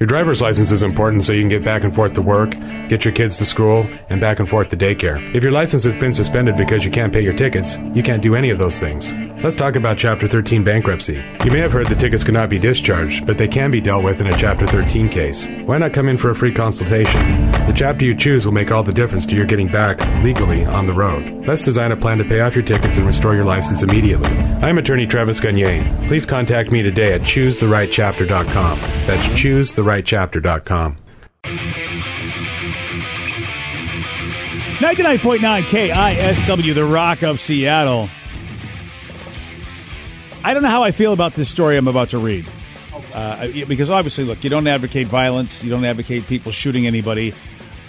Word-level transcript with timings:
Your 0.00 0.06
driver's 0.06 0.40
license 0.40 0.72
is 0.72 0.82
important 0.82 1.24
so 1.24 1.34
you 1.34 1.42
can 1.42 1.50
get 1.50 1.62
back 1.62 1.84
and 1.84 1.94
forth 1.94 2.14
to 2.14 2.22
work, 2.22 2.52
get 2.88 3.04
your 3.04 3.12
kids 3.12 3.36
to 3.36 3.44
school, 3.44 3.86
and 4.08 4.18
back 4.18 4.40
and 4.40 4.48
forth 4.48 4.68
to 4.68 4.76
daycare. 4.78 5.22
If 5.34 5.42
your 5.42 5.52
license 5.52 5.84
has 5.84 5.94
been 5.94 6.14
suspended 6.14 6.56
because 6.56 6.86
you 6.86 6.90
can't 6.90 7.12
pay 7.12 7.20
your 7.20 7.34
tickets, 7.34 7.76
you 7.92 8.02
can't 8.02 8.22
do 8.22 8.34
any 8.34 8.48
of 8.48 8.58
those 8.58 8.80
things. 8.80 9.12
Let's 9.44 9.56
talk 9.56 9.76
about 9.76 9.98
Chapter 9.98 10.26
13 10.26 10.64
bankruptcy. 10.64 11.22
You 11.44 11.50
may 11.50 11.60
have 11.60 11.72
heard 11.72 11.88
the 11.88 11.94
tickets 11.94 12.24
cannot 12.24 12.48
be 12.48 12.58
discharged, 12.58 13.26
but 13.26 13.36
they 13.36 13.48
can 13.48 13.70
be 13.70 13.80
dealt 13.82 14.02
with 14.02 14.22
in 14.22 14.26
a 14.26 14.36
Chapter 14.38 14.66
13 14.66 15.10
case. 15.10 15.46
Why 15.66 15.76
not 15.76 15.92
come 15.92 16.08
in 16.08 16.16
for 16.16 16.30
a 16.30 16.34
free 16.34 16.52
consultation? 16.52 17.50
The 17.66 17.74
chapter 17.74 18.04
you 18.04 18.14
choose 18.14 18.46
will 18.46 18.52
make 18.52 18.70
all 18.70 18.82
the 18.82 18.92
difference 18.92 19.26
to 19.26 19.36
your 19.36 19.46
getting 19.46 19.68
back 19.68 20.00
legally 20.24 20.64
on 20.64 20.86
the 20.86 20.92
road. 20.92 21.46
Let's 21.46 21.64
design 21.64 21.92
a 21.92 21.96
plan 21.96 22.18
to 22.18 22.24
pay 22.24 22.40
off 22.40 22.54
your 22.54 22.64
tickets 22.64 22.98
and 22.98 23.06
restore 23.06 23.34
your 23.34 23.44
license 23.44 23.82
immediately. 23.82 24.28
I'm 24.28 24.78
attorney 24.78 25.06
Travis 25.06 25.40
Gagne. 25.40 26.06
Please 26.06 26.26
contact 26.26 26.70
me 26.70 26.82
today 26.82 27.12
at 27.12 27.20
choosetherightchapter.com. 27.20 28.78
That's 29.06 29.26
choosetherightchapter.com. 29.90 30.96
99.9 34.80 35.62
KISW, 35.62 36.74
the 36.74 36.84
Rock 36.84 37.22
of 37.22 37.40
Seattle. 37.40 38.08
I 40.42 40.54
don't 40.54 40.62
know 40.62 40.70
how 40.70 40.82
I 40.82 40.90
feel 40.90 41.12
about 41.12 41.34
this 41.34 41.50
story 41.50 41.76
I'm 41.76 41.86
about 41.88 42.10
to 42.10 42.18
read. 42.18 42.46
Uh, 43.12 43.48
because 43.68 43.90
obviously, 43.90 44.24
look, 44.24 44.42
you 44.42 44.48
don't 44.48 44.66
advocate 44.66 45.06
violence, 45.06 45.62
you 45.62 45.70
don't 45.70 45.84
advocate 45.84 46.26
people 46.26 46.52
shooting 46.52 46.86
anybody. 46.86 47.34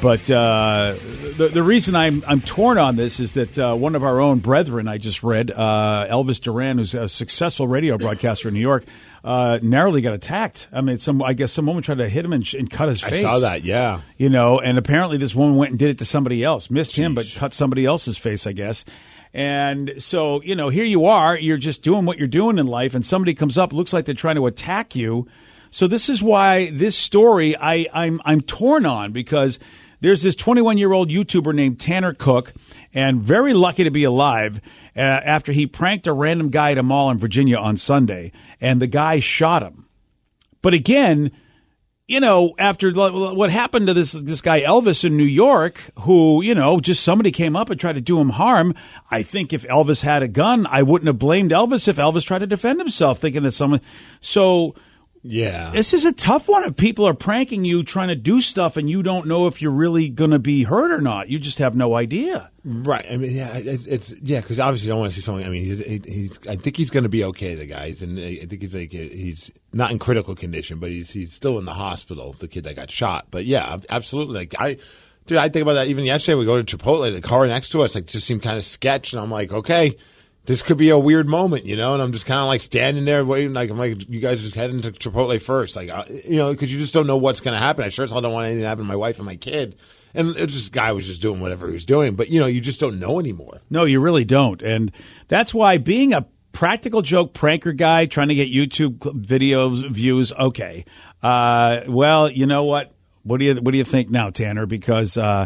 But 0.01 0.31
uh, 0.31 0.95
the, 1.37 1.49
the 1.53 1.61
reason 1.61 1.95
I'm, 1.95 2.23
I'm 2.25 2.41
torn 2.41 2.79
on 2.79 2.95
this 2.95 3.19
is 3.19 3.33
that 3.33 3.59
uh, 3.59 3.75
one 3.75 3.93
of 3.93 4.03
our 4.03 4.19
own 4.19 4.39
brethren 4.39 4.87
I 4.87 4.97
just 4.97 5.21
read, 5.21 5.51
uh, 5.51 6.07
Elvis 6.09 6.41
Duran, 6.41 6.79
who's 6.79 6.95
a 6.95 7.07
successful 7.07 7.67
radio 7.67 7.99
broadcaster 7.99 8.47
in 8.47 8.55
New 8.55 8.61
York, 8.61 8.83
uh, 9.23 9.59
narrowly 9.61 10.01
got 10.01 10.15
attacked. 10.15 10.67
I 10.73 10.81
mean, 10.81 10.97
some 10.97 11.21
I 11.21 11.33
guess 11.33 11.51
some 11.51 11.67
woman 11.67 11.83
tried 11.83 11.99
to 11.99 12.09
hit 12.09 12.25
him 12.25 12.33
and, 12.33 12.45
sh- 12.45 12.55
and 12.55 12.69
cut 12.69 12.89
his 12.89 12.99
face. 12.99 13.23
I 13.23 13.29
saw 13.29 13.39
that. 13.39 13.63
Yeah. 13.63 14.01
You 14.17 14.29
know, 14.29 14.59
and 14.59 14.79
apparently 14.79 15.17
this 15.17 15.35
woman 15.35 15.55
went 15.55 15.69
and 15.69 15.77
did 15.77 15.89
it 15.91 15.99
to 15.99 16.05
somebody 16.05 16.43
else. 16.43 16.71
Missed 16.71 16.95
him, 16.95 17.13
but 17.13 17.31
cut 17.35 17.53
somebody 17.53 17.85
else's 17.85 18.17
face, 18.17 18.47
I 18.47 18.53
guess. 18.53 18.83
And 19.35 19.93
so, 19.99 20.41
you 20.41 20.55
know, 20.55 20.69
here 20.69 20.83
you 20.83 21.05
are, 21.05 21.37
you're 21.37 21.57
just 21.57 21.83
doing 21.83 22.05
what 22.05 22.17
you're 22.17 22.27
doing 22.27 22.57
in 22.57 22.65
life, 22.65 22.95
and 22.95 23.05
somebody 23.05 23.33
comes 23.35 23.57
up, 23.57 23.71
looks 23.71 23.93
like 23.93 24.05
they're 24.05 24.15
trying 24.15 24.35
to 24.35 24.47
attack 24.47 24.95
you. 24.95 25.27
So 25.69 25.87
this 25.87 26.09
is 26.09 26.21
why 26.21 26.71
this 26.71 26.97
story 26.97 27.55
I, 27.55 27.87
I'm 27.93 28.19
I'm 28.25 28.41
torn 28.41 28.85
on 28.85 29.13
because 29.13 29.57
there's 30.01 30.23
this 30.23 30.35
21 30.35 30.77
year 30.77 30.91
old 30.91 31.09
YouTuber 31.09 31.53
named 31.53 31.79
Tanner 31.79 32.13
Cook, 32.13 32.53
and 32.93 33.21
very 33.21 33.53
lucky 33.53 33.83
to 33.83 33.91
be 33.91 34.03
alive 34.03 34.59
uh, 34.95 34.99
after 34.99 35.51
he 35.51 35.65
pranked 35.65 36.07
a 36.07 36.13
random 36.13 36.49
guy 36.49 36.71
at 36.71 36.77
a 36.77 36.83
mall 36.83 37.09
in 37.11 37.17
Virginia 37.17 37.57
on 37.57 37.77
Sunday, 37.77 38.31
and 38.59 38.81
the 38.81 38.87
guy 38.87 39.19
shot 39.19 39.63
him. 39.63 39.85
But 40.61 40.73
again, 40.73 41.31
you 42.07 42.19
know, 42.19 42.53
after 42.59 42.91
what 42.91 43.51
happened 43.51 43.87
to 43.87 43.93
this 43.93 44.11
this 44.11 44.41
guy 44.41 44.61
Elvis 44.61 45.05
in 45.05 45.15
New 45.15 45.23
York, 45.23 45.91
who 45.99 46.41
you 46.41 46.53
know, 46.53 46.79
just 46.79 47.03
somebody 47.03 47.31
came 47.31 47.55
up 47.55 47.69
and 47.69 47.79
tried 47.79 47.93
to 47.93 48.01
do 48.01 48.19
him 48.19 48.29
harm. 48.29 48.73
I 49.09 49.23
think 49.23 49.53
if 49.53 49.63
Elvis 49.63 50.01
had 50.01 50.21
a 50.23 50.27
gun, 50.27 50.67
I 50.67 50.83
wouldn't 50.83 51.07
have 51.07 51.19
blamed 51.19 51.51
Elvis 51.51 51.87
if 51.87 51.95
Elvis 51.97 52.25
tried 52.25 52.39
to 52.39 52.47
defend 52.47 52.79
himself, 52.79 53.19
thinking 53.19 53.43
that 53.43 53.53
someone. 53.53 53.81
So 54.19 54.75
Yeah. 55.23 55.69
this 55.69 55.93
is 55.93 56.05
a 56.05 56.11
tough 56.11 56.47
one. 56.47 56.63
If 56.63 56.75
people 56.75 57.07
are 57.07 57.13
pranking 57.13 57.63
you, 57.63 57.83
trying 57.83 58.07
to 58.07 58.15
do 58.15 58.41
stuff, 58.41 58.75
and 58.77 58.89
you 58.89 59.03
don't 59.03 59.27
know 59.27 59.47
if 59.47 59.61
you're 59.61 59.71
really 59.71 60.09
going 60.09 60.31
to 60.31 60.39
be 60.39 60.63
hurt 60.63 60.91
or 60.91 60.99
not, 60.99 61.29
you 61.29 61.37
just 61.37 61.59
have 61.59 61.75
no 61.75 61.95
idea. 61.95 62.49
Right. 62.63 63.05
I 63.09 63.17
mean, 63.17 63.31
yeah, 63.31 63.51
it's, 63.53 63.85
it's 63.85 64.13
yeah, 64.21 64.41
because 64.41 64.59
obviously 64.59 64.87
you 64.87 64.93
don't 64.93 64.99
want 64.99 65.13
to 65.13 65.15
see 65.15 65.23
someone. 65.23 65.43
I 65.43 65.49
mean, 65.49 65.63
he's, 65.63 66.05
he's. 66.05 66.47
I 66.47 66.55
think 66.55 66.75
he's 66.77 66.89
going 66.89 67.03
to 67.03 67.09
be 67.09 67.23
okay. 67.25 67.55
The 67.55 67.65
guys, 67.65 68.01
and 68.01 68.19
I 68.19 68.45
think 68.45 68.61
he's 68.61 68.75
like 68.75 68.91
he's 68.91 69.51
not 69.73 69.91
in 69.91 69.99
critical 69.99 70.35
condition, 70.35 70.79
but 70.79 70.91
he's 70.91 71.11
he's 71.11 71.33
still 71.33 71.57
in 71.59 71.65
the 71.65 71.73
hospital. 71.73 72.35
The 72.37 72.47
kid 72.47 72.63
that 72.65 72.75
got 72.75 72.91
shot. 72.91 73.27
But 73.31 73.45
yeah, 73.45 73.77
absolutely. 73.89 74.35
Like 74.35 74.55
I, 74.59 74.77
dude, 75.25 75.37
I 75.37 75.49
think 75.49 75.63
about 75.63 75.73
that. 75.73 75.87
Even 75.87 76.05
yesterday, 76.05 76.35
we 76.35 76.45
go 76.45 76.61
to 76.61 76.77
Chipotle. 76.77 77.11
The 77.11 77.21
car 77.21 77.47
next 77.47 77.69
to 77.69 77.81
us 77.81 77.95
like 77.95 78.05
just 78.05 78.27
seemed 78.27 78.43
kind 78.43 78.57
of 78.57 78.63
sketch, 78.63 79.13
and 79.13 79.21
I'm 79.21 79.31
like, 79.31 79.51
okay. 79.51 79.95
This 80.45 80.63
could 80.63 80.77
be 80.77 80.89
a 80.89 80.97
weird 80.97 81.27
moment, 81.27 81.65
you 81.65 81.75
know, 81.75 81.93
and 81.93 82.01
I'm 82.01 82.13
just 82.13 82.25
kind 82.25 82.39
of 82.39 82.47
like 82.47 82.61
standing 82.61 83.05
there 83.05 83.23
waiting. 83.23 83.53
Like 83.53 83.69
I'm 83.69 83.77
like, 83.77 84.09
you 84.09 84.19
guys 84.19 84.41
just 84.41 84.55
heading 84.55 84.81
to 84.81 84.91
Chipotle 84.91 85.39
first, 85.39 85.75
like 85.75 85.89
uh, 85.89 86.03
you 86.09 86.37
know, 86.37 86.51
because 86.51 86.73
you 86.73 86.79
just 86.79 86.93
don't 86.93 87.05
know 87.05 87.17
what's 87.17 87.41
going 87.41 87.53
to 87.53 87.59
happen. 87.59 87.85
I 87.85 87.89
sure 87.89 88.05
as 88.05 88.11
hell 88.11 88.21
don't 88.21 88.33
want 88.33 88.47
anything 88.47 88.63
to 88.63 88.67
happen 88.67 88.83
to 88.83 88.87
my 88.87 88.95
wife 88.95 89.17
and 89.17 89.25
my 89.25 89.35
kid. 89.35 89.75
And 90.13 90.35
this 90.35 90.69
guy 90.69 90.91
was 90.91 91.05
just 91.05 91.21
doing 91.21 91.39
whatever 91.39 91.67
he 91.67 91.73
was 91.73 91.85
doing, 91.85 92.15
but 92.15 92.29
you 92.29 92.39
know, 92.39 92.47
you 92.47 92.59
just 92.59 92.79
don't 92.79 92.99
know 92.99 93.19
anymore. 93.19 93.57
No, 93.69 93.85
you 93.85 93.99
really 94.01 94.25
don't. 94.25 94.61
And 94.61 94.91
that's 95.27 95.53
why 95.53 95.77
being 95.77 96.11
a 96.11 96.25
practical 96.51 97.01
joke 97.01 97.33
pranker 97.33 97.75
guy 97.75 98.05
trying 98.05 98.27
to 98.27 98.35
get 98.35 98.51
YouTube 98.51 98.97
videos 98.97 99.89
views, 99.91 100.33
okay. 100.33 100.85
Uh, 101.23 101.81
well, 101.87 102.29
you 102.29 102.45
know 102.45 102.63
what? 102.65 102.93
What 103.23 103.37
do 103.37 103.45
you 103.45 103.55
what 103.55 103.71
do 103.71 103.77
you 103.77 103.83
think 103.83 104.09
now, 104.09 104.31
Tanner? 104.31 104.65
Because 104.65 105.17
uh, 105.17 105.45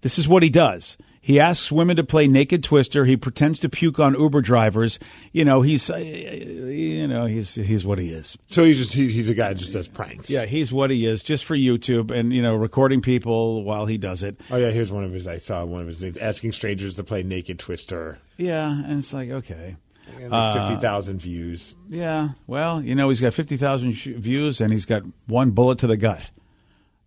this 0.00 0.18
is 0.18 0.28
what 0.28 0.42
he 0.42 0.50
does. 0.50 0.96
He 1.26 1.40
asks 1.40 1.72
women 1.72 1.96
to 1.96 2.04
play 2.04 2.28
naked 2.28 2.62
twister. 2.62 3.04
He 3.04 3.16
pretends 3.16 3.58
to 3.58 3.68
puke 3.68 3.98
on 3.98 4.14
Uber 4.16 4.42
drivers. 4.42 5.00
You 5.32 5.44
know, 5.44 5.60
he's 5.60 5.90
uh, 5.90 5.96
you 5.96 7.08
know, 7.08 7.26
he's 7.26 7.56
he's 7.56 7.84
what 7.84 7.98
he 7.98 8.10
is. 8.10 8.38
So 8.48 8.62
he's 8.62 8.78
just 8.78 8.92
he, 8.92 9.08
he's 9.10 9.28
a 9.28 9.34
guy 9.34 9.48
that 9.48 9.56
just 9.56 9.72
does 9.72 9.88
pranks. 9.88 10.30
Yeah, 10.30 10.44
he's 10.44 10.72
what 10.72 10.90
he 10.90 11.04
is, 11.04 11.22
just 11.22 11.44
for 11.44 11.56
YouTube 11.56 12.12
and 12.12 12.32
you 12.32 12.42
know, 12.42 12.54
recording 12.54 13.00
people 13.02 13.64
while 13.64 13.86
he 13.86 13.98
does 13.98 14.22
it. 14.22 14.38
Oh 14.52 14.56
yeah, 14.56 14.70
here's 14.70 14.92
one 14.92 15.02
of 15.02 15.12
his. 15.12 15.26
I 15.26 15.38
saw 15.38 15.64
one 15.64 15.80
of 15.80 15.88
his 15.88 15.98
things 15.98 16.16
asking 16.16 16.52
strangers 16.52 16.94
to 16.94 17.02
play 17.02 17.24
Naked 17.24 17.58
Twister. 17.58 18.18
Yeah, 18.36 18.70
and 18.84 19.00
it's 19.00 19.12
like 19.12 19.30
okay. 19.30 19.74
And 20.20 20.32
Uh, 20.32 20.36
like 20.54 20.68
Fifty 20.68 20.80
thousand 20.80 21.18
views. 21.18 21.74
Yeah, 21.88 22.28
well, 22.46 22.80
you 22.80 22.94
know, 22.94 23.08
he's 23.08 23.20
got 23.20 23.34
50,000 23.34 23.94
sh- 23.94 24.06
views 24.16 24.60
and 24.60 24.72
he's 24.72 24.84
got 24.84 25.02
one 25.26 25.50
bullet 25.50 25.78
to 25.80 25.88
the 25.88 25.96
gut. 25.96 26.30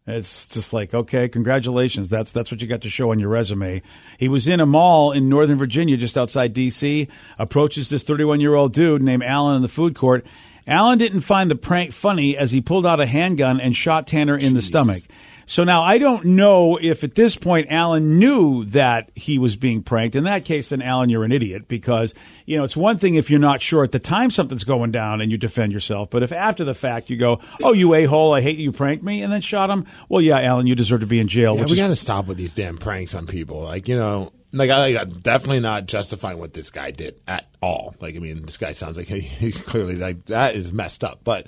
It's 0.09 0.47
just 0.47 0.74
like, 0.74 0.94
okay, 0.94 1.30
congratulations. 1.30 2.09
That's 2.09 2.31
that's 2.31 2.52
what 2.52 2.62
you 2.62 2.68
got 2.68 2.81
to 2.81 2.90
show 2.90 3.12
on 3.12 3.20
your 3.20 3.30
resume. 3.30 3.81
He 4.18 4.28
was 4.28 4.47
in 4.47 4.59
a 4.59 4.66
mall 4.66 5.12
in 5.12 5.30
Northern 5.30 5.58
Virginia, 5.58 5.97
just 5.97 6.18
outside 6.18 6.53
D.C. 6.53 7.08
Approaches 7.38 7.90
this 7.90 8.03
31 8.03 8.42
year 8.42 8.56
old 8.56 8.74
dude 8.74 9.03
named 9.03 9.24
Alan 9.24 9.58
in 9.58 9.62
the 9.62 9.68
food 9.68 9.96
court. 9.96 10.25
Alan 10.66 10.98
didn't 10.98 11.22
find 11.22 11.50
the 11.50 11.56
prank 11.56 11.94
funny 11.94 12.38
as 12.38 12.51
he 12.51 12.62
pulled 12.62 12.86
out 12.86 13.00
a 13.00 13.06
handgun 13.06 13.60
and 13.60 13.75
shot 13.75 14.06
Tanner 14.07 14.38
in 14.38 14.54
the 14.54 14.62
stomach. 14.62 15.01
So 15.50 15.63
now 15.63 15.81
I 15.81 15.98
don't 15.98 16.25
know 16.25 16.78
if 16.80 17.04
at 17.04 17.16
this 17.16 17.36
point 17.36 17.72
Alan 17.72 18.19
knew 18.19 18.66
that 18.66 19.10
he 19.16 19.40
was 19.40 19.56
being 19.56 19.81
pranked. 19.81 20.16
In 20.16 20.25
that 20.25 20.46
case, 20.46 20.69
then 20.69 20.84
Alan, 20.84 21.10
you're 21.10 21.24
an 21.24 21.31
idiot 21.31 21.68
because, 21.68 22.13
you 22.46 22.56
know, 22.56 22.63
it's 22.63 22.78
one 22.78 23.00
thing 23.00 23.16
if 23.16 23.31
you're 23.31 23.40
not 23.40 23.60
sure 23.60 23.84
at 23.84 23.92
the 23.92 23.98
time 23.98 24.30
something's 24.30 24.63
going 24.63 24.92
down 24.92 25.22
and 25.22 25.31
you 25.31 25.40
defend 25.40 25.74
yourself. 25.74 26.12
But 26.12 26.22
if 26.22 26.31
after 26.31 26.63
the 26.63 26.75
fact 26.75 27.10
you 27.10 27.18
go, 27.18 27.40
oh, 27.63 27.74
you 27.74 27.96
a 27.96 28.06
hole, 28.06 28.31
I 28.31 28.42
hate 28.42 28.60
you 28.60 28.72
pranked 28.72 29.04
me, 29.04 29.24
and 29.24 29.34
then 29.34 29.42
shot 29.42 29.72
him, 29.72 29.88
well, 30.07 30.22
yeah, 30.22 30.40
Alan, 30.40 30.68
you 30.68 30.75
deserve 30.75 31.00
to 31.00 31.07
be 31.07 31.19
in 31.19 31.28
jail. 31.28 31.57
Yeah, 31.57 31.66
we 31.66 31.72
is- 31.72 31.78
got 31.78 31.88
to 31.88 31.96
stop 31.96 32.28
with 32.28 32.38
these 32.38 32.54
damn 32.54 32.78
pranks 32.78 33.16
on 33.16 33.25
people. 33.25 33.62
Like 33.62 33.88
you 33.88 33.98
know, 33.98 34.31
like 34.54 34.69
I, 34.69 35.00
I'm 35.00 35.19
definitely 35.19 35.62
not 35.62 35.88
justifying 35.88 36.38
what 36.38 36.54
this 36.54 36.69
guy 36.69 36.92
did 36.92 37.19
at 37.28 37.48
all. 37.60 37.96
Like 38.00 38.16
I 38.16 38.19
mean, 38.19 38.46
this 38.46 38.57
guy 38.57 38.74
sounds 38.74 38.98
like 38.98 39.07
he, 39.07 39.19
he's 39.22 39.60
clearly 39.60 39.96
like 39.96 40.25
that 40.25 40.54
is 40.54 40.72
messed 40.72 41.04
up. 41.04 41.22
But 41.24 41.48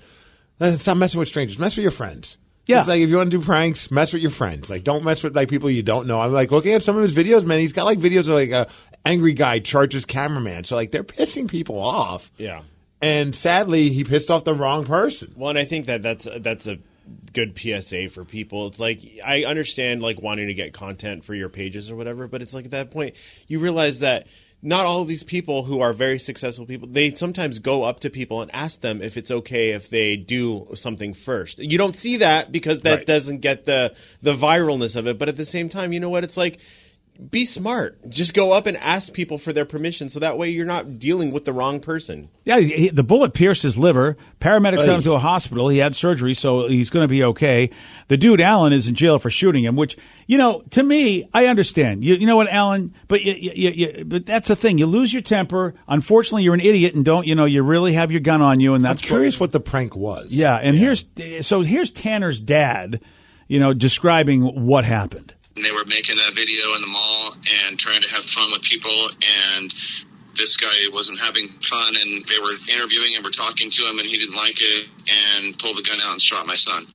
uh, 0.59 0.77
stop 0.77 0.97
messing 0.97 1.19
with 1.19 1.29
strangers. 1.29 1.59
Mess 1.59 1.77
with 1.77 1.83
your 1.83 1.91
friends. 1.91 2.39
Yeah. 2.67 2.79
It's 2.79 2.87
like 2.87 3.01
if 3.01 3.09
you 3.09 3.17
want 3.17 3.31
to 3.31 3.37
do 3.39 3.43
pranks, 3.43 3.89
mess 3.91 4.13
with 4.13 4.21
your 4.21 4.31
friends. 4.31 4.69
Like 4.69 4.83
don't 4.83 5.03
mess 5.03 5.23
with 5.23 5.35
like 5.35 5.49
people 5.49 5.69
you 5.69 5.83
don't 5.83 6.07
know. 6.07 6.21
I'm 6.21 6.31
like 6.31 6.51
looking 6.51 6.73
at 6.73 6.83
some 6.83 6.95
of 6.95 7.01
his 7.01 7.13
videos, 7.15 7.45
man. 7.45 7.59
He's 7.59 7.73
got 7.73 7.85
like 7.85 7.99
videos 7.99 8.29
of 8.29 8.35
like 8.35 8.51
a 8.51 8.67
angry 9.05 9.33
guy 9.33 9.59
charges 9.59 10.05
cameraman. 10.05 10.63
So 10.63 10.75
like 10.75 10.91
they're 10.91 11.03
pissing 11.03 11.49
people 11.49 11.79
off. 11.79 12.29
Yeah. 12.37 12.61
and 13.01 13.35
sadly, 13.35 13.89
he 13.89 14.03
pissed 14.03 14.29
off 14.29 14.43
the 14.43 14.53
wrong 14.53 14.85
person. 14.85 15.33
Well, 15.35 15.49
and 15.49 15.57
I 15.59 15.65
think 15.65 15.87
that 15.87 16.01
that's 16.03 16.27
that's 16.39 16.67
a 16.67 16.77
good 17.33 17.57
PSA 17.57 18.09
for 18.09 18.23
people. 18.23 18.67
It's 18.67 18.79
like 18.79 19.01
I 19.25 19.43
understand 19.43 20.01
like 20.01 20.21
wanting 20.21 20.47
to 20.47 20.53
get 20.53 20.71
content 20.71 21.23
for 21.25 21.33
your 21.33 21.49
pages 21.49 21.89
or 21.89 21.95
whatever, 21.95 22.27
but 22.27 22.41
it's 22.41 22.53
like 22.53 22.65
at 22.65 22.71
that 22.71 22.91
point 22.91 23.15
you 23.47 23.59
realize 23.59 23.99
that 23.99 24.27
not 24.61 24.85
all 24.85 25.01
of 25.01 25.07
these 25.07 25.23
people 25.23 25.63
who 25.63 25.79
are 25.81 25.91
very 25.93 26.19
successful 26.19 26.65
people 26.65 26.87
they 26.87 27.13
sometimes 27.15 27.57
go 27.59 27.83
up 27.83 27.99
to 27.99 28.09
people 28.09 28.41
and 28.41 28.53
ask 28.53 28.81
them 28.81 29.01
if 29.01 29.17
it's 29.17 29.31
okay 29.31 29.71
if 29.71 29.89
they 29.89 30.15
do 30.15 30.67
something 30.75 31.13
first. 31.13 31.59
You 31.59 31.77
don't 31.77 31.95
see 31.95 32.17
that 32.17 32.51
because 32.51 32.81
that 32.81 32.97
Right. 32.99 33.05
doesn't 33.07 33.39
get 33.39 33.65
the 33.65 33.93
the 34.21 34.33
viralness 34.35 34.95
of 34.95 35.07
it, 35.07 35.17
but 35.17 35.29
at 35.29 35.37
the 35.37 35.45
same 35.45 35.67
time, 35.69 35.93
you 35.93 35.99
know 35.99 36.09
what? 36.09 36.23
It's 36.23 36.37
like 36.37 36.59
be 37.29 37.45
smart. 37.45 38.09
Just 38.09 38.33
go 38.33 38.51
up 38.51 38.65
and 38.65 38.75
ask 38.77 39.13
people 39.13 39.37
for 39.37 39.53
their 39.53 39.65
permission 39.65 40.09
so 40.09 40.19
that 40.19 40.37
way 40.37 40.49
you're 40.49 40.65
not 40.65 40.97
dealing 40.97 41.31
with 41.31 41.45
the 41.45 41.53
wrong 41.53 41.79
person. 41.79 42.29
Yeah, 42.45 42.59
he, 42.59 42.89
the 42.89 43.03
bullet 43.03 43.33
pierced 43.33 43.61
his 43.61 43.77
liver. 43.77 44.17
Paramedics 44.39 44.79
sent 44.79 44.97
him 44.97 45.03
to 45.03 45.13
a 45.13 45.19
hospital. 45.19 45.69
He 45.69 45.77
had 45.77 45.95
surgery, 45.95 46.33
so 46.33 46.67
he's 46.67 46.89
going 46.89 47.03
to 47.03 47.07
be 47.07 47.23
okay. 47.23 47.69
The 48.07 48.17
dude 48.17 48.41
Alan 48.41 48.73
is 48.73 48.87
in 48.87 48.95
jail 48.95 49.19
for 49.19 49.29
shooting 49.29 49.63
him, 49.63 49.75
which 49.75 49.97
you 50.25 50.37
know, 50.37 50.63
to 50.71 50.81
me, 50.81 51.29
I 51.33 51.45
understand. 51.45 52.03
You, 52.03 52.15
you 52.15 52.25
know 52.25 52.37
what, 52.37 52.49
Alan? 52.49 52.95
But 53.07 53.21
you, 53.21 53.33
you, 53.53 53.69
you, 53.69 54.05
but 54.05 54.25
that's 54.25 54.47
the 54.47 54.55
thing. 54.55 54.77
You 54.79 54.87
lose 54.87 55.13
your 55.13 55.21
temper. 55.21 55.75
Unfortunately, 55.87 56.43
you're 56.43 56.55
an 56.55 56.61
idiot 56.61 56.95
and 56.95 57.05
don't 57.05 57.27
you 57.27 57.35
know 57.35 57.45
you 57.45 57.61
really 57.61 57.93
have 57.93 58.11
your 58.11 58.21
gun 58.21 58.41
on 58.41 58.59
you, 58.59 58.73
and 58.73 58.83
that's 58.83 58.91
I'm 58.91 58.95
that's 58.95 59.07
curious 59.07 59.39
what 59.39 59.51
the 59.51 59.59
prank 59.59 59.95
was. 59.95 60.31
Yeah, 60.31 60.55
and 60.55 60.75
here's 60.75 61.05
so 61.41 61.61
here's 61.61 61.91
Tanner's 61.91 62.41
dad, 62.41 62.99
you 63.47 63.59
know, 63.59 63.73
describing 63.73 64.65
what 64.65 64.85
happened. 64.85 65.35
And 65.61 65.65
they 65.69 65.71
were 65.71 65.85
making 65.85 66.17
a 66.17 66.33
video 66.33 66.73
in 66.73 66.81
the 66.81 66.87
mall 66.87 67.35
and 67.67 67.77
trying 67.77 68.01
to 68.01 68.09
have 68.09 68.23
fun 68.25 68.51
with 68.51 68.63
people 68.63 69.09
and 69.21 69.71
this 70.35 70.55
guy 70.55 70.73
wasn't 70.91 71.19
having 71.19 71.49
fun 71.61 71.93
and 72.01 72.25
they 72.25 72.39
were 72.39 72.53
interviewing 72.67 73.13
him 73.13 73.23
or 73.23 73.29
talking 73.29 73.69
to 73.69 73.83
him 73.83 73.99
and 73.99 74.07
he 74.07 74.17
didn't 74.17 74.33
like 74.35 74.55
it 74.59 74.87
and 75.07 75.59
pulled 75.59 75.77
the 75.77 75.83
gun 75.83 75.99
out 76.01 76.13
and 76.13 76.21
shot 76.21 76.47
my 76.47 76.55
son. 76.55 76.87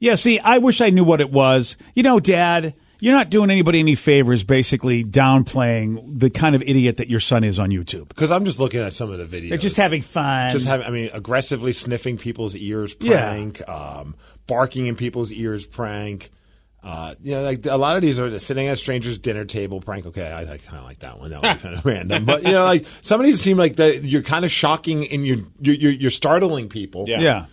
Yeah, 0.00 0.16
see, 0.16 0.40
I 0.40 0.58
wish 0.58 0.80
I 0.80 0.90
knew 0.90 1.04
what 1.04 1.20
it 1.20 1.30
was. 1.30 1.76
You 1.94 2.02
know, 2.02 2.18
Dad, 2.18 2.74
you're 2.98 3.12
not 3.14 3.30
doing 3.30 3.50
anybody 3.50 3.78
any 3.78 3.94
favors, 3.94 4.42
basically 4.42 5.04
downplaying 5.04 6.18
the 6.18 6.28
kind 6.30 6.56
of 6.56 6.62
idiot 6.62 6.96
that 6.96 7.08
your 7.08 7.20
son 7.20 7.44
is 7.44 7.60
on 7.60 7.70
YouTube. 7.70 8.08
Because 8.08 8.32
I'm 8.32 8.44
just 8.44 8.58
looking 8.58 8.80
at 8.80 8.94
some 8.94 9.12
of 9.12 9.18
the 9.18 9.26
videos. 9.26 9.50
They're 9.50 9.58
just 9.58 9.76
having 9.76 10.02
fun. 10.02 10.50
Just 10.50 10.66
having, 10.66 10.86
I 10.86 10.90
mean, 10.90 11.10
aggressively 11.12 11.72
sniffing 11.72 12.18
people's 12.18 12.56
ears 12.56 12.96
Yeah. 12.98 13.20
prank, 13.30 13.68
um, 13.68 14.16
barking 14.48 14.86
in 14.86 14.96
people's 14.96 15.30
ears 15.30 15.66
prank. 15.66 16.30
Uh, 16.82 17.14
you 17.22 17.32
know, 17.32 17.42
like 17.42 17.66
a 17.66 17.76
lot 17.76 17.96
of 17.96 18.02
these 18.02 18.18
are 18.18 18.38
sitting 18.38 18.66
at 18.66 18.72
a 18.72 18.76
stranger's 18.76 19.18
dinner 19.18 19.44
table 19.44 19.80
prank. 19.82 20.06
Okay, 20.06 20.26
I, 20.26 20.40
I 20.42 20.56
kind 20.58 20.78
of 20.78 20.84
like 20.84 21.00
that 21.00 21.18
one. 21.18 21.30
That 21.30 21.42
was 21.42 21.60
kind 21.60 21.74
of 21.74 21.84
random, 21.84 22.24
but 22.24 22.42
you 22.42 22.52
know, 22.52 22.64
like 22.64 22.86
some 23.02 23.20
of 23.20 23.26
these 23.26 23.38
seem 23.40 23.58
like 23.58 23.76
that 23.76 24.04
you're 24.04 24.22
kind 24.22 24.44
of 24.46 24.50
shocking 24.50 25.06
and 25.12 25.26
you're 25.26 25.44
you're, 25.60 25.74
you're, 25.74 25.92
you're 25.92 26.10
startling 26.10 26.68
people. 26.70 27.04
Yeah. 27.06 27.20
yeah. 27.20 27.46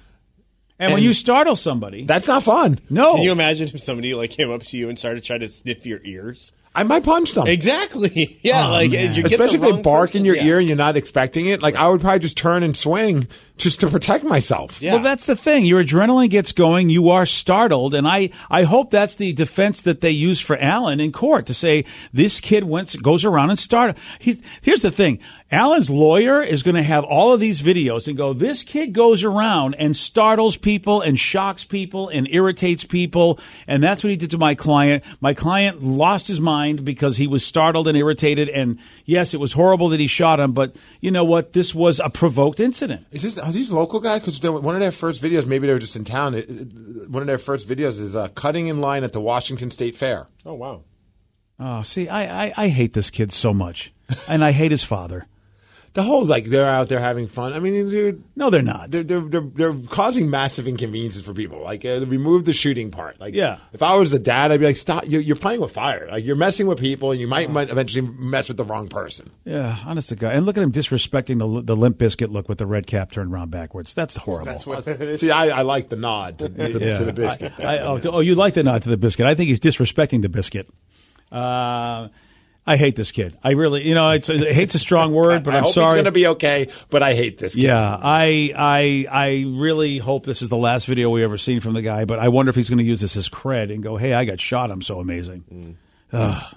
And, 0.79 0.93
when 0.93 1.01
you 1.03 1.13
startle 1.13 1.55
somebody, 1.55 2.05
that's 2.05 2.27
not 2.27 2.43
fun. 2.43 2.79
no, 2.89 3.15
Can 3.15 3.23
you 3.23 3.31
imagine 3.31 3.67
if 3.73 3.81
somebody 3.81 4.13
like 4.13 4.29
came 4.29 4.51
up 4.51 4.61
to 4.63 4.77
you 4.77 4.89
and 4.89 4.97
started 4.99 5.23
trying 5.23 5.39
to 5.39 5.49
sniff 5.49 5.85
your 5.87 5.99
ears? 6.03 6.51
I 6.75 6.83
might 6.83 7.03
punch 7.03 7.33
them. 7.33 7.47
Exactly. 7.47 8.39
Yeah, 8.43 8.67
Oh, 8.67 8.71
like 8.71 8.91
you 8.91 8.97
get 9.23 9.25
Especially 9.25 9.57
the 9.57 9.69
if 9.69 9.75
they 9.77 9.81
bark 9.81 10.09
person. 10.09 10.19
in 10.19 10.25
your 10.25 10.35
Yeah. 10.35 10.43
ear 10.45 10.59
and 10.59 10.67
you're 10.67 10.77
not 10.77 10.95
expecting 10.95 11.47
it. 11.47 11.63
Like 11.63 11.73
I 11.75 11.87
would 11.87 11.99
probably 12.01 12.19
just 12.19 12.37
turn 12.37 12.61
and 12.61 12.77
swing 12.77 13.27
just 13.57 13.79
to 13.81 13.89
protect 13.89 14.23
myself. 14.23 14.81
Yeah. 14.81 14.95
Well, 14.95 15.03
that's 15.03 15.25
the 15.25 15.35
thing. 15.35 15.65
Your 15.65 15.83
adrenaline 15.83 16.29
gets 16.29 16.51
going. 16.51 16.89
You 16.89 17.09
are 17.09 17.25
startled, 17.25 17.93
and 17.93 18.07
I, 18.07 18.29
I 18.49 18.63
hope 18.63 18.91
that's 18.91 19.15
the 19.15 19.33
defense 19.33 19.81
that 19.81 20.01
they 20.01 20.11
use 20.11 20.39
for 20.39 20.57
Alan 20.57 20.99
in 20.99 21.11
court 21.11 21.45
to 21.47 21.53
say 21.53 21.85
this 22.13 22.39
kid 22.39 22.63
went 22.63 23.01
goes 23.01 23.25
around 23.25 23.49
and 23.49 23.59
started. 23.59 23.97
He, 24.19 24.41
here's 24.61 24.81
the 24.81 24.91
thing: 24.91 25.19
Alan's 25.51 25.89
lawyer 25.89 26.41
is 26.41 26.61
going 26.61 26.75
to 26.75 26.83
have 26.83 27.05
all 27.05 27.33
of 27.33 27.39
these 27.39 27.61
videos 27.61 28.07
and 28.07 28.17
go, 28.17 28.33
this 28.33 28.63
kid 28.63 28.91
goes 28.91 29.23
around 29.23 29.75
and 29.75 29.95
startles 29.95 30.57
people 30.57 31.01
and 31.01 31.17
shocks 31.17 31.63
people 31.63 32.09
and 32.09 32.27
irritates 32.29 32.83
people, 32.83 33.39
and 33.65 33.81
that's 33.81 34.03
what 34.03 34.09
he 34.09 34.17
did 34.17 34.31
to 34.31 34.37
my 34.37 34.55
client. 34.55 35.03
My 35.21 35.33
client 35.33 35.81
lost 35.81 36.27
his 36.27 36.41
mind 36.41 36.83
because 36.83 37.15
he 37.15 37.27
was 37.27 37.45
startled 37.45 37.87
and 37.87 37.97
irritated. 37.97 38.49
And 38.49 38.79
yes, 39.05 39.33
it 39.33 39.39
was 39.39 39.53
horrible 39.53 39.89
that 39.89 39.99
he 39.99 40.07
shot 40.07 40.39
him, 40.39 40.51
but 40.51 40.75
you 40.99 41.11
know 41.11 41.23
what? 41.23 41.53
This 41.53 41.73
was 41.73 42.01
a 42.01 42.09
provoked 42.09 42.59
incident. 42.59 43.05
Is 43.11 43.21
this, 43.21 43.37
are 43.49 43.51
these 43.53 43.71
local 43.71 43.99
guys? 43.99 44.21
Because 44.21 44.41
one 44.41 44.75
of 44.75 44.81
their 44.81 44.91
first 44.91 45.21
videos, 45.21 45.45
maybe 45.45 45.67
they 45.67 45.73
were 45.73 45.79
just 45.79 45.95
in 45.95 46.03
town. 46.03 46.33
It, 46.35 46.49
it- 46.49 47.09
one 47.09 47.21
of 47.23 47.27
their 47.27 47.37
first 47.37 47.67
videos 47.69 48.01
is 48.01 48.15
uh, 48.15 48.27
cutting 48.29 48.67
in 48.67 48.81
line 48.81 49.03
at 49.05 49.13
the 49.13 49.21
Washington 49.21 49.71
State 49.71 49.95
Fair. 49.95 50.27
Oh 50.45 50.53
wow. 50.55 50.83
Oh, 51.59 51.81
see, 51.81 52.07
I, 52.09 52.47
I, 52.47 52.53
I 52.55 52.67
hate 52.67 52.93
this 52.93 53.09
kid 53.09 53.31
so 53.31 53.53
much, 53.53 53.91
and 54.29 54.43
I 54.43 54.51
hate 54.51 54.71
his 54.71 54.83
father. 54.83 55.25
The 55.97 56.03
whole 56.03 56.25
like 56.25 56.45
they're 56.45 56.69
out 56.69 56.89
there 56.89 56.99
having 56.99 57.27
fun. 57.27 57.53
I 57.53 57.59
mean, 57.59 57.89
dude, 57.89 58.23
No, 58.35 58.51
they're 58.51 58.61
not. 58.61 58.91
they're 58.91 59.01
they're 59.01 59.19
they're, 59.21 59.41
they're 59.41 59.73
causing 59.89 60.29
massive 60.29 60.67
inconveniences 60.67 61.23
for 61.23 61.33
people. 61.33 61.63
Like 61.63 61.83
uh, 61.85 62.05
remove 62.05 62.45
the 62.45 62.53
shooting 62.53 62.91
part. 62.91 63.19
Like, 63.19 63.33
Yeah. 63.33 63.57
if 63.73 63.81
I 63.81 63.95
was 63.95 64.11
the 64.11 64.19
dad, 64.19 64.51
I'd 64.51 64.59
be 64.59 64.67
like, 64.67 64.77
stop. 64.77 65.05
You're, 65.07 65.21
you're 65.21 65.35
playing 65.35 65.59
with 65.59 65.71
fire. 65.71 66.07
Like 66.11 66.23
you're 66.23 66.35
messing 66.35 66.67
with 66.67 66.77
people, 66.79 67.09
and 67.13 67.19
you 67.19 67.25
might, 67.27 67.49
might 67.49 67.71
eventually 67.71 68.07
mess 68.07 68.47
with 68.47 68.57
the 68.57 68.63
wrong 68.63 68.89
person. 68.89 69.31
yeah, 69.43 69.75
honest 69.87 70.09
to 70.09 70.15
God. 70.15 70.35
And 70.35 70.45
look 70.45 70.55
at 70.55 70.61
him 70.61 70.71
disrespecting 70.71 71.39
the 71.39 71.63
the 71.63 71.75
Limp 71.75 71.97
Bizkit 71.97 72.29
look 72.29 72.47
with 72.47 72.59
the 72.59 72.67
red 72.67 72.85
cap 72.85 73.11
turned 73.11 73.33
around 73.33 73.49
backwards. 73.49 73.95
That's 73.95 74.15
horrible. 74.15 74.51
That's 74.51 74.67
what, 74.67 75.19
See, 75.19 75.31
I, 75.31 75.47
I 75.47 75.61
like 75.63 75.89
the 75.89 75.95
nod 75.95 76.37
to, 76.37 76.49
to, 76.49 76.79
Yeah. 76.79 76.97
to 76.99 77.05
the 77.05 77.13
biscuit. 77.13 77.53
there. 77.57 77.67
I, 77.67 77.79
oh, 77.79 77.99
oh, 78.05 78.19
you 78.19 78.35
like 78.35 78.53
the 78.53 78.61
nod 78.61 78.83
to 78.83 78.89
the 78.89 78.97
biscuit. 78.97 79.25
I 79.25 79.33
think 79.33 79.47
he's 79.47 79.59
disrespecting 79.59 80.21
the 80.21 80.29
biscuit. 80.29 80.69
Uh, 81.31 82.09
I 82.67 82.75
hate 82.75 82.97
this 82.97 83.11
kid. 83.11 83.37
I 83.41 83.51
really, 83.51 83.87
you 83.87 83.95
know, 83.95 84.09
it's, 84.11 84.29
it 84.29 84.53
hate's 84.53 84.75
a 84.75 84.79
strong 84.79 85.13
word, 85.13 85.43
but 85.43 85.55
I 85.55 85.59
I'm 85.59 85.63
hope 85.63 85.73
sorry. 85.73 85.85
it's 85.85 85.93
going 85.93 86.05
to 86.05 86.11
be 86.11 86.27
okay, 86.27 86.67
but 86.89 87.01
I 87.01 87.13
hate 87.13 87.37
this. 87.37 87.55
Kid. 87.55 87.63
Yeah, 87.63 87.97
I 87.99 88.51
I 88.55 89.05
I 89.09 89.45
really 89.47 89.97
hope 89.99 90.25
this 90.25 90.41
is 90.41 90.49
the 90.49 90.57
last 90.57 90.85
video 90.85 91.09
we 91.09 91.23
ever 91.23 91.37
seen 91.37 91.61
from 91.61 91.73
the 91.73 91.81
guy. 91.81 92.03
But 92.05 92.19
I 92.19 92.27
wonder 92.27 92.49
if 92.49 92.55
he's 92.55 92.69
going 92.69 92.79
to 92.79 92.83
use 92.83 92.99
this 92.99 93.15
as 93.15 93.29
cred 93.29 93.73
and 93.73 93.81
go, 93.81 93.95
"Hey, 93.95 94.13
I 94.13 94.25
got 94.25 94.41
shot. 94.41 94.69
I'm 94.69 94.81
so 94.81 94.99
amazing." 94.99 95.45
Mm. 95.51 95.75
Ugh. 96.11 96.55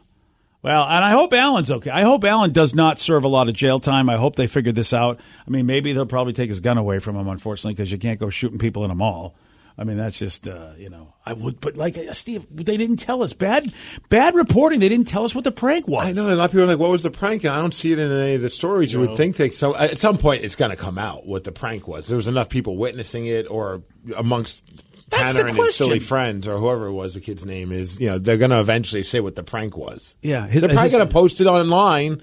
Well, 0.63 0.83
and 0.85 1.05
I 1.05 1.13
hope 1.13 1.33
Alan's 1.33 1.71
okay. 1.71 1.89
I 1.91 2.03
hope 2.03 2.23
Alan 2.25 2.53
does 2.53 2.75
not 2.75 2.99
serve 3.01 3.25
a 3.25 3.29
lot 3.29 3.49
of 3.49 3.55
jail 3.55 3.81
time. 3.81 4.11
I 4.11 4.17
hope 4.17 4.37
they 4.37 4.47
figured 4.47 4.75
this 4.75 4.93
out. 4.93 5.19
I 5.47 5.51
mean, 5.51 5.65
maybe 5.65 5.95
they'll 5.95 6.05
probably 6.05 6.35
take 6.35 6.51
his 6.51 6.61
gun 6.61 6.77
away 6.77 6.99
from 6.99 7.17
him, 7.17 7.29
unfortunately, 7.29 7.73
because 7.75 7.91
you 7.91 7.97
can't 7.99 8.21
go 8.21 8.29
shooting 8.29 8.59
people 8.59 8.85
in 8.85 8.91
a 8.91 8.95
mall. 8.95 9.35
I 9.81 9.85
mean, 9.85 9.97
that's 9.97 10.19
just 10.19 10.47
uh, 10.47 10.73
you 10.77 10.91
know. 10.91 11.15
I 11.25 11.33
would, 11.33 11.59
but 11.59 11.75
like 11.75 11.97
uh, 11.97 12.13
Steve, 12.13 12.47
they 12.51 12.77
didn't 12.77 12.99
tell 12.99 13.23
us 13.23 13.33
bad 13.33 13.73
bad 14.11 14.35
reporting. 14.35 14.79
They 14.79 14.91
didn't 14.91 15.09
tell 15.09 15.25
us 15.25 15.35
what 15.35 15.43
the 15.45 15.51
prank 15.53 15.89
was. 15.89 16.07
I 16.07 16.13
know 16.13 16.31
a 16.33 16.35
lot 16.37 16.45
of 16.45 16.51
people 16.51 16.65
are 16.65 16.67
like, 16.67 16.79
"What 16.79 16.91
was 16.91 17.03
the 17.03 17.11
prank?" 17.11 17.45
And 17.45 17.55
I 17.55 17.57
don't 17.63 17.73
see 17.73 17.91
it 17.91 17.99
in 17.99 18.13
any 18.13 18.35
of 18.35 18.43
the 18.43 18.51
stories. 18.51 18.93
You 18.93 19.01
would 19.01 19.17
think 19.17 19.37
that 19.37 19.55
so 19.55 19.75
at 19.75 19.97
some 19.99 20.19
point 20.19 20.45
it's 20.45 20.55
going 20.55 20.71
to 20.71 20.77
come 20.77 20.99
out 20.99 21.27
what 21.27 21.45
the 21.45 21.53
prank 21.53 21.89
was. 21.89 22.09
There 22.09 22.17
was 22.19 22.29
enough 22.29 22.51
people 22.51 22.77
witnessing 22.77 23.25
it, 23.27 23.47
or 23.51 23.83
amongst 24.19 24.65
That's 25.09 25.33
Tanner 25.33 25.49
and 25.49 25.57
his 25.57 25.75
silly 25.75 25.99
friends, 25.99 26.47
or 26.47 26.59
whoever 26.59 26.89
it 26.89 26.93
was, 26.93 27.15
the 27.15 27.21
kid's 27.21 27.47
name 27.47 27.73
is. 27.73 27.99
You 27.99 28.11
know, 28.11 28.19
they're 28.19 28.37
going 28.37 28.51
to 28.51 28.61
eventually 28.61 29.03
say 29.03 29.21
what 29.21 29.35
the 29.35 29.43
prank 29.43 29.79
was. 29.79 30.15
Yeah, 30.21 30.47
his- 30.47 30.61
they're 30.61 30.69
probably 30.71 30.91
going 30.91 31.09
to 31.09 31.13
post 31.13 31.41
it 31.41 31.47
online 31.47 32.23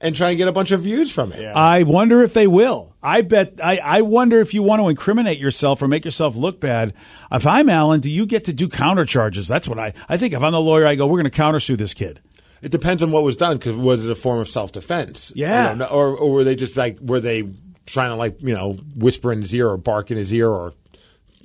and 0.00 0.14
try 0.14 0.30
and 0.30 0.38
get 0.38 0.48
a 0.48 0.52
bunch 0.52 0.72
of 0.72 0.82
views 0.82 1.10
from 1.12 1.32
it. 1.32 1.42
I 1.44 1.82
wonder 1.84 2.22
if 2.22 2.34
they 2.34 2.46
will. 2.46 2.94
I 3.02 3.22
bet. 3.22 3.60
I, 3.62 3.78
I 3.78 4.02
wonder 4.02 4.40
if 4.40 4.52
you 4.52 4.62
want 4.62 4.82
to 4.82 4.88
incriminate 4.88 5.38
yourself 5.38 5.80
or 5.80 5.88
make 5.88 6.04
yourself 6.04 6.36
look 6.36 6.60
bad. 6.60 6.94
If 7.32 7.46
I'm 7.46 7.68
Alan, 7.68 8.00
do 8.00 8.10
you 8.10 8.26
get 8.26 8.44
to 8.44 8.52
do 8.52 8.68
counter 8.68 9.04
charges? 9.04 9.48
That's 9.48 9.68
what 9.68 9.78
I. 9.78 9.94
I 10.08 10.16
think 10.16 10.34
if 10.34 10.42
I'm 10.42 10.52
the 10.52 10.60
lawyer, 10.60 10.86
I 10.86 10.96
go, 10.96 11.06
we're 11.06 11.20
going 11.20 11.30
to 11.30 11.38
countersue 11.38 11.78
this 11.78 11.94
kid. 11.94 12.20
It 12.62 12.70
depends 12.70 13.02
on 13.02 13.10
what 13.12 13.22
was 13.22 13.36
done 13.36 13.58
because 13.58 13.76
was 13.76 14.04
it 14.04 14.10
a 14.10 14.14
form 14.14 14.40
of 14.40 14.48
self 14.48 14.72
defense? 14.72 15.32
Yeah. 15.34 15.86
or, 15.90 16.16
or 16.16 16.32
were 16.32 16.44
they 16.44 16.56
just 16.56 16.76
like 16.76 16.98
were 17.00 17.20
they 17.20 17.44
trying 17.86 18.10
to 18.10 18.16
like 18.16 18.42
you 18.42 18.54
know 18.54 18.72
whisper 18.96 19.32
in 19.32 19.40
his 19.40 19.54
ear 19.54 19.68
or 19.68 19.76
bark 19.76 20.10
in 20.10 20.16
his 20.16 20.32
ear 20.32 20.50
or 20.50 20.74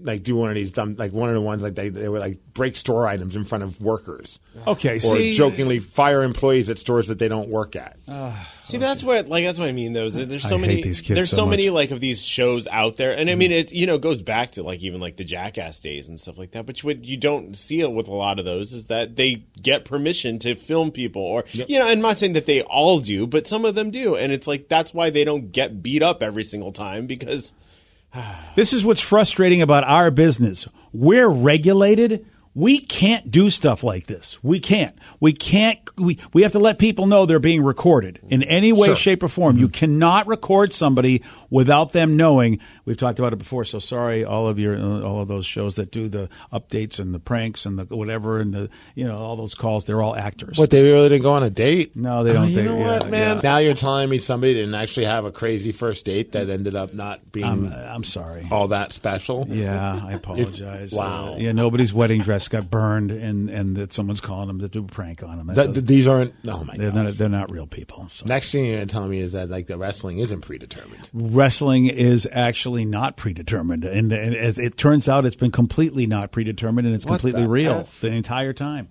like 0.03 0.23
do 0.23 0.35
one 0.35 0.49
of 0.49 0.55
these 0.55 0.71
dumb 0.71 0.95
like 0.97 1.11
one 1.11 1.29
of 1.29 1.35
the 1.35 1.41
ones 1.41 1.63
like 1.63 1.75
they 1.75 1.89
they 1.89 2.07
would 2.07 2.21
like 2.21 2.39
break 2.53 2.75
store 2.75 3.07
items 3.07 3.35
in 3.35 3.43
front 3.43 3.63
of 3.63 3.79
workers. 3.81 4.39
Okay, 4.67 4.95
Or 4.95 4.99
see, 4.99 5.33
jokingly 5.33 5.79
fire 5.79 6.23
employees 6.23 6.69
at 6.69 6.79
stores 6.79 7.07
that 7.07 7.19
they 7.19 7.27
don't 7.27 7.49
work 7.49 7.75
at. 7.75 7.97
See, 8.63 8.77
that's 8.77 9.03
what 9.03 9.27
like 9.27 9.45
that's 9.45 9.59
what 9.59 9.67
I 9.69 9.71
mean. 9.71 9.93
Though 9.93 10.05
is 10.05 10.13
that 10.15 10.29
there's 10.29 10.47
so 10.47 10.55
I 10.55 10.59
many 10.61 10.75
hate 10.75 10.83
these 10.83 11.01
kids 11.01 11.17
there's 11.17 11.29
so 11.29 11.37
so, 11.37 11.45
many. 11.45 11.67
Mm. 11.67 11.73
like 11.73 11.91
of 11.91 11.99
these 11.99 12.23
shows 12.23 12.67
out 12.67 12.97
there, 12.97 13.15
and 13.17 13.29
I 13.29 13.35
mean 13.35 13.51
it 13.51 13.71
you 13.71 13.85
know 13.85 13.97
goes 13.97 14.21
back 14.21 14.51
to 14.53 14.63
like 14.63 14.81
even 14.81 15.01
like 15.01 15.17
the 15.17 15.23
Jackass 15.23 15.79
days 15.79 16.07
and 16.07 16.19
stuff 16.19 16.37
like 16.37 16.51
that. 16.51 16.65
But 16.65 16.79
what 16.83 17.03
you 17.03 17.17
don't 17.17 17.55
see 17.55 17.81
it 17.81 17.91
with 17.91 18.07
a 18.07 18.13
lot 18.13 18.39
of 18.39 18.45
those 18.45 18.73
is 18.73 18.87
that 18.87 19.15
they 19.15 19.45
get 19.61 19.85
permission 19.85 20.39
to 20.39 20.55
film 20.55 20.91
people, 20.91 21.21
or 21.21 21.45
you 21.53 21.79
know, 21.79 21.87
I'm 21.87 22.01
not 22.01 22.17
saying 22.17 22.33
that 22.33 22.45
they 22.45 22.61
all 22.61 22.99
do, 22.99 23.27
but 23.27 23.47
some 23.47 23.65
of 23.65 23.75
them 23.75 23.91
do, 23.91 24.15
and 24.15 24.31
it's 24.31 24.47
like 24.47 24.67
that's 24.67 24.93
why 24.93 25.09
they 25.09 25.23
don't 25.23 25.51
get 25.51 25.81
beat 25.81 26.03
up 26.03 26.23
every 26.23 26.43
single 26.43 26.71
time 26.71 27.07
because 27.07 27.53
this 28.55 28.73
is 28.73 28.85
what's 28.85 29.01
frustrating 29.01 29.61
about 29.61 29.83
our 29.85 30.11
business. 30.11 30.67
We're 30.93 31.29
regulated. 31.29 32.25
We 32.53 32.79
can't 32.79 33.31
do 33.31 33.49
stuff 33.49 33.81
like 33.83 34.07
this. 34.07 34.37
We 34.43 34.59
can't. 34.59 34.93
We 35.21 35.31
can't. 35.31 35.79
We, 35.97 36.19
we 36.33 36.41
have 36.43 36.51
to 36.51 36.59
let 36.59 36.79
people 36.79 37.05
know 37.07 37.25
they're 37.25 37.39
being 37.39 37.63
recorded 37.63 38.19
in 38.27 38.43
any 38.43 38.73
way, 38.73 38.87
Sure. 38.87 38.95
shape, 38.95 39.23
or 39.23 39.29
form. 39.29 39.57
You 39.57 39.69
cannot 39.69 40.27
record 40.27 40.73
somebody 40.73 41.23
without 41.49 41.93
them 41.93 42.17
knowing. 42.17 42.59
We've 42.83 42.97
talked 42.97 43.19
about 43.19 43.31
it 43.31 43.37
before. 43.37 43.63
So 43.63 43.79
sorry, 43.79 44.25
all 44.25 44.47
of 44.47 44.59
your, 44.59 44.77
all 45.03 45.21
of 45.21 45.29
those 45.29 45.45
shows 45.45 45.75
that 45.75 45.91
do 45.91 46.09
the 46.09 46.27
updates 46.51 46.99
and 46.99 47.13
the 47.13 47.19
pranks 47.19 47.65
and 47.65 47.79
the 47.79 47.85
whatever 47.95 48.39
and 48.39 48.53
the, 48.53 48.69
you 48.95 49.07
know, 49.07 49.15
all 49.15 49.37
those 49.37 49.53
calls. 49.53 49.85
They're 49.85 50.01
all 50.01 50.15
actors. 50.15 50.57
What 50.57 50.71
they 50.71 50.83
really 50.83 51.07
didn't 51.07 51.23
go 51.23 51.31
on 51.33 51.43
a 51.43 51.49
date? 51.49 51.95
No, 51.95 52.23
they 52.25 52.31
Oh, 52.31 52.33
don't 52.33 52.49
you 52.49 52.55
think- 52.55 52.67
know 52.67 52.77
yeah, 52.79 52.91
what, 52.93 53.09
man? 53.09 53.35
yeah. 53.37 53.41
Now 53.43 53.57
you're 53.59 53.73
telling 53.75 54.09
me 54.09 54.19
somebody 54.19 54.55
didn't 54.55 54.75
actually 54.75 55.05
have 55.05 55.23
a 55.23 55.31
crazy 55.31 55.71
first 55.71 56.03
date 56.05 56.33
that 56.33 56.49
ended 56.49 56.75
up 56.75 56.93
not 56.93 57.31
being 57.31 57.45
I'm, 57.45 57.67
I'm 57.71 58.03
sorry. 58.03 58.47
all 58.51 58.67
that 58.69 58.91
special. 58.91 59.45
Yeah, 59.49 60.01
I 60.05 60.13
apologize. 60.13 60.91
Wow. 61.01 61.33
Uh, 61.33 61.37
yeah, 61.37 61.51
nobody's 61.53 61.93
wedding 61.93 62.21
dress 62.21 62.40
got 62.49 62.69
burned, 62.69 63.11
and 63.11 63.49
and 63.49 63.75
that 63.77 63.93
someone's 63.93 64.21
calling 64.21 64.47
them 64.47 64.59
to 64.59 64.67
do 64.67 64.79
a 64.83 64.87
prank 64.87 65.21
on 65.23 65.37
them. 65.37 65.47
That 65.55 65.73
That- 65.73 65.87
these 65.87 66.07
aren't. 66.07 66.33
Oh 66.47 66.63
my 66.63 66.75
they're 66.77 66.91
god. 66.91 67.03
not, 67.05 67.17
they're 67.17 67.29
not 67.29 67.51
real 67.51 67.67
people. 67.67 68.07
So. 68.09 68.25
Next 68.25 68.51
thing 68.51 68.65
you're 68.65 68.85
telling 68.85 69.09
me 69.11 69.19
is 69.19 69.33
that 69.33 69.49
like 69.49 69.67
the 69.67 69.77
wrestling 69.77 70.19
isn't 70.19 70.41
predetermined. 70.41 71.09
Wrestling 71.13 71.85
is 71.87 72.27
actually 72.31 72.85
not 72.85 73.17
predetermined, 73.17 73.83
and, 73.85 74.11
and 74.11 74.35
as 74.35 74.57
it 74.59 74.77
turns 74.77 75.07
out, 75.09 75.25
it's 75.25 75.35
been 75.35 75.51
completely 75.51 76.07
not 76.07 76.31
predetermined, 76.31 76.85
and 76.87 76.95
it's 76.95 77.05
What 77.05 77.19
completely 77.19 77.43
the 77.43 77.49
real 77.49 77.71
F? 77.81 78.01
the 78.01 78.07
entire 78.09 78.53
time. 78.53 78.89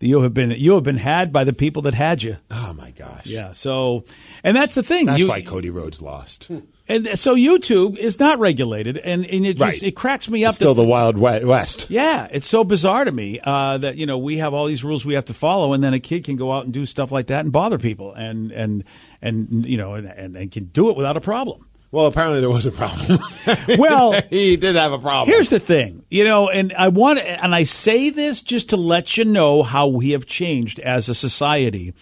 You 0.00 0.22
have 0.22 0.34
been 0.34 0.50
you 0.50 0.72
have 0.74 0.82
been 0.82 0.96
had 0.96 1.32
by 1.32 1.44
the 1.44 1.52
people 1.52 1.82
that 1.82 1.94
had 1.94 2.24
you. 2.24 2.36
Oh 2.50 2.72
my 2.76 2.90
gosh. 2.90 3.24
Yeah. 3.24 3.52
So, 3.52 4.04
and 4.42 4.56
that's 4.56 4.74
the 4.74 4.82
thing. 4.82 5.06
That's 5.06 5.20
you, 5.20 5.28
why 5.28 5.42
Cody 5.42 5.70
Rhodes 5.70 6.02
lost. 6.02 6.46
Hmm. 6.46 6.58
And 6.94 7.18
so 7.18 7.34
YouTube 7.34 7.96
is 7.98 8.18
not 8.18 8.38
regulated, 8.38 8.98
and, 8.98 9.24
and 9.26 9.46
it 9.46 9.56
just 9.58 9.60
Right. 9.60 9.82
it 9.82 9.96
cracks 9.96 10.28
me 10.28 10.44
up. 10.44 10.50
It's 10.50 10.56
still 10.56 10.74
to 10.74 10.80
the 10.80 10.86
Wild 10.86 11.16
West. 11.16 11.86
Yeah, 11.88 12.28
it's 12.30 12.46
so 12.46 12.64
bizarre 12.64 13.04
to 13.04 13.12
me 13.12 13.40
uh, 13.42 13.78
that 13.78 13.96
you 13.96 14.06
know 14.06 14.18
we 14.18 14.38
have 14.38 14.54
all 14.54 14.66
these 14.66 14.84
rules 14.84 15.04
we 15.04 15.14
have 15.14 15.24
to 15.26 15.34
follow, 15.34 15.72
and 15.72 15.82
then 15.82 15.94
a 15.94 16.00
kid 16.00 16.24
can 16.24 16.36
go 16.36 16.52
out 16.52 16.64
and 16.64 16.72
do 16.72 16.86
stuff 16.86 17.10
like 17.12 17.28
that 17.28 17.44
and 17.44 17.52
bother 17.52 17.78
people, 17.78 18.12
and 18.14 18.52
and 18.52 18.84
and 19.20 19.66
you 19.66 19.76
know, 19.76 19.94
and, 19.94 20.06
and, 20.06 20.36
and 20.36 20.52
can 20.52 20.64
do 20.66 20.90
it 20.90 20.96
without 20.96 21.16
a 21.16 21.20
problem. 21.20 21.66
Well, 21.90 22.06
apparently 22.06 22.40
there 22.40 22.48
was 22.48 22.64
a 22.64 22.72
problem. 22.72 23.18
Well, 23.78 24.18
he 24.30 24.56
did 24.56 24.76
have 24.76 24.92
a 24.92 24.98
problem. 24.98 25.28
Here's 25.28 25.50
the 25.50 25.60
thing, 25.60 26.04
you 26.10 26.24
know, 26.24 26.48
and 26.48 26.72
I 26.72 26.88
want, 26.88 27.18
and 27.18 27.54
I 27.54 27.64
say 27.64 28.08
this 28.10 28.40
just 28.40 28.70
to 28.70 28.76
let 28.76 29.16
you 29.18 29.24
know 29.26 29.62
how 29.62 29.88
we 29.88 30.10
have 30.12 30.24
changed 30.24 30.78
as 30.78 31.08
a 31.10 31.14
society. 31.14 31.92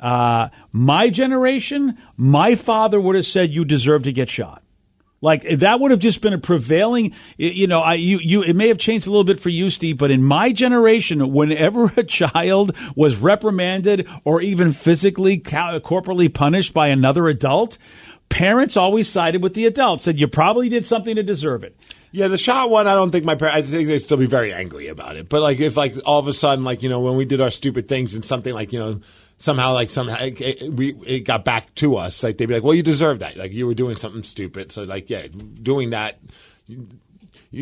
Uh, 0.00 0.48
my 0.72 1.10
generation, 1.10 1.98
my 2.16 2.54
father 2.54 3.00
would 3.00 3.16
have 3.16 3.26
said 3.26 3.50
you 3.50 3.64
deserve 3.64 4.04
to 4.04 4.12
get 4.12 4.28
shot. 4.28 4.62
Like 5.22 5.42
that 5.42 5.80
would 5.80 5.90
have 5.90 6.00
just 6.00 6.22
been 6.22 6.32
a 6.32 6.38
prevailing, 6.38 7.14
you 7.36 7.66
know. 7.66 7.80
I 7.80 7.94
you 7.94 8.18
you 8.22 8.42
it 8.42 8.56
may 8.56 8.68
have 8.68 8.78
changed 8.78 9.06
a 9.06 9.10
little 9.10 9.24
bit 9.24 9.38
for 9.38 9.50
you, 9.50 9.68
Steve, 9.68 9.98
but 9.98 10.10
in 10.10 10.22
my 10.22 10.50
generation, 10.52 11.32
whenever 11.32 11.84
a 11.96 12.04
child 12.04 12.74
was 12.96 13.16
reprimanded 13.16 14.08
or 14.24 14.40
even 14.40 14.72
physically 14.72 15.36
corporally 15.36 16.30
punished 16.30 16.72
by 16.72 16.88
another 16.88 17.28
adult, 17.28 17.76
parents 18.30 18.78
always 18.78 19.08
sided 19.08 19.42
with 19.42 19.52
the 19.52 19.66
adult. 19.66 20.00
Said 20.00 20.18
you 20.18 20.26
probably 20.26 20.70
did 20.70 20.86
something 20.86 21.16
to 21.16 21.22
deserve 21.22 21.64
it. 21.64 21.76
Yeah, 22.12 22.28
the 22.28 22.38
shot 22.38 22.70
one, 22.70 22.88
I 22.88 22.94
don't 22.94 23.10
think 23.10 23.24
my 23.24 23.36
parents, 23.36 23.58
I 23.58 23.62
think 23.62 23.88
they'd 23.88 24.00
still 24.00 24.16
be 24.16 24.26
very 24.26 24.52
angry 24.52 24.88
about 24.88 25.16
it. 25.16 25.28
But 25.28 25.42
like, 25.42 25.60
if 25.60 25.76
like 25.76 25.94
all 26.04 26.18
of 26.18 26.26
a 26.26 26.34
sudden, 26.34 26.64
like, 26.64 26.82
you 26.82 26.88
know, 26.88 27.00
when 27.00 27.16
we 27.16 27.24
did 27.24 27.40
our 27.40 27.50
stupid 27.50 27.86
things 27.86 28.14
and 28.14 28.24
something 28.24 28.52
like, 28.52 28.72
you 28.72 28.80
know, 28.80 29.00
somehow 29.40 29.72
like 29.74 29.90
somehow 29.90 30.22
it, 30.22 30.40
it- 30.40 30.72
we, 30.72 30.94
it 31.04 31.20
got 31.20 31.44
back 31.44 31.74
to 31.76 31.96
us, 31.96 32.22
like 32.22 32.38
they'd 32.38 32.46
be 32.46 32.54
like, 32.54 32.62
well, 32.62 32.74
you 32.74 32.84
deserve 32.84 33.18
that. 33.18 33.36
Like 33.36 33.50
you 33.52 33.66
were 33.66 33.74
doing 33.74 33.96
something 33.96 34.22
stupid. 34.22 34.70
So 34.70 34.84
like, 34.84 35.10
yeah, 35.10 35.26
doing 35.26 35.90
that, 35.90 36.20
you, 36.68 36.86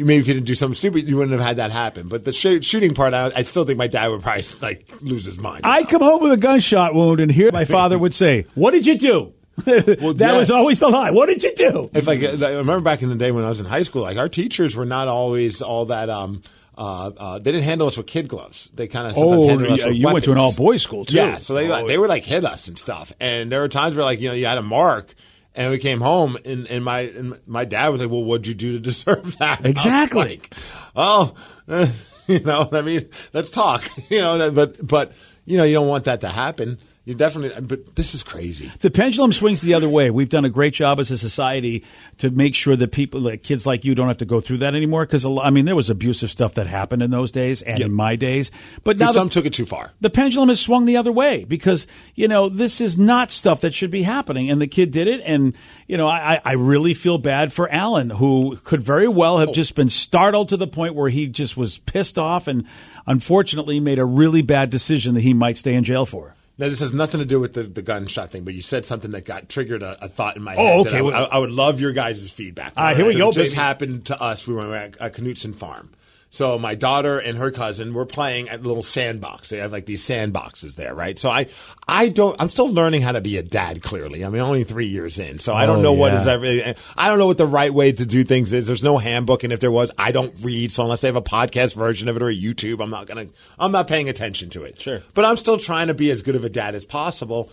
maybe 0.04 0.18
if 0.20 0.28
you 0.28 0.34
didn't 0.34 0.46
do 0.46 0.54
something 0.54 0.74
stupid, 0.74 1.08
you 1.08 1.16
wouldn't 1.16 1.38
have 1.38 1.46
had 1.46 1.56
that 1.56 1.70
happen. 1.70 2.08
But 2.08 2.24
the 2.26 2.32
sh- 2.32 2.62
shooting 2.66 2.92
part, 2.94 3.14
I, 3.14 3.30
I 3.34 3.42
still 3.44 3.64
think 3.64 3.78
my 3.78 3.86
dad 3.86 4.08
would 4.08 4.22
probably 4.22 4.44
like 4.60 4.90
lose 5.00 5.24
his 5.24 5.38
mind. 5.38 5.62
I 5.64 5.84
come 5.84 6.02
home 6.02 6.20
with 6.22 6.32
a 6.32 6.36
gunshot 6.36 6.94
wound, 6.94 7.20
and 7.20 7.32
here 7.32 7.50
my 7.52 7.64
father 7.64 7.98
would 7.98 8.12
say, 8.14 8.44
"What 8.54 8.72
did 8.72 8.84
you 8.84 8.98
do?" 8.98 9.32
well, 9.66 10.14
that 10.14 10.36
was 10.36 10.50
always 10.52 10.78
the 10.78 10.88
lie. 10.88 11.10
What 11.10 11.26
did 11.26 11.42
you 11.42 11.52
do? 11.54 11.90
If 11.92 12.06
like, 12.06 12.22
I 12.22 12.50
remember 12.52 12.80
back 12.80 13.02
in 13.02 13.08
the 13.08 13.16
day 13.16 13.32
when 13.32 13.42
I 13.44 13.48
was 13.48 13.58
in 13.58 13.66
high 13.66 13.82
school, 13.82 14.02
like 14.02 14.16
our 14.16 14.28
teachers 14.28 14.76
were 14.76 14.84
not 14.86 15.08
always 15.08 15.62
all 15.62 15.86
that. 15.86 16.10
Um, 16.10 16.42
uh, 16.78 17.10
uh, 17.16 17.38
they 17.38 17.50
didn't 17.52 17.64
handle 17.64 17.88
us 17.88 17.96
with 17.98 18.06
kid 18.06 18.28
gloves. 18.28 18.70
They 18.72 18.86
kind 18.86 19.08
of 19.08 19.14
Oh, 19.18 19.46
handled 19.48 19.72
us 19.72 19.80
yeah, 19.84 19.90
you 19.90 20.06
went 20.06 20.24
to 20.24 20.32
an 20.32 20.38
all-boys 20.38 20.80
school, 20.80 21.04
too. 21.04 21.16
Yeah, 21.16 21.36
so 21.38 21.52
they 21.54 21.68
Oh, 21.70 21.86
they 21.86 21.98
would 21.98 22.08
like 22.08 22.24
hit 22.24 22.44
us 22.44 22.68
and 22.68 22.78
stuff. 22.78 23.12
And 23.20 23.50
there 23.52 23.60
were 23.60 23.68
times 23.68 23.96
where 23.96 24.04
like 24.04 24.20
you 24.20 24.28
know 24.28 24.34
you 24.34 24.46
had 24.46 24.58
a 24.58 24.62
mark. 24.62 25.14
And 25.54 25.72
we 25.72 25.78
came 25.78 26.00
home, 26.00 26.36
and, 26.44 26.68
and 26.68 26.84
my 26.84 27.00
and 27.00 27.40
my 27.46 27.64
dad 27.64 27.88
was 27.88 28.00
like, 28.00 28.10
"Well, 28.10 28.22
what'd 28.22 28.46
you 28.46 28.54
do 28.54 28.72
to 28.74 28.78
deserve 28.78 29.36
that?" 29.40 29.66
Exactly. 29.66 30.20
like, 30.36 30.54
oh, 30.94 31.34
you 32.28 32.38
know, 32.40 32.68
I 32.70 32.82
mean, 32.82 33.08
let's 33.32 33.50
talk. 33.50 33.82
You 34.08 34.20
know, 34.20 34.52
but 34.52 34.86
but 34.86 35.12
you 35.46 35.56
know, 35.56 35.64
you 35.64 35.74
don't 35.74 35.88
want 35.88 36.04
that 36.04 36.20
to 36.20 36.28
happen. 36.28 36.78
You 37.08 37.14
definitely. 37.14 37.58
But 37.62 37.96
this 37.96 38.14
is 38.14 38.22
crazy. 38.22 38.70
The 38.80 38.90
pendulum 38.90 39.32
swings 39.32 39.62
the 39.62 39.72
other 39.72 39.88
way. 39.88 40.10
We've 40.10 40.28
done 40.28 40.44
a 40.44 40.50
great 40.50 40.74
job 40.74 41.00
as 41.00 41.10
a 41.10 41.16
society 41.16 41.82
to 42.18 42.28
make 42.28 42.54
sure 42.54 42.76
that 42.76 42.92
people, 42.92 43.22
like 43.22 43.42
kids 43.42 43.66
like 43.66 43.82
you, 43.86 43.94
don't 43.94 44.08
have 44.08 44.18
to 44.18 44.26
go 44.26 44.42
through 44.42 44.58
that 44.58 44.74
anymore. 44.74 45.06
Because 45.06 45.24
I 45.24 45.48
mean, 45.48 45.64
there 45.64 45.74
was 45.74 45.88
abusive 45.88 46.30
stuff 46.30 46.52
that 46.54 46.66
happened 46.66 47.02
in 47.02 47.10
those 47.10 47.32
days 47.32 47.62
and 47.62 47.80
in 47.80 47.92
my 47.92 48.14
days. 48.14 48.50
But 48.84 48.98
now 48.98 49.06
the- 49.06 49.14
some 49.14 49.30
took 49.30 49.46
it 49.46 49.54
too 49.54 49.64
far. 49.64 49.92
the 50.02 50.10
pendulum 50.10 50.50
has 50.50 50.60
swung 50.60 50.84
the 50.84 50.98
other 50.98 51.10
way 51.10 51.44
because 51.44 51.86
you 52.14 52.28
know 52.28 52.50
this 52.50 52.78
is 52.78 52.98
not 52.98 53.30
stuff 53.30 53.62
that 53.62 53.72
should 53.72 53.90
be 53.90 54.02
happening 54.02 54.50
and 54.50 54.60
the 54.60 54.66
kid 54.66 54.90
did 54.90 55.08
it 55.08 55.22
and 55.24 55.54
you 55.86 55.96
know 55.96 56.06
i, 56.06 56.40
I 56.44 56.52
really 56.52 56.94
feel 56.94 57.18
bad 57.18 57.52
for 57.52 57.70
alan 57.70 58.10
who 58.10 58.56
could 58.64 58.82
very 58.82 59.08
well 59.08 59.38
have 59.38 59.50
oh. 59.50 59.52
just 59.52 59.74
been 59.74 59.88
startled 59.88 60.50
to 60.50 60.56
the 60.56 60.66
point 60.66 60.94
where 60.94 61.08
he 61.08 61.26
just 61.26 61.56
was 61.56 61.78
pissed 61.78 62.18
off 62.18 62.48
and 62.48 62.66
unfortunately 63.06 63.80
made 63.80 63.98
a 63.98 64.04
really 64.04 64.42
bad 64.42 64.70
decision 64.70 65.14
that 65.14 65.22
he 65.22 65.34
might 65.34 65.56
stay 65.56 65.74
in 65.74 65.84
jail 65.84 66.04
for 66.04 66.34
Now, 66.58 66.68
this 66.68 66.80
has 66.80 66.92
nothing 66.92 67.20
to 67.20 67.24
do 67.26 67.38
with 67.38 67.54
the, 67.54 67.62
the 67.62 67.82
gunshot 67.82 68.32
thing, 68.32 68.42
but 68.44 68.52
you 68.52 68.62
said 68.62 68.84
something 68.84 69.12
that 69.12 69.24
got 69.24 69.48
triggered 69.48 69.82
a, 69.84 70.06
a 70.06 70.08
thought 70.08 70.36
in 70.36 70.42
my 70.42 70.56
Oh, 70.56 70.82
head. 70.82 70.92
that 70.92 71.00
okay. 71.02 71.16
I, 71.16 71.22
I, 71.22 71.28
I 71.36 71.38
would 71.38 71.52
love 71.52 71.80
your 71.80 71.92
guys' 71.92 72.28
feedback. 72.30 72.72
All 72.76 72.84
right, 72.84 72.96
here 72.96 73.06
we 73.06 73.14
go, 73.16 73.28
It 73.30 73.34
just 73.34 73.54
baby. 73.54 73.60
happened 73.62 74.06
to 74.06 74.20
us. 74.20 74.46
We 74.46 74.54
were 74.54 74.74
at, 74.74 74.96
at 74.98 75.14
Knutson 75.14 75.54
Farm. 75.54 75.90
So 76.30 76.58
my 76.58 76.74
daughter 76.74 77.18
and 77.18 77.38
her 77.38 77.50
cousin 77.50 77.94
were 77.94 78.04
playing 78.04 78.50
at 78.50 78.60
a 78.60 78.62
little 78.62 78.82
sandbox. 78.82 79.48
They 79.48 79.58
have 79.58 79.72
like 79.72 79.86
these 79.86 80.04
sandboxes 80.06 80.74
there, 80.74 80.94
right? 80.94 81.18
So 81.18 81.30
I, 81.30 81.46
I 81.88 82.10
don't. 82.10 82.36
I'm 82.38 82.50
still 82.50 82.68
learning 82.70 83.00
how 83.00 83.12
to 83.12 83.22
be 83.22 83.38
a 83.38 83.42
dad. 83.42 83.82
Clearly, 83.82 84.24
I 84.24 84.28
mean, 84.28 84.42
only 84.42 84.64
three 84.64 84.86
years 84.88 85.18
in, 85.18 85.38
so 85.38 85.54
I 85.54 85.64
don't 85.64 85.78
Oh, 85.78 85.82
know 85.82 85.92
what 85.94 86.12
yeah. 86.12 86.20
is 86.20 86.26
everything. 86.26 86.74
I 86.98 87.08
don't 87.08 87.18
know 87.18 87.26
what 87.26 87.38
the 87.38 87.46
right 87.46 87.72
way 87.72 87.92
to 87.92 88.04
do 88.04 88.24
things 88.24 88.52
is. 88.52 88.66
There's 88.66 88.84
no 88.84 88.98
handbook, 88.98 89.42
and 89.42 89.52
if 89.54 89.60
there 89.60 89.70
was, 89.70 89.90
I 89.96 90.12
don't 90.12 90.34
read. 90.42 90.70
So 90.70 90.82
unless 90.82 91.00
they 91.00 91.08
have 91.08 91.16
a 91.16 91.22
podcast 91.22 91.74
version 91.74 92.08
of 92.08 92.16
it 92.16 92.22
or 92.22 92.28
a 92.28 92.36
YouTube, 92.36 92.82
I'm 92.82 92.90
not 92.90 93.06
gonna. 93.06 93.28
I'm 93.58 93.72
not 93.72 93.88
paying 93.88 94.10
attention 94.10 94.50
to 94.50 94.64
it. 94.64 94.80
Sure. 94.80 95.00
But 95.14 95.24
I'm 95.24 95.36
still 95.38 95.56
trying 95.58 95.86
to 95.86 95.94
be 95.94 96.10
as 96.10 96.20
good 96.20 96.36
of 96.36 96.44
a 96.44 96.50
dad 96.50 96.74
as 96.74 96.84
possible. 96.84 97.50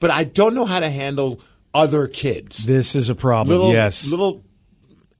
But 0.00 0.10
I 0.10 0.24
don't 0.24 0.54
know 0.54 0.66
how 0.66 0.80
to 0.80 0.90
handle 0.90 1.40
other 1.74 2.08
kids 2.08 2.64
this 2.64 2.94
is 2.94 3.10
a 3.10 3.14
problem 3.14 3.54
little 3.54 3.72
yes 3.72 4.06
little 4.06 4.42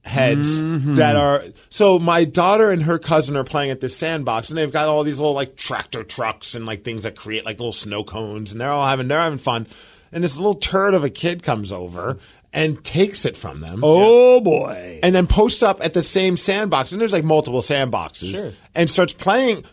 heads 0.09 0.61
mm-hmm. 0.61 0.95
that 0.95 1.15
are 1.15 1.43
so 1.69 1.99
my 1.99 2.25
daughter 2.25 2.71
and 2.71 2.83
her 2.83 2.97
cousin 2.99 3.37
are 3.37 3.43
playing 3.43 3.71
at 3.71 3.79
this 3.79 3.95
sandbox 3.95 4.49
and 4.49 4.57
they've 4.57 4.71
got 4.71 4.87
all 4.87 5.03
these 5.03 5.19
little 5.19 5.33
like 5.33 5.55
tractor 5.55 6.03
trucks 6.03 6.55
and 6.55 6.65
like 6.65 6.83
things 6.83 7.03
that 7.03 7.15
create 7.15 7.45
like 7.45 7.59
little 7.59 7.71
snow 7.71 8.03
cones 8.03 8.51
and 8.51 8.59
they're 8.59 8.71
all 8.71 8.87
having 8.87 9.07
they're 9.07 9.19
having 9.19 9.39
fun. 9.39 9.67
And 10.11 10.23
this 10.23 10.37
little 10.37 10.55
turd 10.55 10.95
of 10.95 11.03
a 11.03 11.09
kid 11.09 11.43
comes 11.43 11.71
over 11.71 12.17
and 12.51 12.83
takes 12.83 13.25
it 13.25 13.37
from 13.37 13.61
them. 13.61 13.81
Oh 13.83 14.41
boy. 14.41 14.99
And 15.03 15.13
then 15.13 15.27
posts 15.27 15.61
up 15.61 15.83
at 15.83 15.93
the 15.93 16.01
same 16.01 16.35
sandbox 16.35 16.91
and 16.91 16.99
there's 16.99 17.13
like 17.13 17.23
multiple 17.23 17.61
sandboxes 17.61 18.53
and 18.75 18.89
starts 18.89 19.13
playing 19.13 19.63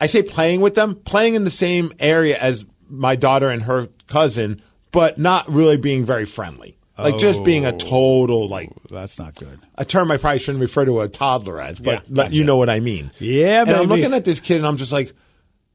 i 0.00 0.06
say 0.06 0.22
playing 0.22 0.60
with 0.60 0.74
them 0.74 0.96
playing 0.96 1.34
in 1.34 1.44
the 1.44 1.50
same 1.50 1.92
area 1.98 2.36
as 2.38 2.66
my 2.88 3.16
daughter 3.16 3.48
and 3.48 3.62
her 3.62 3.88
cousin 4.08 4.60
but 4.90 5.16
not 5.16 5.48
really 5.48 5.76
being 5.78 6.04
very 6.04 6.26
friendly 6.26 6.76
like 6.98 7.18
just 7.18 7.42
being 7.42 7.64
a 7.64 7.70
oh, 7.72 7.78
total 7.78 8.48
like 8.48 8.70
that's 8.90 9.18
not 9.18 9.34
good 9.34 9.58
a 9.76 9.84
term 9.84 10.10
I 10.10 10.16
probably 10.18 10.38
shouldn't 10.38 10.60
refer 10.60 10.84
to 10.84 11.00
a 11.00 11.08
toddler 11.08 11.60
as, 11.60 11.80
but 11.80 12.04
Yeah, 12.08 12.22
let- 12.22 12.32
you 12.32 12.44
know 12.44 12.56
what 12.56 12.70
I 12.70 12.80
mean. 12.80 13.10
Yeah, 13.18 13.62
and 13.62 13.70
I'm 13.70 13.88
baby. 13.88 14.02
looking 14.02 14.14
at 14.14 14.24
this 14.24 14.40
kid 14.40 14.58
and 14.58 14.66
I'm 14.66 14.76
just 14.76 14.92
like, 14.92 15.12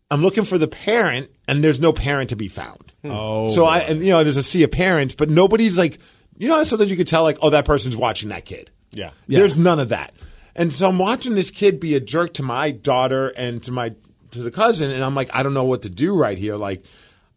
I'm 0.10 0.22
looking 0.22 0.46
for 0.46 0.58
the 0.58 0.68
parent, 0.70 1.30
and 1.48 1.64
there's 1.64 1.82
no 1.82 1.92
parent 1.92 2.30
to 2.30 2.36
be 2.36 2.48
found. 2.48 2.94
Hmm. 3.02 3.12
Oh, 3.12 3.52
so 3.52 3.66
I 3.66 3.80
and 3.80 4.02
you 4.02 4.12
know 4.12 4.24
there's 4.24 4.38
a 4.38 4.44
sea 4.44 4.64
of 4.64 4.72
parents, 4.72 5.16
but 5.16 5.30
nobody's 5.30 5.78
like, 5.78 6.00
you 6.38 6.48
know, 6.48 6.56
how 6.56 6.64
sometimes 6.64 6.90
you 6.92 6.96
could 6.98 7.08
tell 7.08 7.24
like, 7.24 7.38
oh, 7.42 7.50
that 7.50 7.66
person's 7.66 7.98
watching 7.98 8.30
that 8.30 8.46
kid. 8.46 8.72
Yeah. 8.92 9.12
There's 9.28 9.58
none 9.58 9.80
of 9.80 9.90
that, 9.90 10.14
and 10.56 10.72
so 10.72 10.88
I'm 10.88 10.98
watching 10.98 11.36
this 11.36 11.52
kid 11.52 11.80
be 11.80 11.96
a 11.96 12.00
jerk 12.00 12.36
to 12.36 12.44
my 12.44 12.72
daughter 12.72 13.28
and 13.30 13.62
to 13.64 13.72
my 13.72 13.96
to 14.32 14.40
the 14.40 14.52
cousin, 14.52 14.92
and 14.92 15.04
I'm 15.04 15.16
like, 15.16 15.30
I 15.34 15.44
don't 15.44 15.54
know 15.54 15.66
what 15.66 15.82
to 15.82 15.90
do 15.90 16.16
right 16.16 16.38
here. 16.38 16.56
Like, 16.56 16.84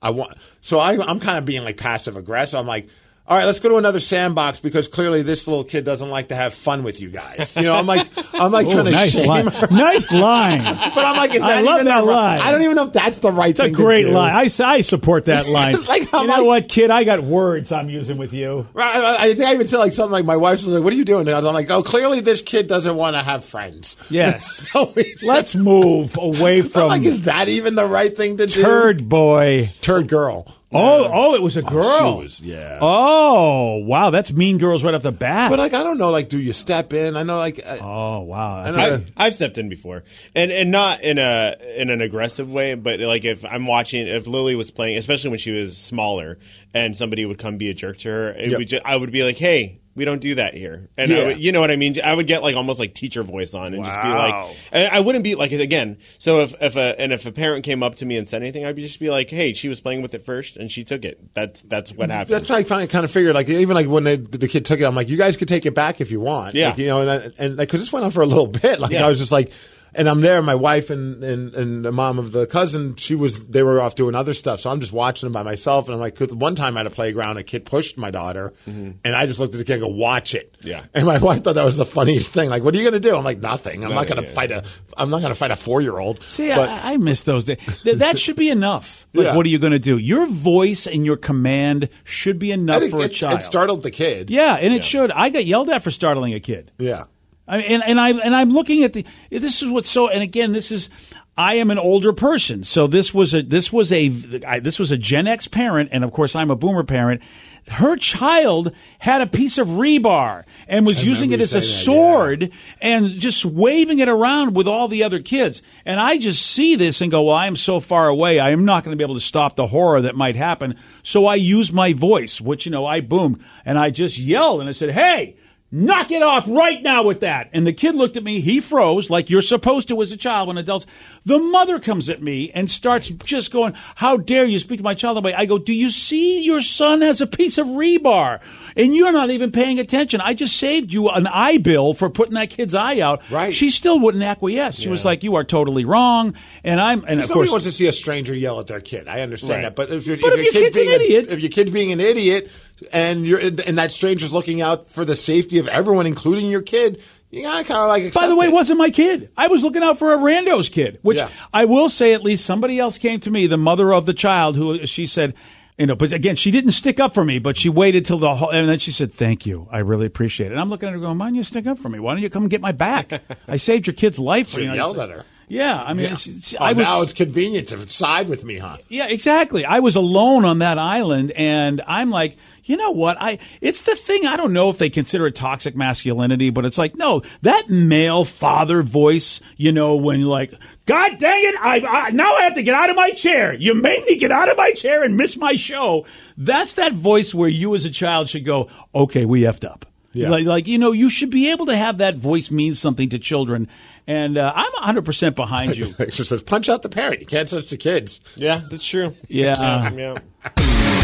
I 0.01 0.11
want, 0.11 0.37
so 0.61 0.79
I, 0.79 0.93
I'm 1.05 1.19
kind 1.19 1.39
of 1.39 1.45
being 1.45 1.65
like 1.65 1.77
passive 1.77 2.17
aggressive. 2.17 2.61
I'm 2.61 2.67
like. 2.67 2.89
All 3.31 3.37
right, 3.37 3.45
let's 3.47 3.61
go 3.61 3.69
to 3.69 3.77
another 3.77 4.01
sandbox 4.01 4.59
because 4.59 4.89
clearly 4.89 5.23
this 5.23 5.47
little 5.47 5.63
kid 5.63 5.85
doesn't 5.85 6.11
like 6.11 6.29
to 6.29 6.35
have 6.35 6.53
fun 6.53 6.83
with 6.83 7.01
you 7.01 7.09
guys. 7.11 7.55
You 7.55 7.63
know, 7.63 7.75
I'm 7.77 7.87
like, 7.87 8.09
I'm 8.35 8.51
like 8.51 8.67
Oh, 8.67 8.73
trying 8.73 8.87
to 8.87 8.91
nice 8.91 9.13
shame 9.13 9.29
line. 9.29 9.47
her. 9.47 9.69
Nice 9.71 10.11
line. 10.13 10.63
But 10.65 11.05
I'm 11.05 11.17
like, 11.17 11.33
is 11.35 11.41
I 11.41 11.61
love 11.61 11.85
that 11.85 12.01
the 12.01 12.07
right- 12.07 12.13
line. 12.15 12.41
I 12.41 12.51
don't 12.51 12.63
even 12.63 12.75
know 12.75 12.87
if 12.87 12.93
that's 12.93 13.19
the 13.19 13.31
right 13.31 13.51
It's 13.51 13.61
a 13.61 13.71
great 13.71 14.09
line. 14.09 14.35
I, 14.35 14.49
I 14.65 14.81
support 14.81 15.27
that 15.27 15.47
line. 15.49 15.81
Like, 15.85 16.13
I'm 16.13 16.23
you 16.23 16.27
know 16.27 16.35
like- 16.39 16.45
what, 16.65 16.69
kid? 16.69 16.91
I 16.91 17.05
got 17.05 17.21
words 17.23 17.71
I'm 17.71 17.89
using 17.89 18.19
with 18.19 18.33
you. 18.33 18.67
Right, 18.75 18.97
I, 18.97 19.27
I 19.29 19.35
think 19.35 19.45
I 19.47 19.55
even 19.55 19.67
said 19.69 19.79
like 19.79 19.93
something 19.93 20.11
like 20.13 20.25
my 20.25 20.37
wife's 20.37 20.67
like, 20.67 20.83
"What 20.83 20.93
are 20.93 20.97
you 20.97 21.05
doing?" 21.05 21.29
And 21.29 21.37
I'm 21.47 21.55
like, 21.55 21.71
"Oh, 21.71 21.85
clearly 21.85 22.21
this 22.21 22.43
kid 22.43 22.67
doesn't 22.67 22.97
want 22.97 23.15
to 23.15 23.23
have 23.23 23.45
friends." 23.45 23.97
Yes. 24.11 24.71
so 24.73 24.93
Let's 25.23 25.55
move 25.55 26.19
away 26.19 26.59
I'm 26.63 26.69
from 26.69 26.89
like, 26.89 27.03
is 27.03 27.23
that 27.23 27.49
even 27.49 27.77
the 27.77 27.87
right 27.87 28.15
thing 28.17 28.39
to 28.39 28.47
do? 28.47 28.61
turd 28.63 29.09
boy. 29.09 29.71
turd 29.83 30.09
girl. 30.09 30.53
Oh, 30.73 31.11
oh, 31.13 31.35
it 31.35 31.43
was 31.43 31.57
a 31.57 31.63
girl. 31.63 32.19
she 32.21 32.23
was- 32.25 32.41
yeah. 32.41 32.79
Oh, 32.81 33.79
wow, 33.79 34.11
that's 34.11 34.31
Mean 34.33 34.59
Girls 34.59 34.85
right 34.85 34.95
off 34.95 35.03
the 35.03 35.11
bat. 35.11 35.51
But 35.51 35.59
like, 35.59 35.75
I 35.75 35.83
don't 35.83 35.99
know. 35.99 36.11
Like, 36.11 36.29
do 36.29 36.39
you 36.39 36.53
step 36.53 36.93
in? 36.93 37.17
I 37.17 37.25
know, 37.25 37.39
like, 37.39 37.61
uh, 37.65 37.79
oh, 37.81 38.21
wow. 38.21 38.63
I 38.63 38.71
know, 38.71 38.79
I've, 38.95 39.13
I've 39.17 39.35
stepped 39.35 39.59
in 39.59 39.69
before, 39.69 40.05
and 40.35 40.53
and 40.53 40.71
not 40.71 41.03
in 41.03 41.19
a 41.19 41.57
in 41.77 41.91
an 41.91 42.01
aggressive 42.01 42.53
way, 42.53 42.75
but 42.77 43.01
like 43.01 43.25
if 43.25 43.45
I'm 43.45 43.67
watching, 43.67 44.07
if 44.07 44.27
Lily 44.29 44.55
was 44.55 44.71
playing, 44.71 44.97
especially 44.97 45.31
when 45.31 45.39
she 45.41 45.51
was 45.51 45.77
smaller, 45.77 46.39
and 46.73 46.95
somebody 46.97 47.25
would 47.27 47.39
come 47.39 47.57
be 47.59 47.69
a 47.71 47.75
jerk 47.75 47.99
to 47.99 48.09
her, 48.09 48.31
it 48.31 48.51
Yep. 48.51 48.59
would 48.59 48.69
ju- 48.69 48.81
I 48.85 48.95
would 48.97 49.11
be 49.11 49.25
like, 49.25 49.39
hey. 49.39 49.80
We 49.97 50.05
don't 50.05 50.21
do 50.21 50.37
that 50.37 50.55
here, 50.55 50.89
and 50.97 51.13
I 51.13 51.17
Yeah. 51.17 51.27
would, 51.27 51.39
you 51.45 51.51
know 51.51 51.61
what 51.61 51.71
I 51.73 51.77
mean. 51.77 51.97
I 52.03 52.15
would 52.15 52.29
get 52.29 52.43
like 52.45 52.55
almost 52.55 52.79
like 52.79 52.95
teacher 52.95 53.25
voice 53.25 53.55
on, 53.55 53.75
and 53.75 53.85
just 53.85 54.01
be 54.01 54.09
like, 54.09 54.57
and 54.71 54.89
I 54.93 55.01
wouldn't 55.01 55.25
be 55.25 55.35
like 55.35 55.51
again. 55.51 55.99
So 56.19 56.41
if 56.41 56.55
if 56.61 56.77
a 56.77 56.95
and 57.01 57.13
if 57.13 57.27
a 57.27 57.33
parent 57.33 57.65
came 57.65 57.83
up 57.83 57.97
to 57.97 58.07
me 58.07 58.17
and 58.17 58.29
said 58.29 58.41
anything, 58.41 58.65
I'd 58.65 58.77
just 58.77 59.01
be 59.01 59.11
like, 59.11 59.29
hey, 59.31 59.53
she 59.53 59.69
was 59.69 59.81
playing 59.81 60.01
with 60.03 60.15
it 60.15 60.25
first, 60.25 60.57
and 60.57 60.71
she 60.71 60.85
took 60.85 61.05
it. 61.05 61.19
That's 61.35 61.63
that's 61.63 61.93
what 61.93 62.09
happened. 62.09 62.37
that's 62.37 62.49
why 62.49 62.59
I 62.59 62.87
kind 62.87 63.05
of 63.05 63.11
figured. 63.11 63.35
Like, 63.35 63.49
even 63.49 63.75
like 63.75 63.89
when 63.89 64.05
they, 64.05 64.17
the 64.17 64.47
kid 64.49 64.65
took 64.65 64.79
it, 64.81 64.85
I'm 64.85 64.95
like, 64.95 65.09
you 65.09 65.17
guys 65.17 65.37
could 65.37 65.49
take 65.49 65.67
it 65.67 65.75
back 65.75 66.01
if 66.01 66.13
you 66.13 66.21
want. 66.21 66.55
Yeah. 66.55 66.69
Like, 66.69 66.79
you 66.79 66.87
know, 66.87 67.01
and 67.01 67.11
I, 67.11 67.15
and 67.39 67.57
like, 67.57 67.69
because 67.69 67.81
this 67.81 67.93
went 67.93 68.05
on 68.05 68.13
for 68.13 68.23
a 68.23 68.27
little 68.27 68.47
bit. 68.47 68.79
Like, 68.79 68.93
Yeah. 68.93 69.07
I 69.07 69.09
was 69.09 69.19
just 69.19 69.33
like. 69.33 69.51
And 69.95 70.09
I'm 70.09 70.21
there. 70.21 70.41
My 70.43 70.55
wife 70.55 70.91
and, 70.91 71.23
and, 71.25 71.55
and 71.55 71.85
the 71.85 71.93
mom 71.93 72.19
of 72.19 72.33
the 72.33 72.47
cousin, 72.47 72.97
she 72.97 73.15
was. 73.15 73.47
They 73.47 73.63
were 73.63 73.81
off 73.81 73.95
doing 73.95 74.15
other 74.15 74.35
stuff, 74.35 74.61
so 74.61 74.71
I'm 74.71 74.81
just 74.81 74.93
watching 74.93 75.27
them 75.27 75.33
by 75.33 75.43
myself. 75.43 75.87
And 75.87 75.95
I'm 75.95 76.01
like, 76.01 76.15
'cause 76.17 76.33
one 76.35 76.55
time 76.55 76.77
at 76.77 76.87
a 76.87 76.91
playground, 76.91 77.39
a 77.39 77.43
kid 77.43 77.65
pushed 77.67 77.99
my 77.99 78.11
daughter, 78.11 78.53
and 78.67 78.99
I 79.05 79.27
just 79.27 79.41
looked 79.41 79.55
at 79.55 79.59
the 79.59 79.65
kid 79.65 79.75
and 79.75 79.83
go, 79.83 79.89
"Watch 79.89 80.35
it." 80.35 80.57
Mm-hmm. 80.61 80.69
Yeah. 80.69 80.85
And 80.95 81.07
my 81.07 81.19
wife 81.29 81.43
thought 81.43 81.55
that 81.57 81.65
was 81.65 81.77
the 81.77 81.85
funniest 81.87 82.33
thing. 82.33 82.51
Like, 82.51 82.63
what 82.63 82.75
are 82.75 82.79
you 82.79 82.85
going 82.89 83.01
to 83.01 83.09
do? 83.09 83.17
I'm 83.17 83.25
like, 83.25 83.41
nothing. 83.41 83.85
I'm 83.85 83.93
not 83.95 84.07
going 84.07 84.23
to 84.23 84.29
yeah. 84.29 84.35
fight 84.35 84.51
a. 84.53 84.65
I'm 84.97 85.11
not 85.11 85.21
going 85.23 85.33
to 85.33 85.39
fight 85.39 85.51
a 85.51 85.57
four 85.57 85.81
year 85.81 85.99
old. 85.99 86.23
See, 86.25 86.53
I, 86.53 86.93
I 86.93 86.97
miss 86.97 87.23
those 87.25 87.45
days. 87.45 87.59
Th- 87.83 87.97
that 87.97 88.19
should 88.21 88.37
be 88.37 88.49
enough. 88.51 89.07
Like, 89.15 89.25
Yeah. 89.27 89.35
what 89.37 89.45
are 89.45 89.49
you 89.49 89.59
going 89.59 89.73
to 89.73 89.79
do? 89.79 89.99
Your 89.99 90.27
voice 90.27 90.87
and 90.87 91.05
your 91.05 91.17
command 91.17 91.89
should 92.05 92.39
be 92.39 92.53
enough 92.53 92.81
think 92.81 92.93
for 92.93 93.03
a 93.03 93.09
child. 93.09 93.41
it 93.41 93.43
startled 93.43 93.83
the 93.83 93.91
kid. 93.91 94.31
yeah, 94.31 94.55
and 94.55 94.73
it 94.73 94.85
should. 94.85 95.11
I 95.11 95.31
got 95.31 95.45
yelled 95.47 95.69
at 95.71 95.83
for 95.83 95.91
startling 95.91 96.35
a 96.35 96.41
kid. 96.41 96.71
Yeah. 96.79 97.05
I 97.51 97.57
mean, 97.57 97.67
and, 97.73 97.83
and 97.83 98.01
I 98.01 98.11
and 98.11 98.35
I'm 98.35 98.51
looking 98.51 98.85
at 98.85 98.93
the. 98.93 99.05
This 99.29 99.61
is 99.61 99.69
what's 99.69 99.91
so. 99.91 100.09
And 100.09 100.23
again, 100.23 100.53
this 100.53 100.71
is. 100.71 100.89
I 101.37 101.55
am 101.55 101.71
an 101.71 101.79
older 101.79 102.13
person, 102.13 102.65
so 102.65 102.87
this 102.87 103.13
was 103.13 103.35
a 103.35 103.43
this 103.43 103.73
was 103.73 103.91
a 103.93 104.13
I, 104.47 104.61
this 104.61 104.79
was 104.79 104.93
a 104.93 104.97
Gen 104.97 105.27
X 105.27 105.49
parent, 105.49 105.89
and 105.91 106.05
of 106.05 106.13
course 106.13 106.37
I'm 106.37 106.51
a 106.51 106.57
Boomer 106.57 106.85
parent. 106.85 107.23
Her 107.67 107.97
child 107.97 108.73
had 108.99 109.21
a 109.21 109.27
piece 109.27 109.59
of 109.59 109.69
rebar 109.69 110.45
and 110.69 110.87
was 110.87 111.05
using 111.05 111.33
it 111.33 111.41
as 111.41 111.53
a 111.55 111.61
that, 111.61 111.65
sword 111.65 112.53
and 112.81 113.09
just 113.19 113.45
waving 113.45 113.99
it 113.99 114.09
around 114.09 114.55
with 114.55 114.67
all 114.67 114.89
the 114.89 115.03
other 115.03 115.21
kids. 115.21 115.61
And 115.85 116.01
I 116.01 116.19
just 116.19 116.45
see 116.45 116.77
this 116.77 117.01
and 117.01 117.11
go, 117.11 117.23
"Well, 117.23 117.35
I 117.35 117.47
am 117.47 117.57
so 117.57 117.81
far 117.81 118.09
away. 118.09 118.39
I 118.39 118.51
am 118.51 118.65
not 118.65 118.85
going 118.85 118.93
to 118.93 118.97
be 118.97 119.05
able 119.05 119.15
to 119.15 119.21
stop 119.21 119.57
the 119.57 119.67
horror 119.67 120.03
that 120.03 120.15
might 120.15 120.37
happen." 120.37 120.77
So 121.03 121.27
I 121.27 121.35
use 121.35 121.73
my 121.73 121.95
voice, 121.95 122.41
which 122.41 122.65
you 122.65 122.71
know 122.71 122.87
I 122.87 123.01
boomed, 123.01 123.43
and 123.65 123.77
I 123.77 123.91
just 123.91 124.19
yelled 124.19 124.61
and 124.61 124.69
I 124.69 124.73
said, 124.73 124.91
"Hey!" 124.91 125.37
Knock 125.73 126.11
it 126.11 126.21
off 126.21 126.49
right 126.49 126.83
now 126.83 127.05
with 127.05 127.21
that. 127.21 127.49
And 127.53 127.65
the 127.65 127.73
kid 127.73 127.95
looked 127.95 128.17
at 128.17 128.25
me. 128.25 128.41
He 128.41 128.59
froze 128.59 129.09
like 129.09 129.31
you're 129.31 129.41
supposed 129.41 129.87
to 129.89 130.03
as 130.03 130.11
a 130.11 130.17
child 130.17 130.49
when 130.49 130.59
adults. 130.59 130.85
The 131.25 131.39
mother 131.39 131.79
comes 131.79 132.09
at 132.11 132.21
me 132.21 132.51
and 132.53 132.69
starts 132.69 133.09
just 133.11 133.53
going, 133.53 133.75
How 133.95 134.17
dare 134.17 134.45
you 134.47 134.59
speak 134.59 134.79
to 134.79 134.85
my 134.85 134.95
child 134.95 135.17
that 135.17 135.23
way? 135.23 135.33
I 135.33 135.47
go, 135.47 135.59
Do 135.59 135.73
you 135.73 135.91
see 135.91 136.43
your 136.43 136.61
son 136.61 137.03
has 137.03 137.21
a 137.21 137.27
piece 137.27 137.57
of 137.57 137.69
rebar 137.69 138.41
and 138.77 138.97
you're 138.97 139.13
not 139.13 139.31
even 139.31 139.53
paying 139.53 139.79
attention? 139.79 140.21
I 140.21 140.35
just 140.35 140.57
saved 140.57 140.93
you 140.93 141.09
an 141.09 141.29
eye 141.29 141.59
bill 141.59 141.95
for 141.95 142.11
putting 142.11 142.35
that 142.35 142.51
kid's 142.51 142.75
eye 142.75 142.99
out. 142.99 143.23
Right. 143.31 143.55
She 143.55 143.71
still 143.71 144.01
wouldn't 144.01 144.25
acquiesce. 144.25 144.77
She 144.77 144.89
was 144.89 145.05
like, 145.05 145.23
You 145.23 145.37
are 145.37 145.45
totally 145.45 145.85
wrong. 145.85 146.35
And 146.65 146.81
I'm, 146.81 147.05
and 147.05 147.21
of 147.21 147.29
Nobody 147.29 147.33
course, 147.35 147.51
wants 147.51 147.67
to 147.67 147.73
see 147.73 147.87
a 147.87 147.93
stranger 147.93 148.35
yell 148.35 148.59
at 148.59 148.67
their 148.67 148.81
kid. 148.81 149.07
I 149.07 149.21
understand 149.21 149.51
Right. 149.53 149.63
that, 149.63 149.77
but 149.77 149.91
if, 149.93 150.05
you're, 150.07 150.17
But 150.17 150.33
if 150.33 150.37
your 150.43 150.45
your 150.47 150.53
kid's 150.65 150.77
an 150.79 150.85
being 150.87 150.93
a- 151.01 151.05
idiot- 151.05 151.31
if 151.31 151.41
your 151.41 151.51
kid's 151.51 151.71
being 151.71 151.93
an 151.93 152.01
idiot, 152.01 152.51
and 152.93 153.27
you're 153.27 153.39
and 153.41 153.79
that 153.79 153.93
stranger's 153.93 154.33
looking 154.33 154.61
out 154.63 154.91
for 154.91 155.05
the 155.05 155.17
safety 155.17 155.59
of 155.59 155.69
everyone, 155.69 156.07
including 156.07 156.47
your 156.51 156.63
kid, 156.63 157.03
you 157.31 157.43
gotta 157.43 157.65
kind 157.65 157.81
of 157.81 157.89
like. 157.89 158.13
By 158.13 158.27
the 158.27 158.37
way, 158.37 158.47
it. 158.47 158.53
wasn't 158.53 158.79
my 158.79 158.91
kid. 158.91 159.31
I 159.37 159.49
was 159.49 159.63
looking 159.63 159.83
out 159.83 159.99
for 159.99 160.13
a 160.13 160.19
rando's 160.19 160.69
kid, 160.69 160.99
which 161.03 161.19
Yeah. 161.19 161.29
I 161.53 161.65
will 161.67 161.89
say 161.89 162.13
at 162.13 162.23
least 162.23 162.45
somebody 162.45 162.79
else 162.79 162.99
came 162.99 163.21
to 163.21 163.31
me, 163.31 163.47
the 163.47 163.57
mother 163.57 163.93
of 163.93 164.07
the 164.07 164.15
child, 164.15 164.57
who 164.57 164.87
she 164.87 165.07
said, 165.07 165.35
you 165.79 165.87
know, 165.87 165.95
but 165.97 166.13
again, 166.13 166.37
she 166.37 166.51
didn't 166.51 166.73
stick 166.73 167.01
up 167.01 167.15
for 167.15 167.25
me, 167.25 167.39
but 167.39 167.57
she 167.57 167.69
waited 167.71 168.05
till 168.05 168.19
the 168.19 168.35
whole, 168.35 168.51
and 168.51 168.69
then 168.69 168.79
she 168.79 168.91
said, 168.93 169.13
thank 169.15 169.47
you. 169.47 169.67
I 169.71 169.79
really 169.79 170.05
appreciate 170.07 170.49
it. 170.49 170.53
And 170.53 170.61
I'm 170.61 170.69
looking 170.69 170.89
at 170.89 170.93
her 170.93 171.01
going, 171.01 171.17
why 171.17 171.27
don't 171.27 171.37
you 171.37 171.45
stick 171.45 171.67
up 171.67 171.79
for 171.79 171.89
me? 171.89 171.99
Why 171.99 172.13
don't 172.13 172.23
you 172.23 172.29
come 172.29 172.43
and 172.43 172.51
get 172.51 172.61
my 172.61 172.73
back? 172.73 173.23
I 173.49 173.57
saved 173.57 173.87
your 173.87 173.95
kid's 173.95 174.19
life. 174.19 174.49
Should've 174.51 174.63
you 174.65 174.69
know, 174.71 174.75
yelled 174.75 174.99
at 174.99 175.09
her. 175.09 175.25
Yeah. 175.49 175.83
I 175.83 175.95
mean, 175.95 176.05
Yeah. 176.05 176.13
it's- 176.13 176.27
it's- 176.27 176.55
Oh, 176.61 176.65
I 176.65 176.75
was, 176.75 176.85
now 176.85 177.01
it's 177.03 177.13
convenient 177.15 177.69
to 177.69 177.89
side 177.91 178.29
with 178.29 178.45
me, 178.45 178.59
huh? 178.59 178.77
yeah, 178.89 179.07
exactly. 179.09 179.65
I 179.65 179.79
was 179.81 179.97
alone 179.97 180.45
on 180.45 180.59
that 180.59 180.77
island, 180.79 181.33
and 181.35 181.81
I'm 181.87 182.11
like, 182.11 182.37
you 182.65 182.77
know 182.77 182.91
what? 182.91 183.17
I 183.21 183.39
it's 183.61 183.83
the 183.83 183.95
thing. 183.95 184.27
I 184.27 184.37
don't 184.37 184.53
know 184.53 184.71
if 184.71 184.79
they 184.79 184.91
consider 184.91 185.27
it 185.27 185.35
toxic 185.35 185.77
masculinity, 185.77 186.51
but 186.51 186.65
it's 186.65 186.79
like, 186.79 186.97
no, 186.97 187.23
that 187.43 187.69
male 187.69 188.25
father 188.25 188.83
voice. 188.83 189.41
You 189.57 189.73
know, 189.73 189.97
when 189.97 190.23
like, 190.23 190.53
God 190.87 191.19
dang 191.19 191.45
it, 191.45 191.55
I, 191.61 191.81
I 191.81 192.11
now 192.11 192.35
I 192.35 192.43
have 192.45 192.55
to 192.55 192.63
get 192.63 192.75
out 192.75 192.91
of 192.91 192.97
my 192.97 193.11
chair. 193.11 193.55
You 193.55 193.75
made 193.75 194.05
me 194.05 194.17
get 194.17 194.33
out 194.33 194.51
of 194.51 194.57
my 194.57 194.73
chair 194.73 195.03
and 195.03 195.17
miss 195.17 195.37
my 195.37 195.55
show. 195.55 196.07
That's 196.37 196.75
that 196.75 196.93
voice 196.93 197.35
where 197.35 197.49
you 197.49 197.75
as 197.75 197.85
a 197.85 197.91
child 197.91 198.29
should 198.29 198.45
go, 198.45 198.69
okay, 198.95 199.25
we 199.25 199.43
effed 199.43 199.65
up. 199.65 199.87
Yeah. 200.13 200.31
Like, 200.31 200.47
like 200.47 200.67
you 200.67 200.79
know, 200.79 200.93
you 200.93 201.09
should 201.09 201.31
be 201.31 201.53
able 201.53 201.67
to 201.67 201.77
have 201.77 201.99
that 201.99 202.17
voice 202.17 202.51
mean 202.51 202.75
something 202.75 203.11
to 203.11 203.19
children, 203.19 203.69
and 204.07 204.37
uh, 204.37 204.53
I'm 204.55 204.73
100 204.73 205.05
percent 205.05 205.37
behind 205.37 205.77
you. 205.79 205.95
Extra 205.99 206.25
says, 206.25 206.43
punch 206.43 206.69
out 206.69 206.83
the 206.83 206.89
parent. 206.89 207.21
You 207.21 207.27
can't 207.27 207.49
touch 207.49 207.71
the 207.71 207.77
kids. 207.77 208.21
yeah, 208.35 208.63
that's 208.69 208.85
true. 208.85 209.15
Yeah. 209.29 209.91
yeah. 209.93 210.80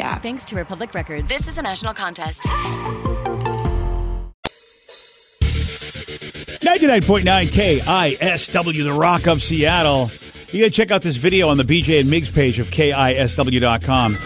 app. 0.00 0.22
Thanks 0.22 0.44
to 0.46 0.56
Republic 0.56 0.94
Records. 0.94 1.28
This 1.28 1.48
is 1.48 1.58
a 1.58 1.62
national 1.62 1.94
contest. 1.94 2.46
99.9 6.62 7.48
KISW, 7.48 8.84
the 8.84 8.92
Rock 8.92 9.26
of 9.26 9.42
Seattle. 9.42 10.10
You 10.52 10.60
got 10.60 10.66
to 10.66 10.70
check 10.70 10.90
out 10.90 11.02
this 11.02 11.16
video 11.16 11.48
on 11.48 11.56
the 11.56 11.64
BJ 11.64 12.00
and 12.00 12.08
Migs 12.08 12.32
page 12.32 12.58
of 12.58 12.68
KISW.com. 12.68 14.16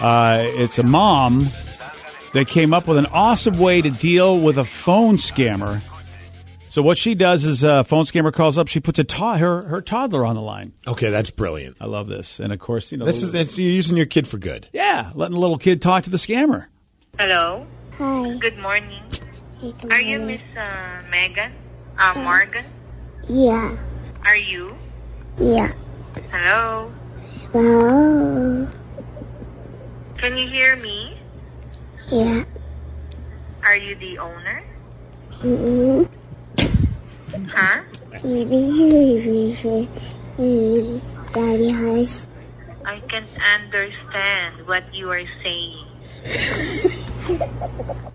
Uh, 0.00 0.42
it's 0.44 0.78
a 0.78 0.82
mom 0.82 1.48
that 2.32 2.48
came 2.48 2.74
up 2.74 2.86
with 2.88 2.98
an 2.98 3.06
awesome 3.06 3.58
way 3.58 3.80
to 3.80 3.90
deal 3.90 4.40
with 4.40 4.58
a 4.58 4.64
phone 4.64 5.16
scammer. 5.18 5.80
So 6.74 6.82
what 6.82 6.98
she 6.98 7.14
does 7.14 7.46
is 7.46 7.62
a 7.62 7.84
phone 7.84 8.04
scammer 8.04 8.32
calls 8.32 8.58
up, 8.58 8.66
she 8.66 8.80
puts 8.80 8.98
a 8.98 9.04
to- 9.04 9.38
her 9.38 9.62
her 9.62 9.80
toddler 9.80 10.26
on 10.26 10.34
the 10.34 10.42
line. 10.42 10.72
Okay, 10.88 11.08
that's 11.08 11.30
brilliant. 11.30 11.76
I 11.80 11.86
love 11.86 12.08
this, 12.08 12.40
and 12.40 12.52
of 12.52 12.58
course, 12.58 12.90
you 12.90 12.98
know, 12.98 13.04
This 13.04 13.22
is 13.22 13.30
that's, 13.30 13.56
you're 13.56 13.70
using 13.70 13.96
your 13.96 14.06
kid 14.06 14.26
for 14.26 14.38
good. 14.38 14.66
yeah, 14.72 15.12
letting 15.14 15.34
the 15.34 15.40
little 15.40 15.56
kid 15.56 15.80
talk 15.80 16.02
to 16.02 16.10
the 16.10 16.16
scammer. 16.16 16.66
Hello. 17.16 17.64
Hi. 17.92 18.34
Good 18.38 18.58
morning. 18.58 19.04
Hey, 19.60 19.72
good 19.80 19.92
Are 19.92 20.00
you. 20.00 20.18
Miss 20.18 20.40
uh, 20.58 21.02
Megan? 21.08 21.52
Uh, 21.96 22.14
Morgan? 22.16 22.64
Yeah. 23.28 23.76
Are 24.24 24.34
you? 24.34 24.74
Yeah. 25.38 25.72
Hello. 26.32 26.92
Wow. 27.52 28.68
Can 30.18 30.36
you 30.36 30.48
hear 30.48 30.74
me? 30.74 31.20
Yeah. 32.10 32.42
Are 33.62 33.76
you 33.76 33.94
the 33.94 34.18
owner? 34.18 34.64
Mm-mm. 35.34 36.08
Huh? 37.34 37.82
Daddy 41.32 41.72
has. 41.72 42.28
I 42.84 43.00
can't 43.10 43.26
understand 43.54 44.68
what 44.68 44.94
you 44.94 45.10
are 45.10 45.26
saying. 45.42 45.86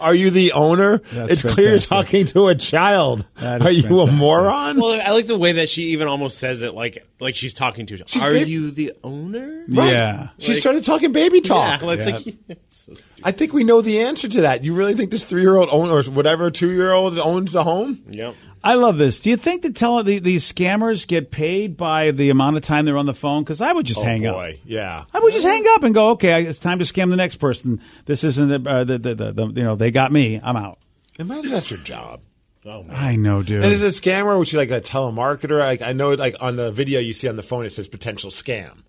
Are 0.00 0.14
you 0.14 0.30
the 0.30 0.52
owner? 0.52 0.98
That's 0.98 1.32
it's 1.32 1.42
clear 1.42 1.70
you're 1.70 1.80
fantastic. 1.80 1.88
talking 1.90 2.26
to 2.26 2.48
a 2.48 2.54
child. 2.54 3.26
That 3.36 3.62
Are 3.62 3.68
is 3.70 3.78
you 3.78 3.82
a 4.00 4.06
fantastic. 4.06 4.14
moron? 4.14 4.80
Well, 4.80 5.00
I 5.00 5.10
like 5.12 5.26
the 5.26 5.38
way 5.38 5.52
that 5.52 5.68
she 5.68 5.88
even 5.88 6.08
almost 6.08 6.38
says 6.38 6.62
it 6.62 6.74
like 6.74 7.04
like 7.20 7.34
she's 7.36 7.52
talking 7.54 7.86
to. 7.86 7.96
She's 8.06 8.22
Are 8.22 8.30
big- 8.32 8.48
you 8.48 8.70
the 8.70 8.92
owner? 9.02 9.64
Yeah. 9.68 10.28
she 10.38 10.52
like- 10.52 10.60
started 10.60 10.84
talking 10.84 11.12
baby 11.12 11.40
talk. 11.40 11.80
Yeah, 11.80 11.86
well, 11.86 11.98
it's 11.98 12.06
Yeah. 12.08 12.14
like 12.16 12.26
it's 12.48 12.76
so 12.76 12.94
stupid. 12.94 13.22
I 13.24 13.32
think 13.32 13.52
we 13.52 13.64
know 13.64 13.80
the 13.82 14.00
answer 14.00 14.28
to 14.28 14.42
that. 14.42 14.64
You 14.64 14.74
really 14.74 14.94
think 14.94 15.10
this 15.10 15.24
three 15.24 15.42
year 15.42 15.56
old 15.56 15.68
owner 15.70 15.94
or 15.94 16.02
whatever 16.04 16.50
two 16.50 16.70
year 16.70 16.92
old 16.92 17.18
owns 17.18 17.52
the 17.52 17.64
home? 17.64 18.02
Yep. 18.10 18.34
I 18.62 18.74
love 18.74 18.98
this. 18.98 19.20
Do 19.20 19.30
you 19.30 19.36
think 19.36 19.62
that 19.62 19.76
tele- 19.76 20.02
the, 20.02 20.18
these 20.18 20.50
scammers 20.50 21.06
get 21.06 21.30
paid 21.30 21.76
by 21.76 22.10
the 22.10 22.30
amount 22.30 22.56
of 22.56 22.62
time 22.62 22.84
they're 22.84 22.96
on 22.96 23.06
the 23.06 23.14
phone? 23.14 23.44
Because 23.44 23.60
I 23.60 23.72
would 23.72 23.86
just 23.86 24.02
hang 24.02 24.26
up. 24.26 24.52
Yeah. 24.64 25.04
I 25.12 25.18
would 25.20 25.32
just 25.32 25.46
hang 25.46 25.64
up 25.70 25.82
and 25.82 25.94
go, 25.94 26.10
okay, 26.10 26.44
it's 26.44 26.58
time 26.58 26.78
to 26.80 26.84
scam 26.84 27.10
the 27.10 27.16
next 27.16 27.36
person. 27.36 27.80
This 28.06 28.24
isn't 28.24 28.64
the, 28.64 28.70
uh, 28.70 28.84
the, 28.84 28.98
the, 28.98 29.14
the, 29.14 29.32
the 29.32 29.46
you 29.54 29.64
know, 29.64 29.76
they 29.76 29.90
got 29.90 30.12
me. 30.12 30.40
I'm 30.42 30.56
out. 30.56 30.78
Imagine 31.18 31.50
that's 31.50 31.70
your 31.70 31.80
job. 31.80 32.20
Oh 32.64 32.82
man. 32.82 32.96
I 32.96 33.16
know, 33.16 33.42
dude. 33.42 33.62
And 33.62 33.72
is 33.72 33.82
it 33.82 33.86
a 33.86 34.00
scammer? 34.00 34.38
Was 34.38 34.48
she 34.48 34.56
like 34.56 34.70
a 34.70 34.80
telemarketer? 34.80 35.58
Like 35.58 35.80
I 35.80 35.92
know, 35.92 36.10
like 36.10 36.36
on 36.40 36.56
the 36.56 36.70
video 36.70 37.00
you 37.00 37.12
see 37.12 37.28
on 37.28 37.36
the 37.36 37.42
phone, 37.42 37.64
it 37.64 37.72
says 37.72 37.88
potential 37.88 38.30
scam. 38.30 38.82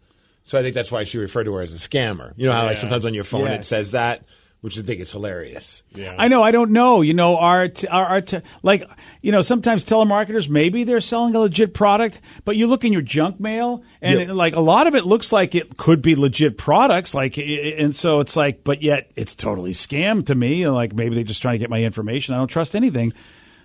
So 0.43 0.57
I 0.57 0.63
think 0.63 0.73
that's 0.73 0.91
why 0.91 1.03
she 1.03 1.19
referred 1.19 1.43
to 1.43 1.53
her 1.53 1.61
as 1.61 1.73
a 1.73 1.77
scammer. 1.77 2.33
You 2.35 2.47
know 2.47 2.53
how 2.53 2.65
like 2.65 2.77
sometimes 2.77 3.05
on 3.05 3.13
your 3.13 3.23
phone 3.23 3.47
it 3.47 3.63
says 3.63 3.91
that, 3.91 4.23
which 4.61 4.77
I 4.77 4.81
think 4.81 4.99
is 4.99 5.11
hilarious. 5.11 5.83
Yeah. 5.95 6.15
I 6.17 6.27
know. 6.27 6.43
I 6.43 6.51
don't 6.51 6.71
know. 6.71 7.01
You 7.01 7.13
know, 7.13 7.37
our, 7.37 7.69
t- 7.69 7.87
our, 7.87 8.05
our 8.05 8.21
t- 8.21 8.41
like, 8.61 8.83
you 9.21 9.31
know, 9.31 9.41
sometimes 9.41 9.85
telemarketers 9.85 10.49
maybe 10.49 10.83
they're 10.83 10.99
selling 10.99 11.33
a 11.35 11.39
legit 11.39 11.73
product, 11.73 12.19
but 12.43 12.55
you 12.57 12.67
look 12.67 12.83
in 12.83 12.91
your 12.91 13.01
junk 13.01 13.39
mail, 13.39 13.83
and 14.01 14.19
Yep. 14.19 14.29
it, 14.29 14.33
like 14.33 14.55
a 14.55 14.59
lot 14.59 14.87
of 14.87 14.95
it 14.95 15.05
looks 15.05 15.31
like 15.31 15.55
it 15.55 15.77
could 15.77 16.01
be 16.01 16.15
legit 16.15 16.57
products. 16.57 17.13
Like, 17.13 17.37
i- 17.37 17.41
i- 17.41 17.75
and 17.77 17.95
so 17.95 18.19
it's 18.19 18.35
like, 18.35 18.63
but 18.65 18.81
yet 18.81 19.11
it's 19.15 19.33
totally 19.33 19.71
scam 19.71 20.25
to 20.25 20.35
me. 20.35 20.63
and, 20.63 20.73
Like 20.73 20.93
maybe 20.93 21.15
they're 21.15 21.23
just 21.23 21.41
trying 21.41 21.53
to 21.55 21.59
get 21.59 21.69
my 21.69 21.81
information. 21.83 22.33
I 22.35 22.37
don't 22.39 22.47
trust 22.49 22.75
anything. 22.75 23.13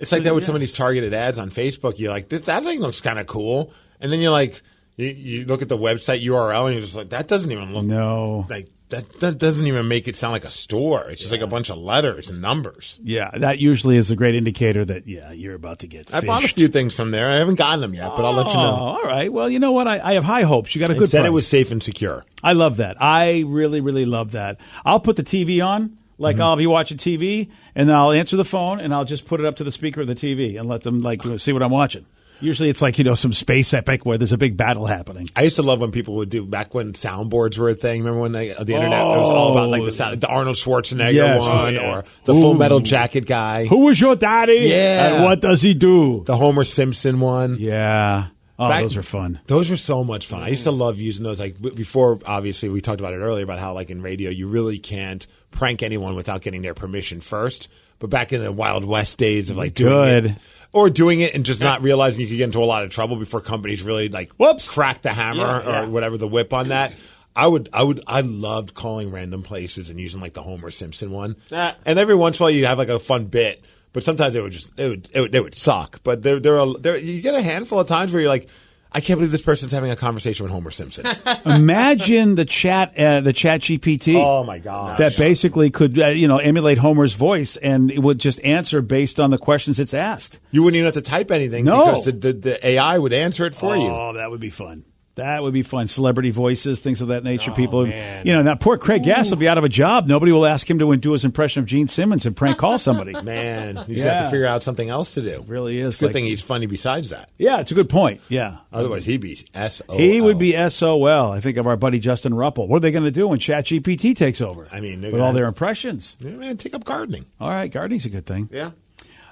It's 0.00 0.12
like 0.12 0.22
that 0.24 0.34
with 0.34 0.44
some 0.44 0.54
of 0.54 0.60
these 0.60 0.72
targeted 0.72 1.14
ads 1.14 1.38
on 1.38 1.50
Facebook. 1.50 1.98
You're 1.98 2.10
like, 2.10 2.28
that, 2.28 2.44
that 2.46 2.62
thing 2.64 2.80
looks 2.80 3.00
kind 3.00 3.18
of 3.18 3.26
cool, 3.26 3.72
and 4.00 4.12
then 4.12 4.20
you're 4.20 4.32
like, 4.32 4.60
you, 4.96 5.06
you 5.06 5.44
look 5.46 5.60
at 5.62 5.68
the 5.68 5.78
website 5.78 6.22
URL, 6.24 6.66
and 6.66 6.74
you're 6.74 6.82
just 6.82 6.94
like, 6.96 7.10
that 7.10 7.26
doesn't 7.26 7.50
even 7.50 7.72
look 7.72 7.84
No. 7.84 8.46
like 8.50 8.68
that. 8.94 9.20
That 9.20 9.38
doesn't 9.38 9.66
even 9.66 9.88
make 9.88 10.08
it 10.08 10.16
sound 10.16 10.32
like 10.32 10.44
a 10.44 10.50
store. 10.50 11.08
It's 11.10 11.20
just 11.20 11.32
like 11.32 11.40
a 11.40 11.46
bunch 11.46 11.70
of 11.70 11.78
letters 11.78 12.30
and 12.30 12.40
numbers. 12.40 12.98
Yeah, 13.02 13.30
that 13.38 13.58
usually 13.58 13.96
is 13.96 14.10
a 14.10 14.16
great 14.16 14.34
indicator 14.34 14.84
that 14.84 15.06
yeah, 15.06 15.32
you're 15.32 15.54
about 15.54 15.80
to 15.80 15.86
get. 15.86 16.12
I 16.14 16.20
bought 16.20 16.44
a 16.44 16.48
few 16.48 16.68
things 16.68 16.94
from 16.94 17.10
there. 17.10 17.28
I 17.28 17.36
haven't 17.36 17.56
gotten 17.56 17.80
them 17.80 17.94
yet, 17.94 18.10
but 18.16 18.24
I'll 18.24 18.32
let 18.32 18.46
you 18.52 18.58
Oh, 18.58 18.62
know. 18.62 18.76
all 18.76 19.02
right. 19.02 19.32
Well, 19.32 19.48
you 19.50 19.58
know 19.58 19.72
what? 19.72 19.86
I, 19.88 20.00
I 20.00 20.12
have 20.14 20.24
high 20.24 20.42
hopes. 20.42 20.74
You 20.74 20.80
got 20.80 20.90
a 20.90 20.94
good 20.94 21.08
said 21.10 21.18
price. 21.20 21.28
it 21.28 21.32
was 21.32 21.46
safe 21.46 21.70
and 21.70 21.82
secure. 21.82 22.24
I 22.42 22.52
love 22.52 22.76
that. 22.78 23.00
I 23.02 23.44
really, 23.46 23.80
really 23.80 24.06
love 24.06 24.32
that. 24.32 24.58
I'll 24.84 25.00
put 25.00 25.16
the 25.16 25.24
TV 25.24 25.64
on. 25.64 25.98
Like 26.16 26.36
Mm-hmm. 26.36 26.42
I'll 26.44 26.56
be 26.56 26.66
watching 26.68 26.96
TV, 26.96 27.50
and 27.74 27.90
I'll 27.90 28.12
answer 28.12 28.36
the 28.36 28.44
phone, 28.44 28.78
and 28.78 28.94
I'll 28.94 29.04
just 29.04 29.26
put 29.26 29.40
it 29.40 29.46
up 29.46 29.56
to 29.56 29.64
the 29.64 29.72
speaker 29.72 30.00
of 30.00 30.06
the 30.06 30.14
TV 30.14 30.58
and 30.60 30.68
let 30.68 30.84
them 30.84 31.00
like 31.00 31.22
see 31.38 31.52
what 31.52 31.60
I'm 31.60 31.72
watching. 31.72 32.06
Usually, 32.44 32.68
it's 32.68 32.82
like 32.82 32.98
you 32.98 33.04
know 33.04 33.14
some 33.14 33.32
space 33.32 33.72
epic 33.74 34.04
where 34.04 34.18
there's 34.18 34.32
a 34.32 34.38
big 34.38 34.56
battle 34.56 34.86
happening. 34.86 35.28
I 35.34 35.42
used 35.42 35.56
to 35.56 35.62
love 35.62 35.80
when 35.80 35.90
people 35.90 36.14
would 36.16 36.28
do 36.28 36.44
back 36.44 36.74
when 36.74 36.92
soundboards 36.92 37.58
were 37.58 37.70
a 37.70 37.74
thing. 37.74 38.00
Remember 38.02 38.20
when 38.20 38.32
they, 38.32 38.48
the 38.48 38.74
internet 38.74 39.00
it 39.00 39.04
was 39.18 39.30
all 39.30 39.52
about 39.52 39.70
like 39.70 39.84
the, 39.84 39.90
sound, 39.90 40.20
the 40.20 40.28
Arnold 40.28 40.56
Schwarzenegger 40.56 41.12
Yes. 41.14 41.40
one 41.40 41.50
Oh, 41.50 41.68
yeah. 41.68 41.96
or 41.98 42.04
the 42.24 42.34
Full 42.34 42.54
Metal 42.54 42.80
Jacket 42.80 43.26
guy, 43.26 43.64
Who 43.66 43.78
was 43.86 44.00
your 44.00 44.14
daddy? 44.16 44.58
Yeah. 44.68 45.14
And 45.16 45.24
what 45.24 45.40
does 45.40 45.62
he 45.62 45.74
do? 45.74 46.22
the 46.26 46.36
Homer 46.36 46.64
Simpson 46.64 47.20
one. 47.20 47.56
Yeah. 47.58 48.28
Oh, 48.58 48.68
Back- 48.68 48.82
those 48.82 48.96
are 48.96 49.02
fun. 49.02 49.40
Those 49.48 49.68
were 49.70 49.76
so 49.76 50.04
much 50.04 50.26
fun. 50.28 50.42
I 50.44 50.48
used 50.48 50.62
to 50.62 50.70
love 50.70 51.00
using 51.00 51.24
those. 51.24 51.40
Like 51.40 51.60
before, 51.60 52.20
obviously, 52.24 52.68
we 52.68 52.80
talked 52.80 53.00
about 53.00 53.12
it 53.12 53.16
earlier 53.16 53.42
about 53.42 53.58
how, 53.58 53.72
like 53.72 53.90
in 53.90 54.00
radio, 54.00 54.30
you 54.30 54.46
really 54.46 54.78
can't 54.78 55.26
prank 55.50 55.82
anyone 55.82 56.14
without 56.14 56.40
getting 56.42 56.62
their 56.62 56.74
permission 56.74 57.20
first. 57.20 57.68
But 57.98 58.10
back 58.10 58.32
in 58.32 58.40
the 58.42 58.52
Wild 58.52 58.84
West 58.84 59.18
days 59.18 59.50
of 59.50 59.56
like 59.56 59.74
doing 59.74 59.92
Good. 59.92 60.26
it, 60.26 60.36
or 60.74 60.90
doing 60.90 61.20
it 61.20 61.34
and 61.34 61.44
just 61.46 61.60
not 61.62 61.82
realizing 61.82 62.20
you 62.20 62.26
could 62.26 62.36
get 62.36 62.44
into 62.44 62.58
a 62.62 62.64
lot 62.66 62.84
of 62.84 62.90
trouble 62.90 63.16
before 63.16 63.40
companies 63.40 63.82
really 63.82 64.08
like 64.08 64.32
Whoops. 64.32 64.68
crack 64.68 65.02
the 65.02 65.12
hammer 65.12 65.62
Yeah, 65.64 65.82
or 65.84 65.88
whatever 65.88 66.18
the 66.18 66.28
whip 66.28 66.52
on 66.52 66.68
that. 66.68 66.92
I 67.36 67.46
would, 67.46 67.68
I 67.72 67.82
would, 67.82 68.00
I 68.06 68.20
loved 68.20 68.74
calling 68.74 69.10
random 69.10 69.42
places 69.42 69.88
and 69.90 69.98
using 70.00 70.20
like 70.20 70.34
the 70.34 70.42
Homer 70.42 70.70
Simpson 70.70 71.10
one. 71.10 71.36
And 71.84 71.98
every 71.98 72.14
once 72.14 72.38
in 72.38 72.42
a 72.42 72.44
while, 72.44 72.50
you'd 72.50 72.66
have 72.66 72.78
like 72.78 72.88
a 72.88 72.98
fun 72.98 73.26
bit, 73.26 73.64
but 73.92 74.04
sometimes 74.04 74.36
it 74.36 74.42
would 74.42 74.52
just, 74.52 74.72
it 74.78 74.88
would, 74.88 75.10
it 75.12 75.20
would, 75.20 75.34
it 75.34 75.42
would 75.42 75.54
suck. 75.54 76.00
But 76.04 76.22
there, 76.22 76.38
there 76.38 76.60
are, 76.60 76.78
there, 76.78 76.96
you 76.96 77.20
get 77.22 77.34
a 77.34 77.42
handful 77.42 77.80
of 77.80 77.88
times 77.88 78.12
where 78.12 78.20
you're 78.20 78.28
like, 78.28 78.48
I 78.96 79.00
can't 79.00 79.18
believe 79.18 79.32
this 79.32 79.42
person's 79.42 79.72
having 79.72 79.90
a 79.90 79.96
conversation 79.96 80.44
with 80.44 80.52
Homer 80.52 80.70
Simpson. 80.70 81.04
Imagine 81.44 82.36
the 82.36 82.44
chat, 82.44 82.96
uh, 82.96 83.20
the 83.20 83.32
ChatGPT. 83.32 84.14
oh 84.16 84.44
my 84.44 84.58
god! 84.60 84.98
that 84.98 85.16
basically 85.16 85.70
could 85.70 85.98
uh, 85.98 86.06
you 86.08 86.28
know 86.28 86.38
emulate 86.38 86.78
Homer's 86.78 87.14
voice 87.14 87.56
and 87.56 87.90
it 87.90 87.98
would 88.00 88.18
just 88.18 88.40
answer 88.44 88.80
based 88.82 89.18
on 89.18 89.30
the 89.30 89.38
questions 89.38 89.80
it's 89.80 89.94
asked. 89.94 90.38
you 90.52 90.62
wouldn't 90.62 90.76
even 90.76 90.84
have 90.86 90.94
to 90.94 91.02
type 91.02 91.30
anything 91.30 91.64
No. 91.64 91.86
because 91.86 92.04
the, 92.04 92.12
the, 92.12 92.32
the 92.32 92.66
AI 92.66 92.96
would 92.98 93.12
answer 93.12 93.44
it 93.46 93.54
for 93.54 93.76
you. 93.76 93.88
Oh, 93.88 94.12
that 94.14 94.30
would 94.30 94.40
be 94.40 94.50
fun. 94.50 94.84
That 95.16 95.42
would 95.44 95.52
be 95.54 95.62
fun. 95.62 95.86
Celebrity 95.86 96.32
voices, 96.32 96.80
things 96.80 97.00
of 97.00 97.08
that 97.08 97.22
nature. 97.22 97.52
Oh, 97.52 97.54
People, 97.54 97.86
man. 97.86 98.26
you 98.26 98.32
know, 98.32 98.42
now 98.42 98.56
poor 98.56 98.76
Craig 98.78 99.04
Gass 99.04 99.30
will 99.30 99.36
be 99.36 99.46
out 99.46 99.58
of 99.58 99.62
a 99.64 99.68
job. 99.68 100.08
Nobody 100.08 100.32
will 100.32 100.44
ask 100.44 100.68
him 100.68 100.80
to 100.80 100.96
do 100.96 101.12
his 101.12 101.24
impression 101.24 101.60
of 101.62 101.66
Gene 101.66 101.86
Simmons 101.86 102.26
and 102.26 102.36
prank 102.36 102.58
call 102.58 102.78
somebody. 102.78 103.12
Man, 103.22 103.76
he's 103.86 103.98
Yeah. 103.98 104.04
got 104.18 104.22
to 104.24 104.30
figure 104.30 104.46
out 104.46 104.64
something 104.64 104.90
else 104.90 105.14
to 105.14 105.22
do. 105.22 105.44
really 105.46 105.78
is. 105.78 105.98
Good 106.00 106.06
like- 106.06 106.12
thing 106.14 106.24
he's 106.24 106.42
funny 106.42 106.66
besides 106.66 107.10
that. 107.10 107.30
yeah, 107.38 107.60
it's 107.60 107.70
a 107.70 107.74
good 107.74 107.88
point. 107.88 108.22
Yeah. 108.28 108.56
Otherwise, 108.72 109.04
he'd 109.04 109.20
be 109.20 109.38
S 109.54 109.80
O. 109.88 109.96
He 109.96 110.20
would 110.20 110.38
be 110.38 110.52
SOL. 110.68 111.30
I 111.30 111.38
think 111.40 111.58
of 111.58 111.66
our 111.68 111.76
buddy 111.76 112.00
Justin 112.00 112.32
Ruppel. 112.32 112.66
What 112.66 112.78
are 112.78 112.80
they 112.80 112.90
going 112.90 113.04
to 113.04 113.10
do 113.12 113.28
when 113.28 113.38
ChatGPT 113.38 114.16
takes 114.16 114.40
over? 114.40 114.66
I 114.72 114.80
mean, 114.80 115.00
with 115.00 115.12
all 115.14 115.18
gonna- 115.20 115.32
their 115.34 115.46
impressions. 115.46 116.16
Yeah, 116.18 116.30
man, 116.32 116.56
take 116.56 116.74
up 116.74 116.84
gardening. 116.84 117.24
All 117.40 117.48
right, 117.48 117.70
gardening's 117.70 118.04
a 118.04 118.08
good 118.10 118.26
thing. 118.26 118.48
Yeah. 118.52 118.70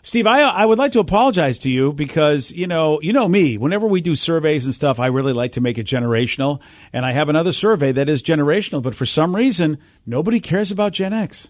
Steve, 0.05 0.27
I 0.27 0.43
uh, 0.43 0.51
I 0.51 0.67
would 0.67 0.79
like 0.79 0.93
to 0.93 1.01
apologize 1.01 1.59
to 1.61 1.71
you 1.71 1.93
because 1.93 2.51
you 2.51 2.67
know 2.67 3.01
you 3.01 3.12
know 3.12 3.29
me. 3.29 3.57
Whenever 3.57 3.87
we 3.87 4.01
do 4.01 4.17
surveys 4.17 4.65
and 4.65 4.75
stuff, 4.75 4.99
I 4.99 5.07
really 5.07 5.33
like 5.33 5.53
to 5.53 5.61
make 5.61 5.79
it 5.79 5.87
generational. 5.87 6.61
And 6.93 7.07
I 7.07 7.12
have 7.12 7.29
another 7.29 7.53
survey 7.53 7.93
that 7.93 8.09
is 8.09 8.21
generational, 8.21 8.83
but 8.83 8.97
for 8.97 9.07
some 9.07 9.37
reason, 9.37 9.79
nobody 10.05 10.41
cares 10.41 10.73
about 10.73 10.93
Gen 10.93 11.12
X. 11.12 11.47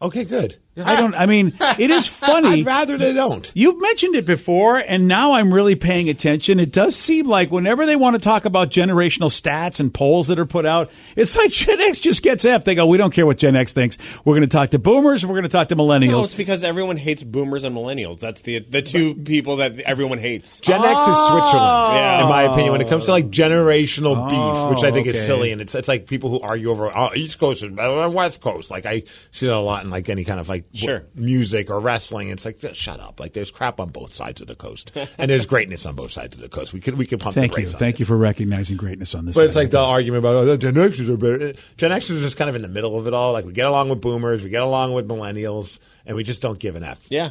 Okay, 0.00 0.24
good. 0.24 0.56
I 0.74 0.94
ah. 0.94 0.96
don't. 0.96 1.14
I 1.14 1.26
mean, 1.26 1.52
it 1.60 1.90
is 1.90 2.06
funny. 2.08 2.60
I'd 2.60 2.66
rather 2.66 2.96
they 2.96 3.12
don't. 3.12 3.50
You've 3.54 3.80
mentioned 3.80 4.14
it 4.14 4.24
before, 4.24 4.78
and 4.78 5.06
now 5.06 5.32
I'm 5.32 5.52
really 5.52 5.76
paying 5.76 6.08
attention. 6.08 6.58
It 6.58 6.72
does 6.72 6.96
seem 6.96 7.26
like 7.26 7.50
whenever 7.50 7.84
they 7.84 7.94
want 7.94 8.16
to 8.16 8.20
talk 8.20 8.46
about 8.46 8.70
generational 8.70 9.28
stats 9.28 9.80
and 9.80 9.92
polls 9.92 10.28
that 10.28 10.38
are 10.38 10.46
put 10.46 10.64
out, 10.64 10.90
it's 11.14 11.36
like 11.42 11.50
Gen 11.50 11.78
X 11.78 11.98
just 11.98 12.22
gets 12.22 12.46
F. 12.46 12.64
They 12.64 12.74
go, 12.74 12.86
we 12.86 12.96
don't 12.96 13.12
care 13.12 13.26
what 13.26 13.36
Gen 13.36 13.54
X 13.54 13.72
thinks. 13.72 13.98
We're 14.24 14.34
going 14.34 14.48
to 14.48 14.56
talk 14.56 14.70
to 14.70 14.78
boomers. 14.78 15.26
We're 15.26 15.34
going 15.34 15.42
to 15.42 15.50
talk 15.50 15.68
to 15.68 15.76
millennials. 15.76 16.10
No, 16.10 16.24
it's 16.24 16.36
because 16.36 16.64
everyone 16.64 16.96
hates 16.96 17.22
boomers 17.22 17.64
and 17.64 17.76
millennials. 17.76 18.18
That's 18.18 18.40
the 18.40 18.60
the 18.60 18.80
two 18.80 19.14
people 19.14 19.56
that 19.56 19.78
everyone 19.80 20.18
hates. 20.18 20.58
Gen 20.60 20.82
X 20.82 20.88
is 20.88 21.04
Switzerland, 21.04 21.96
Yeah. 21.96 22.22
in 22.22 22.28
my 22.30 22.44
opinion, 22.44 22.72
when 22.72 22.80
it 22.80 22.88
comes 22.88 23.04
to 23.06 23.10
like 23.10 23.28
generational 23.28 24.16
oh, 24.16 24.28
beef, 24.30 24.74
which 24.74 24.90
I 24.90 24.92
think 24.94 25.06
is 25.06 25.22
silly, 25.22 25.52
and 25.52 25.60
it's 25.60 25.74
it's 25.74 25.88
like 25.88 26.06
people 26.06 26.30
who 26.30 26.40
argue 26.40 26.70
over 26.70 26.90
oh, 26.96 27.10
East 27.14 27.38
Coast 27.38 27.62
is 27.62 27.70
better 27.70 28.00
than 28.00 28.14
West 28.14 28.40
Coast. 28.40 28.70
Like 28.70 28.86
I 28.86 29.02
see 29.32 29.46
that 29.46 29.54
a 29.54 29.58
lot 29.58 29.84
in 29.84 29.90
like 29.90 30.08
any 30.08 30.24
kind 30.24 30.40
of 30.40 30.48
like 30.48 30.61
w- 30.72 30.86
Sure. 30.86 31.04
music 31.14 31.70
or 31.70 31.80
wrestling. 31.80 32.28
It's 32.28 32.44
like 32.44 32.58
just 32.58 32.80
shut 32.80 33.00
up. 33.00 33.20
Like 33.20 33.32
there's 33.32 33.50
crap 33.50 33.80
on 33.80 33.88
both 33.90 34.12
sides 34.14 34.40
of 34.40 34.46
the 34.46 34.54
coast, 34.54 34.92
and 35.18 35.30
there's 35.30 35.46
greatness 35.46 35.86
on 35.86 35.94
both 35.94 36.10
sides 36.12 36.36
of 36.36 36.42
the 36.42 36.48
coast. 36.48 36.72
We 36.72 36.80
could 36.80 36.96
we 36.96 37.06
could 37.06 37.20
pump. 37.20 37.34
Thank 37.34 37.52
the 37.52 37.60
you. 37.60 37.64
brakes 37.64 37.74
on 37.74 37.78
Thank 37.80 38.00
you 38.00 38.06
for 38.06 38.16
recognizing 38.16 38.76
greatness 38.76 39.14
on 39.14 39.24
this. 39.26 39.34
But 39.34 39.46
it's 39.46 39.56
like 39.56 39.70
the 39.70 39.78
argument 39.78 40.20
about 40.20 40.34
oh, 40.36 40.44
the 40.44 40.58
Gen 40.58 40.74
Xers 40.74 41.08
are 41.08 41.16
better. 41.16 41.54
Gen 41.76 41.90
Xers 41.90 42.16
are 42.18 42.20
just 42.20 42.36
kind 42.36 42.48
of 42.50 42.56
in 42.56 42.62
the 42.62 42.68
middle 42.68 42.98
of 42.98 43.06
it 43.06 43.14
all. 43.14 43.32
Like 43.32 43.44
we 43.44 43.52
get 43.52 43.66
along 43.66 43.88
with 43.88 44.00
Boomers, 44.00 44.42
we 44.42 44.50
get 44.50 44.62
along 44.62 44.92
with 44.94 45.06
Millennials, 45.08 45.78
and 46.06 46.16
we 46.16 46.24
just 46.24 46.42
don't 46.42 46.58
give 46.58 46.76
an 46.76 46.84
f. 46.84 47.04
Yeah. 47.08 47.30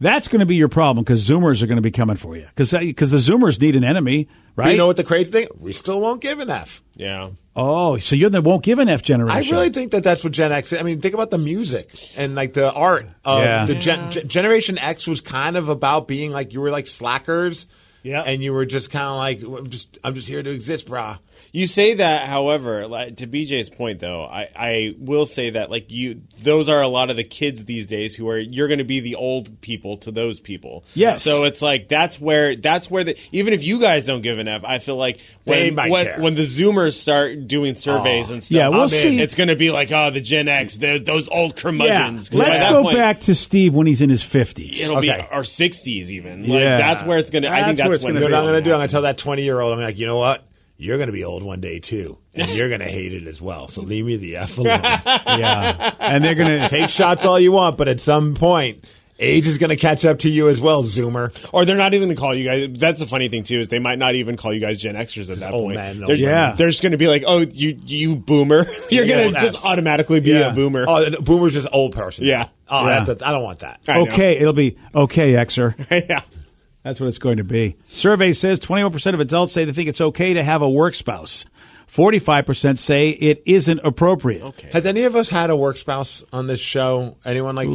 That's 0.00 0.28
going 0.28 0.40
to 0.40 0.46
be 0.46 0.54
your 0.56 0.68
problem 0.68 1.04
because 1.04 1.28
Zoomers 1.28 1.62
are 1.62 1.66
going 1.66 1.76
to 1.76 1.82
be 1.82 1.90
coming 1.90 2.16
for 2.16 2.36
you 2.36 2.46
because 2.54 2.70
because 2.72 3.10
the 3.10 3.18
Zoomers 3.18 3.60
need 3.60 3.74
an 3.76 3.82
enemy, 3.84 4.28
But 4.54 4.64
right? 4.66 4.70
you 4.72 4.76
know 4.76 4.86
what 4.86 4.96
the 4.96 5.04
crazy 5.04 5.30
thing? 5.30 5.48
We 5.58 5.72
still 5.72 6.00
won't 6.00 6.20
give 6.20 6.38
an 6.38 6.50
f. 6.50 6.82
Yeah. 6.94 7.30
oh, 7.56 7.98
so 7.98 8.14
you're 8.14 8.30
the 8.30 8.40
won't 8.40 8.62
give 8.62 8.78
an 8.78 8.88
F 8.88 9.00
I 9.00 9.02
generation. 9.02 9.54
I 9.54 9.56
really 9.56 9.70
think 9.70 9.90
that 9.92 10.04
that's 10.04 10.22
what 10.22 10.32
Gen 10.32 10.52
X. 10.52 10.72
I 10.72 10.82
mean, 10.82 11.00
think 11.00 11.14
about 11.14 11.30
the 11.32 11.38
music 11.38 11.90
and 12.16 12.34
like 12.36 12.54
the 12.54 12.72
art. 12.72 13.08
Of 13.24 13.38
Yeah. 13.40 13.66
The 13.66 13.74
gen, 13.74 14.10
Gen- 14.12 14.28
Generation 14.28 14.78
X 14.78 15.06
was 15.08 15.20
kind 15.20 15.56
of 15.56 15.68
about 15.68 16.06
being 16.06 16.30
like 16.30 16.52
you 16.52 16.60
were 16.60 16.70
like 16.70 16.86
slackers. 16.86 17.66
Yeah. 18.04 18.22
And 18.22 18.42
you 18.42 18.52
were 18.52 18.64
just 18.64 18.90
kind 18.90 19.06
of 19.06 19.16
like 19.16 19.42
I'm 19.42 19.68
just 19.70 19.98
I'm 20.04 20.14
just 20.14 20.28
here 20.28 20.42
to 20.42 20.50
exist, 20.50 20.86
brah. 20.86 21.18
You 21.52 21.66
say 21.66 21.94
that, 21.94 22.26
however, 22.28 22.86
like, 22.86 23.16
to 23.18 23.26
BJ's 23.26 23.70
point, 23.70 24.00
though, 24.00 24.24
I, 24.24 24.48
I 24.54 24.94
will 24.98 25.24
say 25.26 25.50
that 25.50 25.70
like 25.70 25.90
you, 25.90 26.22
those 26.42 26.68
are 26.68 26.82
a 26.82 26.88
lot 26.88 27.10
of 27.10 27.16
the 27.16 27.24
kids 27.24 27.64
these 27.64 27.86
days 27.86 28.14
who 28.14 28.28
are 28.28 28.38
you're 28.38 28.68
going 28.68 28.78
to 28.78 28.84
be 28.84 29.00
the 29.00 29.14
old 29.16 29.60
people 29.60 29.96
to 29.98 30.10
those 30.10 30.40
people. 30.40 30.84
Yes. 30.94 31.22
So 31.22 31.44
it's 31.44 31.62
like 31.62 31.88
that's 31.88 32.20
where 32.20 32.54
that's 32.56 32.90
where 32.90 33.04
the 33.04 33.16
even 33.32 33.52
if 33.54 33.62
you 33.64 33.80
guys 33.80 34.06
don't 34.06 34.22
give 34.22 34.38
an 34.38 34.48
F, 34.48 34.62
I 34.64 34.78
feel 34.78 34.96
like 34.96 35.20
when 35.44 35.74
when, 35.76 36.20
when 36.20 36.34
the 36.34 36.46
Zoomers 36.46 36.94
start 36.94 37.46
doing 37.48 37.74
surveys 37.74 38.30
and 38.30 38.42
stuff, 38.44 38.54
Yeah, 38.56 38.68
we'll 38.68 38.78
I'm 38.82 38.84
in. 38.84 38.88
see. 38.90 39.20
It's 39.20 39.34
going 39.34 39.48
to 39.48 39.56
be 39.56 39.70
like 39.70 39.90
oh 39.90 40.10
the 40.10 40.20
Gen 40.20 40.48
X, 40.48 40.76
the, 40.76 40.98
those 40.98 41.28
old 41.28 41.52
yeah. 41.56 41.62
curmudgeons. 41.62 42.28
'Cause 42.28 42.38
by 42.40 42.48
Let's 42.48 42.62
go 42.64 42.82
point, 42.82 42.96
back 42.96 43.20
to 43.20 43.34
Steve 43.34 43.74
when 43.74 43.86
he's 43.86 44.02
in 44.02 44.10
his 44.10 44.22
fifties. 44.22 44.82
It'll 44.82 44.98
Okay. 44.98 45.06
be 45.06 45.10
our 45.30 45.42
60s 45.42 46.10
even. 46.10 46.42
Like 46.42 46.60
Yeah. 46.60 46.76
that's 46.78 47.02
where 47.04 47.18
it's 47.18 47.30
going 47.30 47.42
to. 47.44 47.48
I 47.50 47.64
think 47.64 47.78
That's 47.78 47.88
where 47.88 47.96
that's 47.96 48.04
it's 48.04 48.04
gonna 48.04 48.20
You 48.20 48.28
know 48.28 48.36
what 48.36 48.40
I'm 48.40 48.44
gonna 48.48 48.60
do? 48.62 48.72
I'm 48.72 48.78
gonna 48.78 48.88
tell 48.88 49.02
that 49.02 49.18
20 49.18 49.42
year 49.42 49.60
old. 49.60 49.72
I'm 49.72 49.80
like, 49.80 49.98
you 49.98 50.06
know 50.06 50.16
what? 50.16 50.44
You're 50.80 50.96
gonna 50.96 51.10
be 51.12 51.24
old 51.24 51.42
one 51.42 51.60
day 51.60 51.80
too, 51.80 52.18
and 52.34 52.48
you're 52.52 52.70
gonna 52.70 52.84
hate 52.84 53.12
it 53.12 53.26
as 53.26 53.42
well. 53.42 53.66
So 53.66 53.82
leave 53.82 54.04
me 54.06 54.16
the 54.16 54.36
f 54.36 54.56
alone. 54.58 54.80
Yeah, 55.26 55.92
and 55.98 56.22
they're 56.24 56.36
going 56.36 56.60
to 56.62 56.68
Take 56.68 56.88
shots 56.90 57.24
all 57.24 57.38
you 57.40 57.50
want, 57.52 57.76
but 57.76 57.88
at 57.88 57.98
some 58.00 58.34
point, 58.34 58.84
age 59.18 59.48
is 59.48 59.58
gonna 59.58 59.74
catch 59.76 60.04
up 60.04 60.20
to 60.20 60.30
you 60.30 60.48
as 60.48 60.60
well, 60.60 60.84
Zoomer. 60.84 61.32
Or 61.52 61.64
they're 61.64 61.74
not 61.74 61.94
even 61.94 62.06
going 62.06 62.14
to 62.16 62.20
call 62.20 62.32
you 62.32 62.44
guys. 62.44 62.68
That's 62.78 63.00
the 63.00 63.08
funny 63.08 63.28
thing 63.28 63.42
too 63.42 63.58
is 63.58 63.66
they 63.66 63.80
might 63.80 63.98
not 63.98 64.14
even 64.14 64.36
call 64.36 64.52
you 64.54 64.60
guys 64.60 64.80
Gen 64.80 64.94
Xers 64.94 65.32
at 65.32 65.38
that 65.40 65.52
old 65.52 65.64
point. 65.64 65.74
men, 65.76 65.98
they're, 65.98 66.14
Yeah. 66.14 66.54
they're 66.56 66.68
just 66.68 66.80
going 66.82 66.92
to 66.92 66.98
be 66.98 67.08
like, 67.08 67.24
"Oh, 67.26 67.38
you 67.40 67.76
you 67.84 68.14
boomer." 68.14 68.64
You're 68.90 69.04
Yeah, 69.04 69.14
going 69.16 69.26
to 69.28 69.32
that's- 69.32 69.52
just 69.54 69.64
automatically 69.66 70.20
be 70.20 70.30
Yeah. 70.30 70.52
a 70.52 70.54
boomer. 70.54 70.84
Oh, 70.86 71.04
and 71.04 71.16
Boomer's 71.24 71.54
just 71.54 71.66
old 71.72 71.92
person. 71.92 72.24
Yeah. 72.24 72.46
Oh, 72.68 72.86
Yeah. 72.86 73.02
that's- 73.04 73.26
I 73.28 73.32
don't 73.32 73.42
want 73.42 73.58
that. 73.60 73.80
I 73.88 73.94
know. 73.94 74.02
okay. 74.12 74.38
It'll 74.38 74.52
be 74.52 74.76
okay, 74.94 75.32
Xer. 75.32 75.74
yeah. 76.08 76.20
That's 76.88 77.00
what 77.00 77.08
it's 77.08 77.18
going 77.18 77.36
to 77.36 77.44
be. 77.44 77.76
Survey 77.90 78.32
says 78.32 78.60
21% 78.60 79.12
of 79.12 79.20
adults 79.20 79.52
say 79.52 79.66
they 79.66 79.74
think 79.74 79.90
it's 79.90 80.00
okay 80.00 80.32
to 80.32 80.42
have 80.42 80.62
a 80.62 80.70
work 80.70 80.94
spouse. 80.94 81.44
45% 81.86 82.78
say 82.78 83.10
it 83.10 83.42
isn't 83.44 83.80
appropriate. 83.84 84.42
Okay. 84.42 84.70
Has 84.72 84.86
any 84.86 85.04
of 85.04 85.14
us 85.14 85.28
had 85.28 85.50
a 85.50 85.56
work 85.56 85.76
spouse 85.76 86.24
on 86.32 86.46
this 86.46 86.60
show? 86.60 87.18
Anyone 87.26 87.56
like? 87.56 87.68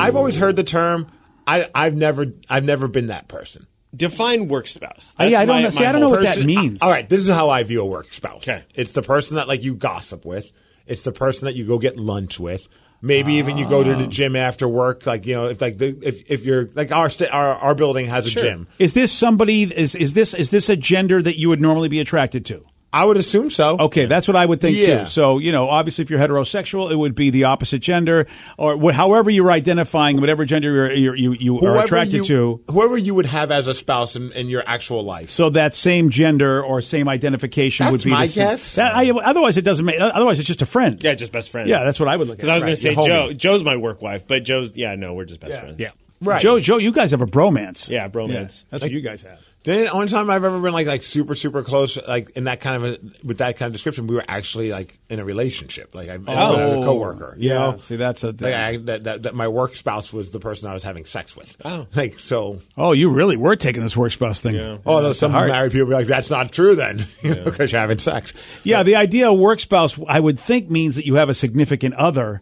I've 0.00 0.16
always 0.16 0.34
heard 0.34 0.56
the 0.56 0.64
term. 0.64 1.12
I, 1.46 1.70
I've 1.72 1.94
never, 1.94 2.26
I've 2.48 2.64
never 2.64 2.88
been 2.88 3.06
that 3.06 3.28
person. 3.28 3.68
Define 3.94 4.48
work 4.48 4.66
spouse. 4.66 5.14
Uh, 5.18 5.24
yeah, 5.24 5.38
I 5.42 5.46
don't 5.46 5.54
my- 5.56 5.62
know- 5.62 5.70
see, 5.70 5.84
my 5.84 5.88
I 5.88 5.92
don't 5.92 6.00
know 6.00 6.08
whole 6.08 6.16
what 6.16 6.34
that 6.34 6.44
means. 6.44 6.82
All 6.82 6.90
right, 6.90 7.08
this 7.08 7.22
is 7.22 7.32
how 7.32 7.50
I 7.50 7.62
view 7.62 7.82
a 7.82 7.86
work 7.86 8.12
spouse. 8.12 8.48
Okay. 8.48 8.64
It's 8.74 8.90
the 8.92 9.02
person 9.02 9.36
that 9.36 9.46
like 9.46 9.62
you 9.62 9.74
gossip 9.76 10.24
with. 10.24 10.50
It's 10.88 11.02
the 11.02 11.12
person 11.12 11.46
that 11.46 11.54
you 11.54 11.66
go 11.66 11.78
get 11.78 11.98
lunch 12.00 12.40
with. 12.40 12.68
Maybe 13.02 13.34
even 13.34 13.56
you 13.56 13.66
go 13.68 13.82
to 13.82 13.94
the 13.94 14.04
oh. 14.04 14.08
gym 14.08 14.36
after 14.36 14.68
work. 14.68 15.06
Like 15.06 15.26
you 15.26 15.34
know, 15.34 15.46
if 15.46 15.60
like 15.60 15.78
the 15.78 15.98
if, 16.02 16.30
if 16.30 16.44
you're 16.44 16.68
like 16.74 16.92
our 16.92 17.08
sta- 17.08 17.30
our 17.30 17.54
our 17.54 17.74
building 17.74 18.06
has 18.06 18.26
a 18.26 18.30
Sure. 18.30 18.42
gym. 18.42 18.68
Is 18.78 18.92
this 18.92 19.10
somebody 19.10 19.62
is 19.62 19.94
is 19.94 20.14
this 20.14 20.34
is 20.34 20.50
this 20.50 20.68
a 20.68 20.76
gender 20.76 21.22
that 21.22 21.38
you 21.38 21.48
would 21.48 21.60
normally 21.60 21.88
be 21.88 22.00
attracted 22.00 22.44
to? 22.46 22.64
I 22.92 23.04
would 23.04 23.16
assume 23.16 23.50
so. 23.50 23.76
Okay, 23.78 24.06
that's 24.06 24.26
what 24.26 24.36
I 24.36 24.44
would 24.44 24.60
think 24.60 24.76
Yeah. 24.76 25.00
too. 25.04 25.06
So, 25.06 25.38
you 25.38 25.52
know, 25.52 25.68
obviously 25.68 26.02
if 26.02 26.10
you're 26.10 26.18
heterosexual, 26.18 26.90
it 26.90 26.96
would 26.96 27.14
be 27.14 27.30
the 27.30 27.44
opposite 27.44 27.78
gender 27.80 28.26
or 28.58 28.76
wh- 28.76 28.92
however 28.94 29.30
you're 29.30 29.52
identifying 29.52 30.20
whatever 30.20 30.44
gender 30.44 30.92
you're, 30.92 31.14
you're, 31.14 31.14
you 31.16 31.32
you 31.34 31.60
are 31.60 31.84
attracted 31.84 32.14
you, 32.28 32.58
to. 32.66 32.72
whoever 32.72 32.98
you 32.98 33.14
would 33.14 33.26
have 33.26 33.52
as 33.52 33.68
a 33.68 33.74
spouse 33.74 34.16
in, 34.16 34.32
in 34.32 34.48
your 34.48 34.64
actual 34.66 35.04
life. 35.04 35.30
So 35.30 35.50
that 35.50 35.74
same 35.76 36.10
gender 36.10 36.62
or 36.64 36.80
same 36.82 37.08
identification 37.08 37.90
would 37.92 38.02
be 38.02 38.10
my 38.10 38.26
the 38.26 38.32
same- 38.32 38.44
guess. 38.48 38.74
That, 38.74 38.92
I, 38.96 39.08
otherwise, 39.10 39.56
it 39.56 39.62
doesn't 39.62 39.84
make. 39.86 40.00
Otherwise, 40.00 40.40
it's 40.40 40.48
just 40.48 40.62
a 40.62 40.66
friend. 40.66 41.00
Yeah, 41.00 41.14
just 41.14 41.30
best 41.30 41.50
friend. 41.50 41.68
Yeah, 41.68 41.84
that's 41.84 42.00
what 42.00 42.08
I 42.08 42.16
would 42.16 42.26
look 42.26 42.34
at. 42.34 42.38
Because 42.38 42.48
I 42.48 42.54
was 42.54 42.64
going 42.64 42.74
to 42.74 42.80
say 42.80 42.94
Joe. 42.96 43.28
homie. 43.30 43.36
Joe's 43.36 43.62
my 43.62 43.76
work 43.76 44.02
wife, 44.02 44.26
but 44.26 44.42
Joe's 44.42 44.72
yeah, 44.74 44.96
no, 44.96 45.14
we're 45.14 45.26
just 45.26 45.38
best 45.38 45.60
friends. 45.60 45.78
Yeah. 45.78 45.90
Right. 46.22 46.42
Joe, 46.42 46.60
Joe, 46.60 46.76
you 46.76 46.92
guys 46.92 47.12
have 47.12 47.22
a 47.22 47.26
bromance. 47.26 47.88
Yeah, 47.88 48.08
bromance. 48.08 48.64
that's 48.68 48.82
what 48.82 48.90
you 48.90 49.00
guys 49.00 49.22
have. 49.22 49.38
The 49.62 49.88
only 49.90 50.08
time 50.08 50.30
I've 50.30 50.42
ever 50.42 50.58
been 50.58 50.72
like 50.72 50.86
like 50.86 51.02
super 51.02 51.34
super 51.34 51.62
close 51.62 51.98
like 52.08 52.30
in 52.30 52.44
that 52.44 52.60
kind 52.60 52.82
of 52.82 52.92
a, 52.94 52.98
with 53.26 53.38
that 53.38 53.58
kind 53.58 53.66
of 53.68 53.72
description, 53.74 54.06
we 54.06 54.14
were 54.14 54.24
actually 54.26 54.70
like 54.70 54.98
in 55.10 55.20
a 55.20 55.24
relationship. 55.24 55.94
Like 55.94 56.08
I 56.08 56.16
met 56.16 56.34
Oh. 56.34 56.80
a 56.80 56.84
coworker. 56.84 57.34
you 57.36 57.50
Yeah, 57.50 57.58
know? 57.72 57.76
see, 57.76 57.96
that's 57.96 58.24
a- 58.24 58.28
like 58.28 58.42
I, 58.54 58.76
that, 58.78 59.04
that, 59.04 59.22
that 59.24 59.34
my 59.34 59.48
work 59.48 59.76
spouse 59.76 60.12
was 60.14 60.30
the 60.30 60.40
person 60.40 60.68
I 60.70 60.72
was 60.74 60.82
having 60.82 61.04
sex 61.04 61.36
with. 61.36 61.56
Oh. 61.62 61.86
like 61.94 62.18
so. 62.18 62.60
Oh, 62.78 62.92
you 62.92 63.10
really 63.10 63.36
were 63.36 63.54
taking 63.54 63.82
this 63.82 63.94
work 63.96 64.12
spouse 64.12 64.40
thing. 64.40 64.54
Yeah. 64.54 64.78
Oh, 64.86 65.02
those 65.02 65.18
some 65.18 65.32
hard. 65.32 65.48
married 65.50 65.72
people 65.72 65.88
be 65.88 65.94
like, 65.94 66.06
"That's 66.06 66.30
not 66.30 66.52
true," 66.52 66.74
then 66.74 67.06
because 67.22 67.70
you're 67.70 67.80
having 67.82 67.98
sex. 67.98 68.32
Yeah, 68.64 68.82
the 68.82 68.96
idea 68.96 69.30
of 69.30 69.38
work 69.38 69.60
spouse, 69.60 69.98
I 70.08 70.20
would 70.20 70.40
think, 70.40 70.70
means 70.70 70.96
that 70.96 71.04
you 71.04 71.16
have 71.16 71.28
a 71.28 71.34
significant 71.34 71.94
other 71.96 72.40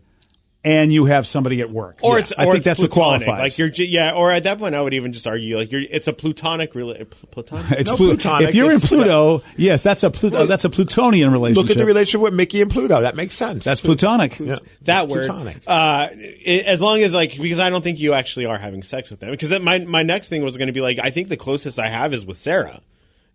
and 0.65 0.93
you 0.93 1.05
have 1.07 1.27
somebody 1.27 1.61
at 1.61 1.71
work. 1.71 1.99
Or 2.03 2.15
Yeah. 2.15 2.19
it's 2.21 2.33
I 2.37 2.45
think 2.45 2.57
it's 2.57 2.65
that's 2.65 2.81
what 2.81 2.91
qualifies. 2.91 3.29
Like 3.29 3.59
you're, 3.59 3.69
yeah. 3.69 4.11
Or 4.13 4.31
at 4.33 4.43
that 4.43 4.59
point, 4.59 4.75
I 4.75 4.81
would 4.81 4.93
even 4.93 5.13
just 5.13 5.27
argue 5.27 5.57
like 5.57 5.71
you're. 5.71 5.83
It's 5.89 6.09
a 6.09 6.13
plutonic. 6.13 6.73
Rela- 6.75 7.09
pl- 7.09 7.29
plutonic. 7.31 7.71
It's 7.79 7.89
No, 7.91 7.97
Plu- 7.97 8.09
plutonic. 8.17 8.49
If 8.49 8.55
you're 8.57 8.71
in 8.71 8.77
It's- 8.77 8.89
Pluto, 8.89 9.43
yes, 9.57 9.83
that's 9.85 10.03
a 10.03 10.11
Pluto. 10.11 10.47
that's 10.47 10.65
a 10.65 10.71
Plutonian 10.71 11.31
relationship. 11.33 11.63
Look 11.63 11.71
at 11.71 11.79
the 11.79 11.87
relationship 11.87 12.21
with 12.23 12.35
Mickey 12.35 12.61
and 12.61 12.71
Pluto. 12.71 13.01
That 13.01 13.15
makes 13.15 13.35
sense. 13.37 13.65
That's 13.65 13.81
plutonic. 13.81 14.39
Yeah. 14.41 14.57
that 14.83 15.05
It's 15.05 15.11
word. 15.13 15.27
Plutonic. 15.27 15.57
Uh, 15.67 15.71
i 16.11 16.63
as 16.67 16.81
long 16.81 17.01
as 17.03 17.15
like 17.15 17.39
because 17.41 17.61
I 17.61 17.71
don't 17.71 17.83
think 17.85 18.01
you 18.01 18.13
actually 18.15 18.47
are 18.47 18.59
having 18.59 18.83
sex 18.83 19.11
with 19.11 19.21
them. 19.21 19.31
Because 19.31 19.59
my 19.61 19.79
my 19.79 20.03
next 20.03 20.29
thing 20.29 20.43
was 20.43 20.57
going 20.57 20.67
to 20.69 20.73
be 20.73 20.81
like 20.81 20.99
I 21.03 21.11
think 21.11 21.29
the 21.29 21.37
closest 21.37 21.79
I 21.79 21.89
have 21.89 22.13
is 22.13 22.27
with 22.27 22.37
Sarah. 22.37 22.81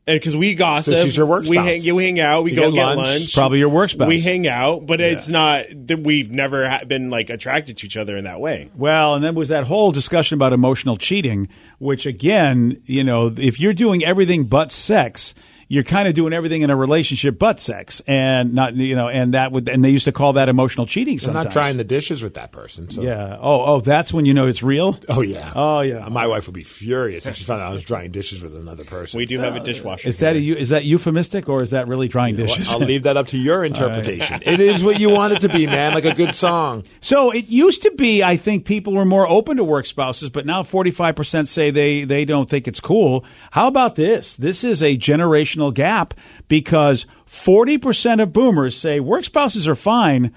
And 0.05 0.19
because 0.19 0.35
we 0.35 0.53
gossip, 0.53 0.95
she's 0.97 1.15
your 1.15 1.25
work 1.25 1.43
we 1.45 1.55
spouse. 1.55 1.65
hang, 1.65 1.81
yeah, 1.81 1.93
we 1.93 2.03
hang 2.03 2.19
out, 2.19 2.43
we 2.43 2.51
You 2.51 2.57
go 2.57 2.71
get 2.71 2.75
get, 2.75 2.85
lunch. 2.97 2.97
lunch. 3.21 3.33
Probably 3.33 3.59
your 3.59 3.69
work 3.69 3.89
spouse. 3.89 4.09
We 4.09 4.19
hang 4.19 4.47
out, 4.49 4.85
but 4.85 4.99
it's 4.99 5.29
not 5.29 5.65
that 5.87 5.99
we've 6.01 6.29
never 6.29 6.67
ha- 6.69 6.83
been 6.85 7.09
like 7.09 7.29
attracted 7.29 7.77
to 7.77 7.85
each 7.85 7.95
other 7.95 8.17
in 8.17 8.25
that 8.25 8.41
way. 8.41 8.69
Well, 8.75 9.15
and 9.15 9.23
then 9.23 9.33
was 9.33 9.47
that 9.47 9.63
whole 9.63 9.93
discussion 9.93 10.35
about 10.35 10.51
emotional 10.51 10.97
cheating, 10.97 11.47
which 11.79 12.05
again, 12.05 12.81
you 12.85 13.05
know, 13.05 13.33
if 13.37 13.61
you're 13.61 13.73
doing 13.73 14.03
everything 14.03 14.43
but 14.43 14.73
sex, 14.73 15.33
you're 15.67 15.83
kind 15.83 16.07
of 16.07 16.13
doing 16.13 16.33
everything 16.33 16.61
in 16.61 16.69
a 16.69 16.75
relationship 16.75 17.39
but 17.39 17.59
sex, 17.59 18.01
and 18.07 18.53
not, 18.53 18.75
you 18.75 18.95
know, 18.95 19.09
and 19.09 19.33
that 19.33 19.51
would, 19.51 19.69
and 19.69 19.83
they 19.83 19.89
used 19.89 20.05
to 20.05 20.11
call 20.11 20.33
that 20.33 20.49
emotional 20.49 20.85
cheating. 20.85 21.13
I'm 21.27 21.33
not 21.33 21.51
trying 21.51 21.77
the 21.77 21.83
dishes 21.83 22.23
with 22.23 22.33
that 22.35 22.51
person. 22.51 22.89
So. 22.89 23.01
Yeah. 23.01 23.37
Oh, 23.39 23.65
oh, 23.65 23.79
that's 23.81 24.13
when 24.13 24.25
you 24.25 24.33
know 24.33 24.47
it's 24.47 24.63
real. 24.63 24.99
Oh 25.09 25.21
yeah. 25.21 25.51
Oh 25.55 25.81
yeah. 25.81 26.07
My 26.09 26.27
wife 26.27 26.47
would 26.47 26.55
be 26.55 26.63
furious 26.63 27.25
if 27.25 27.35
she 27.35 27.43
found 27.43 27.61
out 27.61 27.71
I 27.71 27.73
was 27.73 27.83
drying 27.83 28.11
dishes 28.11 28.41
with 28.41 28.55
another 28.55 28.83
person. 28.83 29.17
We 29.17 29.25
do 29.25 29.39
have 29.39 29.55
a 29.55 29.59
dishwasher. 29.59 30.07
Is 30.07 30.19
that 30.19 30.35
a, 30.35 30.39
is 30.39 30.69
that 30.69 30.85
euphemistic 30.85 31.49
or 31.49 31.61
is 31.61 31.71
that 31.71 31.87
really 31.87 32.07
drying 32.07 32.35
dishes? 32.35 32.69
I'll 32.71 32.79
leave 32.79 33.03
that 33.03 33.17
up 33.17 33.27
to 33.27 33.37
your 33.37 33.63
interpretation. 33.73 34.41
it 34.43 34.59
is 34.59 34.83
what 34.83 34.99
you 34.99 35.09
want 35.09 35.33
it 35.33 35.41
to 35.41 35.49
be, 35.49 35.65
man. 35.65 35.93
Like 35.93 36.05
a 36.05 36.13
good 36.13 36.35
song. 36.35 36.83
So 37.01 37.31
it 37.31 37.47
used 37.47 37.83
to 37.83 37.91
be, 37.91 38.23
I 38.23 38.37
think 38.37 38.65
people 38.65 38.93
were 38.93 39.05
more 39.05 39.27
open 39.27 39.57
to 39.57 39.63
work 39.63 39.85
spouses, 39.85 40.29
but 40.29 40.45
now 40.45 40.63
45% 40.63 41.47
say 41.47 41.71
they, 41.71 42.03
they 42.05 42.25
don't 42.25 42.49
think 42.49 42.67
it's 42.67 42.79
cool. 42.79 43.25
How 43.51 43.67
about 43.67 43.95
this? 43.95 44.35
This 44.37 44.63
is 44.63 44.81
a 44.81 44.97
generational 45.55 45.73
gap 45.73 46.13
because 46.47 47.05
40% 47.27 48.21
of 48.21 48.33
boomers 48.33 48.77
say 48.77 48.99
work 48.99 49.23
spouses 49.25 49.67
are 49.67 49.75
fine. 49.75 50.33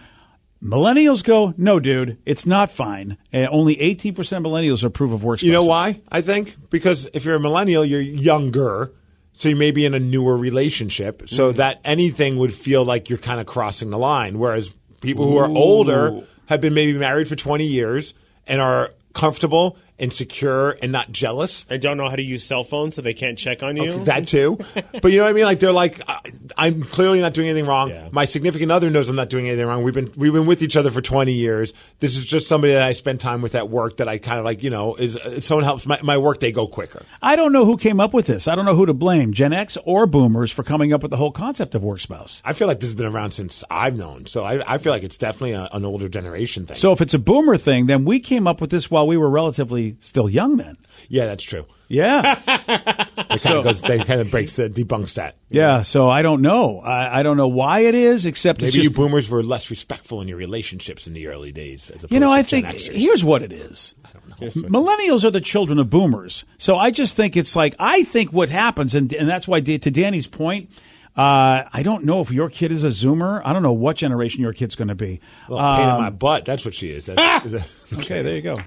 Millennials 0.63 1.23
go, 1.23 1.53
no, 1.57 1.79
dude, 1.79 2.19
it's 2.25 2.47
not 2.47 2.71
fine. 2.71 3.19
Uh, 3.33 3.47
only 3.51 3.77
18% 3.77 4.17
of 4.39 4.43
millennials 4.43 4.83
approve 4.85 5.13
of 5.13 5.23
work 5.23 5.39
spouses. 5.39 5.47
You 5.47 5.53
know 5.53 5.65
why? 5.65 6.01
I 6.11 6.23
think 6.23 6.57
because 6.71 7.07
if 7.13 7.25
you're 7.25 7.37
a 7.37 7.41
millennial, 7.41 7.85
you're 7.85 8.01
younger, 8.01 8.93
so 9.35 9.51
you 9.51 9.57
may 9.57 9.71
be 9.71 9.85
in 9.85 9.93
a 9.95 10.01
newer 10.01 10.37
relationship, 10.37 11.29
so 11.29 11.49
Mm-hmm. 11.51 11.59
that 11.59 11.81
anything 11.85 12.39
would 12.39 12.55
feel 12.55 12.85
like 12.85 13.11
you're 13.11 13.19
kind 13.19 13.39
of 13.39 13.47
crossing 13.47 13.91
the 13.91 13.99
line. 13.99 14.39
Whereas 14.39 14.73
people 15.03 15.29
who 15.29 15.37
are 15.37 15.49
older 15.49 16.23
have 16.47 16.61
been 16.63 16.73
maybe 16.75 16.95
married 16.95 17.29
for 17.29 17.37
20 17.37 17.67
years 17.67 18.15
and 18.47 18.61
are 18.61 18.93
comfortable 19.13 19.77
and 19.99 20.13
secure 20.13 20.77
and 20.83 20.93
not 20.93 21.11
jealous. 21.11 21.65
I 21.71 21.79
don't 21.79 21.97
know 21.97 22.09
how 22.09 22.17
to 22.17 22.23
use 22.23 22.45
cell 22.45 22.65
phones, 22.65 22.95
so 22.95 23.03
they 23.03 23.15
can't 23.15 23.39
check 23.39 23.63
on 23.63 23.77
you. 23.77 23.93
Okay, 23.93 24.05
that 24.05 24.27
too. 24.27 24.59
but 25.03 25.11
you 25.11 25.19
know 25.19 25.25
what 25.25 25.31
I 25.31 25.33
mean? 25.33 25.45
Like 25.45 25.61
they're 25.61 25.73
like, 25.73 26.01
I, 26.09 26.21
I'm 26.57 26.83
clearly 26.85 27.21
not 27.21 27.35
doing 27.35 27.49
anything 27.49 27.67
wrong. 27.67 27.93
My 28.13 28.25
significant 28.25 28.71
other 28.71 28.91
knows 28.91 29.09
I'm 29.09 29.17
not 29.17 29.31
doing 29.31 29.49
anything 29.49 29.67
wrong. 29.67 29.83
We've 29.83 29.95
been 29.95 30.13
we've 30.17 30.33
been 30.33 30.47
with 30.47 30.63
each 30.63 30.77
other 30.77 30.91
for 30.91 31.01
20 31.01 31.33
years. 31.33 31.73
This 32.01 32.17
is 32.17 32.27
just 32.27 32.49
somebody 32.49 32.75
that 32.75 32.83
I 32.83 32.93
spend 32.93 33.21
time 33.21 33.43
with 33.43 33.55
at 33.55 33.69
work 33.69 33.99
that 33.99 34.09
I 34.09 34.19
kind 34.19 34.39
of 34.39 34.45
like. 34.45 34.63
You 34.63 34.71
know, 34.71 34.95
is 34.97 35.17
uh, 35.17 35.41
someone 35.41 35.65
helps 35.65 35.87
my, 35.87 36.01
my 36.03 36.19
work 36.19 36.41
day 36.41 36.53
go 36.53 36.67
quicker. 36.67 37.05
I 37.23 37.37
don't 37.37 37.53
know 37.53 37.65
who 37.65 37.77
came 37.77 38.01
up 38.01 38.13
with 38.13 38.27
this. 38.27 38.49
I 38.49 38.55
don't 38.55 38.65
know 38.65 38.75
who 38.75 38.87
to 38.87 38.95
blame, 38.95 39.33
Gen 39.33 39.53
X 39.53 39.77
or 39.85 40.07
Boomers, 40.07 40.51
for 40.51 40.63
coming 40.63 40.93
up 40.93 41.03
with 41.03 41.11
the 41.11 41.17
whole 41.17 41.33
concept 41.33 41.75
of 41.75 41.83
work 41.83 42.01
spouse. 42.01 42.43
I 42.45 42.53
feel 42.53 42.67
like 42.69 42.81
this 42.81 42.89
has 42.89 42.95
been 42.95 43.07
around 43.07 43.33
since 43.33 43.63
I've 43.71 43.97
known, 43.97 44.27
so 44.27 44.45
I, 44.45 44.75
I 44.75 44.79
feel 44.79 44.93
like 44.93 45.05
it's 45.05 45.19
definitely 45.19 45.53
a, 45.53 45.69
an 45.73 45.85
older 45.85 46.09
generation 46.09 46.67
thing. 46.67 46.77
So 46.77 46.93
if 46.93 47.01
it's 47.01 47.15
a 47.15 47.19
Boomer 47.19 47.57
thing, 47.57 47.87
then 47.87 48.05
we 48.05 48.21
came 48.21 48.47
up 48.47 48.61
with 48.61 48.71
this 48.71 48.91
while 48.91 49.07
we 49.07 49.17
were 49.17 49.31
relatively 49.31 49.86
still 50.01 50.29
young. 50.29 50.57
Then, 50.57 50.77
yeah, 51.09 51.27
that's 51.27 51.45
true. 51.45 51.67
yeah. 51.89 52.41
It 53.29 53.43
kind, 53.43 53.57
of 53.59 53.65
goes, 53.65 53.81
that 53.83 54.07
kind 54.07 54.21
of 54.21 54.31
breaks 54.31 54.55
the 54.57 54.71
debunks 54.71 55.15
that. 55.15 55.37
Yeah, 55.51 55.83
so 55.83 56.09
I 56.09 56.23
don't 56.23 56.41
know. 56.43 56.81
I, 56.81 57.21
I 57.21 57.23
don't 57.23 57.37
know 57.37 57.49
why 57.49 57.81
it 57.81 57.95
is, 57.95 58.25
except 58.25 58.61
Maybe 58.63 58.69
it's 58.69 58.77
just, 58.77 58.85
you 58.85 58.91
boomers 58.95 59.29
were 59.29 59.43
less 59.43 59.69
respectful 59.71 60.21
in 60.23 60.29
your 60.29 60.39
relationships 60.39 61.07
in 61.07 61.13
the 61.13 61.27
early 61.27 61.53
days. 61.53 61.91
As 61.91 61.97
opposed 62.05 62.13
You 62.13 62.21
know, 62.21 62.29
to 62.29 62.33
I 62.33 62.43
think 62.43 62.67
Xers. 62.67 62.93
here's 62.97 63.23
what 63.25 63.43
it 63.43 63.53
is. 63.53 63.95
Millennials 64.41 65.25
are 65.25 65.31
the 65.31 65.41
children 65.41 65.79
of 65.79 65.91
boomers. 65.91 66.45
So 66.57 66.77
I 66.77 66.91
just 66.93 67.17
think 67.17 67.37
it's 67.37 67.55
like, 67.57 67.75
I 67.79 68.05
think 68.05 68.33
what 68.33 68.49
happens, 68.49 68.95
and, 68.95 69.13
and 69.13 69.29
that's 69.29 69.47
why, 69.49 69.61
to 69.61 69.79
Danny's 69.79 70.27
point, 70.27 70.71
uh, 71.17 71.65
I 71.73 71.83
don't 71.83 72.05
know 72.05 72.21
if 72.21 72.31
your 72.31 72.49
kid 72.49 72.73
is 72.73 72.85
a 72.85 72.89
Zoomer. 72.89 73.43
I 73.45 73.53
don't 73.53 73.63
know 73.63 73.73
what 73.73 73.97
generation 73.97 74.41
your 74.41 74.53
kid's 74.53 74.77
going 74.77 74.89
to 74.89 74.95
be. 74.95 75.21
Well, 75.49 75.59
pain 75.77 75.85
in 75.85 75.91
Um, 75.95 76.03
my 76.03 76.11
butt. 76.11 76.45
That's 76.45 76.65
what 76.65 76.75
she 76.75 76.91
is. 76.91 77.07
That's, 77.07 77.55
Okay, 77.95 78.23
there 78.23 78.35
you 78.37 78.43
go. 78.43 78.59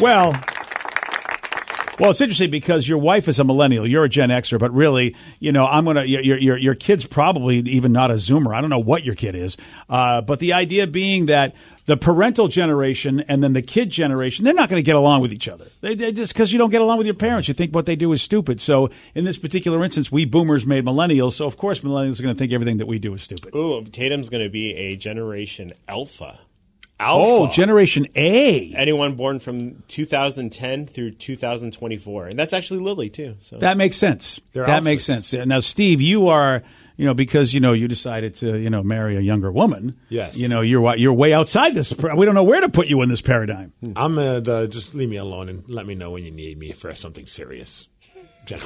Well, 0.00 0.32
well, 1.98 2.10
it's 2.10 2.20
interesting 2.20 2.50
because 2.50 2.88
your 2.88 2.98
wife 2.98 3.28
is 3.28 3.38
a 3.38 3.44
millennial. 3.44 3.86
You're 3.86 4.04
a 4.04 4.08
Gen 4.08 4.28
Xer, 4.28 4.58
but 4.58 4.72
really, 4.72 5.16
you 5.40 5.52
know, 5.52 5.66
I'm 5.66 5.84
gonna 5.84 6.04
your 6.04 6.38
your 6.38 6.56
your 6.56 6.74
kid's 6.74 7.04
probably 7.04 7.58
even 7.58 7.92
not 7.92 8.10
a 8.10 8.14
Zoomer. 8.14 8.54
I 8.54 8.60
don't 8.60 8.70
know 8.70 8.78
what 8.78 9.04
your 9.04 9.14
kid 9.14 9.34
is, 9.34 9.56
uh, 9.88 10.20
but 10.20 10.38
the 10.40 10.52
idea 10.52 10.86
being 10.86 11.26
that 11.26 11.54
the 11.86 11.96
parental 11.96 12.48
generation 12.48 13.20
and 13.28 13.42
then 13.42 13.54
the 13.54 13.62
kid 13.62 13.88
generation, 13.90 14.44
they're 14.44 14.52
not 14.52 14.68
going 14.68 14.78
to 14.78 14.84
get 14.84 14.94
along 14.94 15.22
with 15.22 15.32
each 15.32 15.48
other. 15.48 15.66
They, 15.80 15.94
they 15.94 16.12
just 16.12 16.34
because 16.34 16.52
you 16.52 16.58
don't 16.58 16.70
get 16.70 16.82
along 16.82 16.98
with 16.98 17.06
your 17.06 17.14
parents, 17.14 17.48
you 17.48 17.54
think 17.54 17.74
what 17.74 17.86
they 17.86 17.96
do 17.96 18.12
is 18.12 18.20
stupid. 18.22 18.60
So 18.60 18.90
in 19.14 19.24
this 19.24 19.38
particular 19.38 19.82
instance, 19.82 20.12
we 20.12 20.26
Boomers 20.26 20.66
made 20.66 20.84
millennials, 20.84 21.32
so 21.32 21.46
of 21.46 21.56
course 21.56 21.80
millennials 21.80 22.20
are 22.20 22.24
going 22.24 22.34
to 22.34 22.38
think 22.38 22.52
everything 22.52 22.76
that 22.76 22.86
we 22.86 22.98
do 22.98 23.14
is 23.14 23.22
stupid. 23.22 23.54
Ooh, 23.54 23.82
Tatum's 23.84 24.28
going 24.28 24.44
to 24.44 24.50
be 24.50 24.74
a 24.74 24.96
generation 24.96 25.72
alpha. 25.88 26.38
Oh, 27.00 27.46
Generation 27.48 28.06
A. 28.16 28.72
Anyone 28.76 29.14
born 29.14 29.38
from 29.38 29.82
2010 29.88 30.86
through 30.86 31.12
2024, 31.12 32.26
and 32.26 32.38
that's 32.38 32.52
actually 32.52 32.80
Lily 32.80 33.08
too. 33.08 33.36
So 33.40 33.58
That 33.58 33.76
makes 33.76 33.96
sense. 33.96 34.40
They're 34.52 34.64
that 34.64 34.82
alphas. 34.82 34.84
makes 34.84 35.04
sense. 35.04 35.32
Now, 35.32 35.60
Steve, 35.60 36.00
you 36.00 36.26
are, 36.28 36.62
you 36.96 37.04
know, 37.06 37.14
because 37.14 37.54
you 37.54 37.60
know 37.60 37.72
you 37.72 37.86
decided 37.86 38.34
to, 38.36 38.58
you 38.58 38.68
know, 38.70 38.82
marry 38.82 39.16
a 39.16 39.20
younger 39.20 39.52
woman. 39.52 39.96
Yes. 40.08 40.36
You 40.36 40.48
know, 40.48 40.60
you're 40.60 40.96
you're 40.96 41.12
way 41.14 41.32
outside 41.32 41.74
this. 41.74 41.92
We 41.96 42.26
don't 42.26 42.34
know 42.34 42.42
where 42.42 42.60
to 42.62 42.68
put 42.68 42.88
you 42.88 43.00
in 43.02 43.08
this 43.08 43.22
paradigm. 43.22 43.72
I'm 43.94 44.18
uh, 44.18 44.40
the, 44.40 44.66
just 44.66 44.94
leave 44.94 45.08
me 45.08 45.16
alone 45.16 45.48
and 45.48 45.68
let 45.68 45.86
me 45.86 45.94
know 45.94 46.10
when 46.10 46.24
you 46.24 46.32
need 46.32 46.58
me 46.58 46.72
for 46.72 46.92
something 46.94 47.26
serious. 47.26 47.86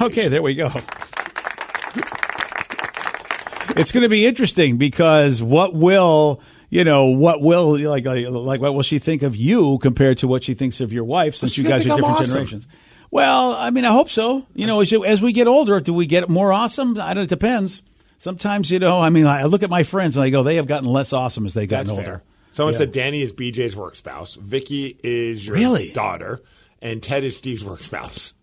Okay, 0.01 0.27
there 0.29 0.41
we 0.41 0.55
go. 0.55 0.71
It's 3.75 3.91
going 3.91 4.03
to 4.03 4.09
be 4.09 4.25
interesting 4.25 4.77
because 4.77 5.41
what 5.41 5.73
will 5.73 6.41
you 6.73 6.83
know 6.83 7.05
what 7.05 7.39
will 7.41 7.77
like 7.89 8.05
like 8.05 8.25
like 8.27 8.59
what 8.61 8.73
will 8.73 8.81
she 8.81 8.97
think 8.99 9.21
of 9.21 9.35
you 9.35 9.77
compared 9.79 10.17
to 10.19 10.27
what 10.27 10.43
she 10.43 10.53
thinks 10.55 10.81
of 10.81 10.91
your 10.91 11.03
wife 11.03 11.35
since 11.35 11.57
you 11.57 11.63
guys 11.63 11.81
are 11.85 11.89
different 11.95 12.05
awesome. 12.19 12.25
generations. 12.33 12.67
Well, 13.11 13.53
I 13.53 13.69
mean, 13.69 13.85
I 13.85 13.91
hope 13.91 14.09
so. 14.09 14.43
You 14.55 14.65
know, 14.65 14.81
as, 14.81 14.91
you, 14.91 15.05
as 15.05 15.21
we 15.21 15.33
get 15.33 15.45
older, 15.47 15.79
do 15.79 15.93
we 15.93 16.07
get 16.07 16.29
more 16.29 16.51
awesome? 16.51 16.99
I 16.99 17.13
don't. 17.13 17.25
It 17.25 17.29
depends. 17.29 17.83
Sometimes, 18.17 18.71
you 18.71 18.79
know, 18.79 18.99
I 18.99 19.09
mean, 19.11 19.27
I 19.27 19.43
look 19.43 19.61
at 19.61 19.69
my 19.69 19.83
friends 19.83 20.17
and 20.17 20.23
I 20.23 20.31
go, 20.31 20.41
they 20.41 20.55
have 20.55 20.65
gotten 20.65 20.89
less 20.89 21.13
awesome 21.13 21.45
as 21.45 21.53
they've 21.53 21.69
gotten 21.69 21.87
That's 21.87 21.91
older. 21.97 22.03
fair. 22.03 22.23
Someone 22.53 22.73
Yeah. 22.73 22.77
said 22.79 22.91
Danny 22.91 23.21
is 23.21 23.31
BJ's 23.33 23.75
work 23.75 23.95
spouse. 23.95 24.33
Vicky 24.35 24.97
is 25.03 25.45
your 25.45 25.55
Really? 25.57 25.91
daughter, 25.91 26.41
and 26.81 27.03
Ted 27.03 27.23
is 27.23 27.37
Steve's 27.37 27.63
work 27.63 27.83
spouse. 27.83 28.33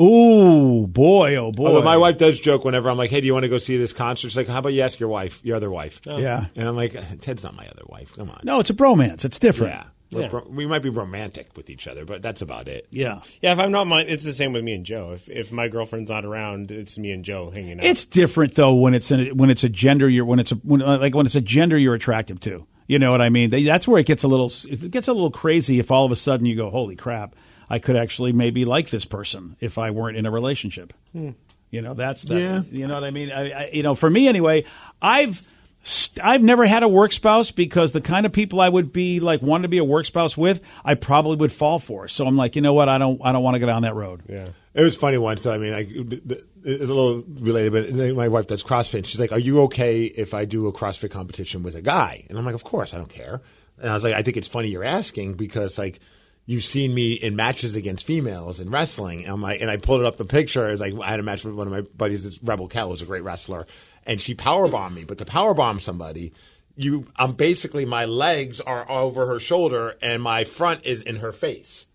Ooh, 0.00 0.86
boy, 0.86 1.36
oh 1.36 1.52
boy. 1.52 1.66
Although 1.66 1.82
my 1.82 1.96
wife 1.96 2.16
does 2.16 2.40
joke 2.40 2.64
whenever 2.64 2.88
I'm 2.90 2.96
like, 2.96 3.10
"Hey, 3.10 3.20
do 3.20 3.26
you 3.26 3.32
want 3.34 3.44
to 3.44 3.48
go 3.48 3.58
see 3.58 3.76
this 3.76 3.92
concert?" 3.92 4.28
She's 4.28 4.36
like, 4.36 4.48
"How 4.48 4.58
about 4.58 4.72
you 4.72 4.82
ask 4.82 4.98
your 4.98 5.08
wife, 5.10 5.40
your 5.44 5.56
other 5.56 5.70
wife?" 5.70 6.00
Yeah. 6.06 6.46
and 6.56 6.68
I'm 6.68 6.76
like, 6.76 6.96
"Ted's 7.20 7.42
not 7.42 7.54
my 7.54 7.66
other 7.66 7.82
wife. 7.86 8.14
Come 8.16 8.30
on." 8.30 8.40
No, 8.42 8.60
it's 8.60 8.70
a 8.70 8.74
bromance. 8.74 9.24
It's 9.24 9.38
different. 9.38 9.74
Yeah, 9.74 9.84
We're 10.10 10.28
bro- 10.28 10.46
we 10.48 10.66
might 10.66 10.82
be 10.82 10.88
romantic 10.88 11.56
with 11.56 11.68
each 11.68 11.86
other, 11.86 12.04
but 12.04 12.22
that's 12.22 12.40
about 12.40 12.66
it. 12.66 12.88
Yeah. 12.90 13.20
yeah. 13.42 13.52
If 13.52 13.58
I'm 13.58 13.72
not 13.72 13.86
mine, 13.86 14.06
it's 14.08 14.24
the 14.24 14.32
same 14.32 14.52
with 14.52 14.64
me 14.64 14.72
and 14.72 14.86
Joe. 14.86 15.12
If 15.12 15.28
if 15.28 15.52
my 15.52 15.68
girlfriend's 15.68 16.10
not 16.10 16.24
around, 16.24 16.70
it's 16.70 16.96
me 16.96 17.12
and 17.12 17.24
Joe 17.24 17.50
hanging 17.50 17.78
out. 17.78 17.84
It's 17.84 18.04
different 18.04 18.54
though 18.54 18.74
when 18.74 18.94
it's 18.94 19.10
a, 19.10 19.30
when 19.32 19.50
it's 19.50 19.64
a 19.64 19.68
gender 19.68 20.08
you're 20.08 20.24
when 20.24 20.38
it's 20.38 20.52
a 20.52 20.56
when, 20.56 20.82
uh, 20.82 20.98
like 20.98 21.14
when 21.14 21.26
it's 21.26 21.36
a 21.36 21.40
gender 21.40 21.76
you're 21.76 21.94
attractive 21.94 22.40
to. 22.40 22.66
You 22.86 22.98
know 22.98 23.12
what 23.12 23.20
I 23.20 23.28
mean? 23.28 23.50
They, 23.50 23.62
that's 23.62 23.86
where 23.86 24.00
it 24.00 24.06
gets 24.06 24.24
a 24.24 24.28
little 24.28 24.50
it 24.68 24.90
gets 24.90 25.06
a 25.06 25.12
little 25.12 25.30
crazy 25.30 25.78
if 25.78 25.92
all 25.92 26.04
of 26.06 26.10
a 26.10 26.16
sudden 26.16 26.44
you 26.44 26.56
go, 26.56 26.70
"Holy 26.70 26.96
crap, 26.96 27.36
I 27.70 27.78
could 27.78 27.96
actually 27.96 28.32
maybe 28.32 28.64
like 28.64 28.90
this 28.90 29.04
person 29.06 29.56
if 29.60 29.78
I 29.78 29.90
weren't 29.92 30.16
in 30.16 30.26
a 30.26 30.30
relationship." 30.30 30.92
Hmm. 31.12 31.30
You 31.70 31.82
know, 31.82 31.94
that's 31.94 32.22
the 32.24 32.40
Yeah. 32.40 32.62
you 32.70 32.86
know 32.88 32.94
what 32.94 33.04
I 33.04 33.10
mean? 33.12 33.30
I, 33.30 33.50
I, 33.50 33.70
you 33.72 33.84
know, 33.84 33.94
for 33.94 34.10
me 34.10 34.26
anyway, 34.26 34.64
I've 35.00 35.40
st- 35.84 36.24
I've 36.24 36.42
never 36.42 36.66
had 36.66 36.82
a 36.82 36.88
work 36.88 37.12
spouse 37.12 37.52
because 37.52 37.92
the 37.92 38.00
kind 38.00 38.26
of 38.26 38.32
people 38.32 38.60
I 38.60 38.68
would 38.68 38.92
be 38.92 39.20
like 39.20 39.40
want 39.40 39.62
to 39.62 39.68
be 39.68 39.78
a 39.78 39.84
work 39.84 40.04
spouse 40.06 40.36
with, 40.36 40.60
I 40.84 40.96
probably 40.96 41.36
would 41.36 41.52
fall 41.52 41.78
for. 41.78 42.08
So 42.08 42.26
I'm 42.26 42.36
like, 42.36 42.56
you 42.56 42.62
know 42.62 42.72
what? 42.74 42.88
I 42.88 42.98
don't 42.98 43.20
I 43.24 43.30
don't 43.30 43.44
want 43.44 43.54
to 43.54 43.60
go 43.60 43.66
down 43.66 43.82
that 43.82 43.94
road. 43.94 44.22
Yeah. 44.28 44.48
It 44.74 44.82
was 44.82 44.96
funny 44.96 45.16
once. 45.18 45.42
Though. 45.42 45.54
I 45.54 45.58
mean, 45.58 45.72
like 45.72 45.88
the, 45.88 46.22
the, 46.24 46.44
it's 46.64 46.82
a 46.82 46.86
little 46.86 47.22
related, 47.40 47.72
but 47.72 48.14
my 48.16 48.26
wife 48.28 48.48
does 48.48 48.64
CrossFit. 48.64 49.06
She's 49.06 49.20
like, 49.20 49.30
"Are 49.32 49.38
you 49.38 49.62
okay 49.62 50.04
if 50.04 50.34
I 50.34 50.44
do 50.44 50.66
a 50.66 50.72
CrossFit 50.72 51.10
competition 51.12 51.62
with 51.62 51.74
a 51.76 51.82
guy?" 51.82 52.24
And 52.28 52.36
I'm 52.36 52.44
like, 52.44 52.54
"Of 52.56 52.64
course, 52.64 52.94
I 52.94 52.98
don't 52.98 53.08
care." 53.08 53.40
And 53.80 53.90
I 53.90 53.94
was 53.94 54.02
like, 54.04 54.14
"I 54.14 54.22
think 54.22 54.36
it's 54.36 54.48
funny 54.48 54.68
you're 54.68 54.84
asking 54.84 55.34
because 55.34 55.78
like." 55.78 56.00
You've 56.46 56.64
seen 56.64 56.92
me 56.92 57.12
in 57.12 57.36
matches 57.36 57.76
against 57.76 58.04
females 58.04 58.58
in 58.58 58.70
wrestling. 58.70 59.22
And 59.22 59.32
I'm 59.32 59.42
like, 59.42 59.60
and 59.60 59.70
I 59.70 59.76
pulled 59.76 60.04
up 60.04 60.16
the 60.16 60.24
picture. 60.24 60.68
It 60.68 60.72
was 60.72 60.80
like 60.80 60.94
I 61.00 61.08
had 61.08 61.20
a 61.20 61.22
match 61.22 61.44
with 61.44 61.54
one 61.54 61.66
of 61.66 61.72
my 61.72 61.82
buddies. 61.82 62.42
Rebel 62.42 62.66
Kell, 62.66 62.88
who's 62.88 63.02
a 63.02 63.06
great 63.06 63.22
wrestler, 63.22 63.66
and 64.04 64.20
she 64.20 64.34
powerbombed 64.34 64.94
me. 64.94 65.04
But 65.04 65.18
to 65.18 65.24
powerbomb 65.24 65.80
somebody, 65.80 66.32
you, 66.76 67.06
I'm 67.16 67.32
basically 67.32 67.84
my 67.84 68.04
legs 68.04 68.60
are 68.60 68.90
over 68.90 69.26
her 69.26 69.38
shoulder 69.38 69.96
and 70.02 70.22
my 70.22 70.44
front 70.44 70.84
is 70.84 71.02
in 71.02 71.16
her 71.16 71.32
face. 71.32 71.86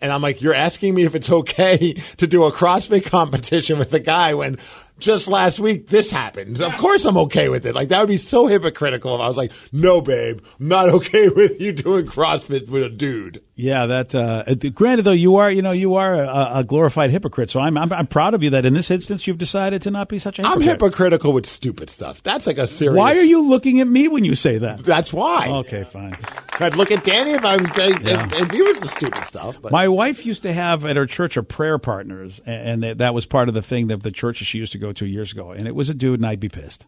And 0.00 0.12
I'm 0.12 0.20
like, 0.20 0.42
you're 0.42 0.54
asking 0.54 0.94
me 0.94 1.04
if 1.04 1.14
it's 1.14 1.30
okay 1.30 1.92
to 2.18 2.26
do 2.26 2.44
a 2.44 2.52
CrossFit 2.52 3.04
competition 3.10 3.78
with 3.78 3.92
a 3.94 4.00
guy 4.00 4.34
when 4.34 4.58
just 4.98 5.28
last 5.28 5.58
week 5.58 5.88
this 5.88 6.10
happened. 6.10 6.60
Of 6.60 6.76
course 6.76 7.04
I'm 7.04 7.16
okay 7.18 7.48
with 7.48 7.66
it. 7.66 7.74
Like 7.74 7.88
that 7.88 8.00
would 8.00 8.08
be 8.08 8.18
so 8.18 8.46
hypocritical 8.46 9.14
if 9.14 9.20
I 9.20 9.28
was 9.28 9.36
like, 9.36 9.52
no, 9.72 10.00
babe, 10.00 10.40
I'm 10.60 10.68
not 10.68 10.88
okay 10.94 11.28
with 11.28 11.60
you 11.60 11.72
doing 11.72 12.06
CrossFit 12.06 12.68
with 12.68 12.82
a 12.82 12.88
dude. 12.88 13.42
Yeah, 13.56 13.86
that. 13.86 14.14
Uh, 14.14 14.42
granted, 14.70 15.02
though, 15.02 15.12
you 15.12 15.36
are 15.36 15.50
you 15.50 15.62
know 15.62 15.70
you 15.70 15.94
are 15.94 16.14
a, 16.14 16.50
a 16.56 16.64
glorified 16.64 17.10
hypocrite. 17.10 17.50
So 17.50 17.60
I'm, 17.60 17.76
I'm 17.78 17.92
I'm 17.92 18.06
proud 18.06 18.34
of 18.34 18.42
you 18.42 18.50
that 18.50 18.64
in 18.64 18.74
this 18.74 18.90
instance 18.90 19.26
you've 19.26 19.38
decided 19.38 19.82
to 19.82 19.90
not 19.90 20.08
be 20.08 20.18
such 20.18 20.38
a 20.38 20.42
I'm 20.42 20.60
hypocritical 20.60 21.32
with 21.32 21.46
stupid 21.46 21.90
stuff. 21.90 22.22
That's 22.22 22.46
like 22.46 22.58
a 22.58 22.66
serious. 22.66 22.98
Why 22.98 23.12
are 23.12 23.24
you 23.24 23.42
looking 23.42 23.80
at 23.80 23.86
me 23.86 24.08
when 24.08 24.24
you 24.24 24.34
say 24.34 24.58
that? 24.58 24.84
That's 24.84 25.12
why. 25.12 25.48
Okay, 25.48 25.84
fine. 25.84 26.16
I'd 26.60 26.76
look 26.76 26.90
at 26.90 27.04
Danny 27.04 27.32
if 27.32 27.44
I 27.44 27.56
was 27.56 27.70
uh, 27.70 27.74
saying 27.74 27.98
Yeah. 28.02 28.26
if, 28.26 28.32
if 28.42 28.50
he 28.50 28.62
was 28.62 28.80
the 28.80 28.88
stupid 28.88 29.24
stuff. 29.24 29.60
But 29.60 29.72
My 29.72 29.88
wife 29.88 30.24
used 30.24 30.42
to 30.42 30.52
have 30.52 30.84
at 30.84 30.96
her 30.96 31.06
church 31.06 31.36
a 31.36 31.42
prayer 31.42 31.78
partners, 31.78 32.40
and 32.46 32.82
that 32.82 32.98
that 32.98 33.14
was 33.14 33.26
part 33.26 33.48
of 33.48 33.54
the 33.54 33.62
thing 33.62 33.88
that 33.88 34.02
the 34.02 34.10
church 34.10 34.36
she 34.38 34.58
used 34.58 34.72
to 34.72 34.78
go 34.78 34.92
to 34.92 35.06
years 35.06 35.32
ago. 35.32 35.50
And 35.50 35.66
it 35.66 35.74
was 35.74 35.90
a 35.90 35.94
dude, 35.94 36.20
and 36.20 36.26
I'd 36.26 36.40
be 36.40 36.48
pissed. 36.48 36.86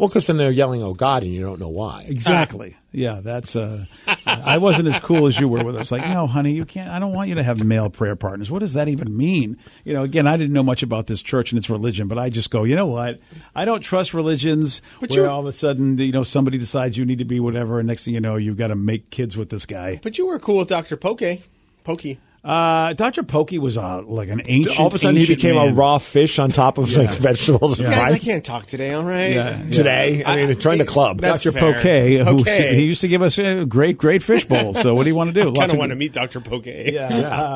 Well, 0.00 0.08
because 0.08 0.26
then 0.26 0.38
they're 0.38 0.50
yelling, 0.50 0.82
"Oh 0.82 0.94
God," 0.94 1.22
and 1.22 1.30
you 1.30 1.42
don't 1.42 1.60
know 1.60 1.68
why. 1.68 2.06
Exactly. 2.08 2.74
Yeah, 2.90 3.20
that's. 3.20 3.54
Uh, 3.54 3.84
I 4.24 4.56
wasn't 4.56 4.88
as 4.88 4.98
cool 4.98 5.26
as 5.26 5.38
you 5.38 5.46
were 5.46 5.62
with 5.62 5.76
it. 5.76 5.82
It's 5.82 5.92
like, 5.92 6.08
no, 6.08 6.26
honey, 6.26 6.52
you 6.52 6.64
can't. 6.64 6.88
I 6.88 6.98
don't 6.98 7.12
want 7.12 7.28
you 7.28 7.34
to 7.34 7.42
have 7.42 7.62
male 7.62 7.90
prayer 7.90 8.16
partners. 8.16 8.50
What 8.50 8.60
does 8.60 8.72
that 8.72 8.88
even 8.88 9.14
mean? 9.14 9.58
You 9.84 9.92
know, 9.92 10.02
again, 10.02 10.26
I 10.26 10.38
didn't 10.38 10.54
know 10.54 10.62
much 10.62 10.82
about 10.82 11.06
this 11.06 11.20
church 11.20 11.52
and 11.52 11.58
its 11.58 11.68
religion, 11.68 12.08
but 12.08 12.18
I 12.18 12.30
just 12.30 12.50
go, 12.50 12.64
you 12.64 12.76
know 12.76 12.86
what? 12.86 13.20
I 13.54 13.66
don't 13.66 13.82
trust 13.82 14.14
religions 14.14 14.80
But 15.00 15.10
where 15.10 15.28
all 15.28 15.40
of 15.40 15.46
a 15.46 15.52
sudden, 15.52 15.98
you 15.98 16.12
know, 16.12 16.22
somebody 16.22 16.56
decides 16.56 16.96
you 16.96 17.04
need 17.04 17.18
to 17.18 17.26
be 17.26 17.38
whatever, 17.38 17.78
and 17.78 17.86
next 17.86 18.06
thing 18.06 18.14
you 18.14 18.22
know, 18.22 18.36
you've 18.36 18.56
got 18.56 18.68
to 18.68 18.76
make 18.76 19.10
kids 19.10 19.36
with 19.36 19.50
this 19.50 19.66
guy. 19.66 20.00
But 20.02 20.16
you 20.16 20.26
were 20.26 20.38
cool 20.38 20.56
with 20.56 20.68
Doctor 20.68 20.96
Poke. 20.96 21.42
Pokey. 21.84 22.18
Uh, 22.42 22.94
Dr. 22.94 23.22
Pokey 23.22 23.58
was 23.58 23.76
uh, 23.76 24.00
like 24.02 24.30
an 24.30 24.40
ancient. 24.46 24.78
All 24.80 24.86
of 24.86 24.94
a 24.94 24.98
sudden, 24.98 25.16
he 25.16 25.22
ancient 25.22 25.38
became 25.40 25.56
a 25.56 25.72
raw 25.74 25.98
fish 25.98 26.38
on 26.38 26.50
top 26.50 26.78
of 26.78 26.90
like 26.96 27.10
vegetables 27.10 27.78
and 27.78 27.88
Guys, 27.90 28.14
I 28.14 28.18
can't 28.18 28.42
talk 28.44 28.66
today. 28.66 28.94
All 28.94 29.02
right. 29.02 29.32
Yeah. 29.34 29.62
Today, 29.70 30.24
I 30.24 30.36
mean, 30.46 30.58
join 30.58 30.78
the 30.78 30.86
club. 30.86 31.20
Dr. 31.20 31.52
fair. 31.52 31.74
Poke, 31.74 31.82
who 31.82 32.40
Okay. 32.40 32.74
he 32.76 32.84
used 32.84 33.02
to 33.02 33.08
give 33.08 33.20
us 33.20 33.38
a 33.38 33.66
great, 33.66 33.98
great 33.98 34.22
fish 34.22 34.46
bowl. 34.46 34.72
So 34.72 34.94
what 34.94 35.02
do 35.02 35.10
you 35.10 35.14
want 35.14 35.34
to 35.34 35.42
do? 35.42 35.50
I 35.54 35.54
Kind 35.54 35.72
of 35.72 35.78
want 35.78 35.90
to 35.90 35.96
meet 35.96 36.12
Doctor 36.12 36.40
Pokey. 36.40 36.90
Yeah. 37.00 37.06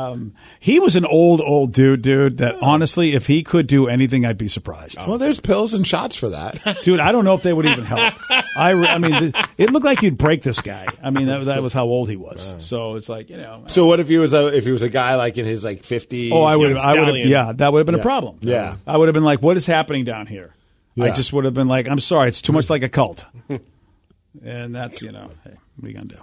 Um, 0.08 0.34
he 0.60 0.80
was 0.80 0.96
an 0.96 1.04
old, 1.04 1.40
old 1.40 1.72
dude, 1.72 2.02
dude, 2.02 2.38
that 2.38 2.56
honestly, 2.62 3.14
if 3.14 3.26
he 3.26 3.42
could 3.42 3.66
do 3.66 3.88
anything, 3.88 4.24
I'd 4.26 4.38
be 4.38 4.48
surprised. 4.48 4.98
Well, 5.06 5.18
there's 5.18 5.40
pills 5.40 5.74
and 5.74 5.86
shots 5.86 6.14
for 6.16 6.30
that. 6.30 6.58
Dude, 6.82 7.00
I 7.00 7.12
don't 7.12 7.24
know 7.24 7.34
if 7.34 7.42
they 7.42 7.52
would 7.52 7.66
even 7.66 7.84
help. 7.84 8.14
I, 8.56 8.70
re- 8.70 8.86
I 8.88 8.98
mean, 8.98 9.10
the, 9.12 9.48
It 9.58 9.70
looked 9.70 9.84
like 9.86 10.02
you'd 10.02 10.18
break 10.18 10.42
this 10.42 10.60
guy. 10.60 10.86
I 11.02 11.10
mean, 11.10 11.26
that, 11.26 11.44
that 11.46 11.62
was 11.62 11.72
how 11.72 11.84
old 11.84 12.08
he 12.10 12.16
was. 12.16 12.54
So 12.58 12.96
it's 12.96 13.08
like 13.08 13.30
you 13.30 13.36
know. 13.36 13.64
So 13.68 13.86
what 13.86 14.00
if 14.00 14.08
he 14.08 14.16
was 14.18 14.32
a 14.32 14.48
if 14.48 14.64
he 14.64 14.70
was 14.74 14.82
a 14.82 14.90
guy 14.90 15.14
like 15.14 15.38
in 15.38 15.46
his 15.46 15.64
like 15.64 15.84
fifties? 15.84 16.32
Oh, 16.32 16.42
I 16.42 16.56
would. 16.56 16.76
I 16.76 16.94
would 16.94 17.08
have. 17.08 17.16
Yeah, 17.26 17.52
that 17.54 17.72
would 17.72 17.78
have 17.78 17.86
been 17.86 17.94
a 17.94 18.02
problem. 18.02 18.38
Yeah. 18.40 18.76
I 18.86 18.96
would 18.96 19.08
have 19.08 19.14
been 19.14 19.24
like, 19.24 19.40
"What 19.40 19.56
is 19.56 19.64
happening 19.64 20.04
down 20.04 20.26
here?" 20.26 20.52
I 21.00 21.10
just 21.10 21.32
would 21.32 21.44
have 21.44 21.54
been 21.54 21.68
like, 21.68 21.88
"I'm 21.88 22.00
sorry, 22.00 22.28
it's 22.28 22.42
too 22.42 22.52
much 22.52 22.68
like 22.68 22.82
a 22.82 22.88
cult." 22.88 23.24
and 24.44 24.74
that's 24.74 25.00
you 25.00 25.12
know, 25.12 25.30
hey, 25.44 25.56
what 25.76 25.86
are 25.86 25.88
you 25.88 25.94
gonna 25.94 26.06
do? 26.06 26.18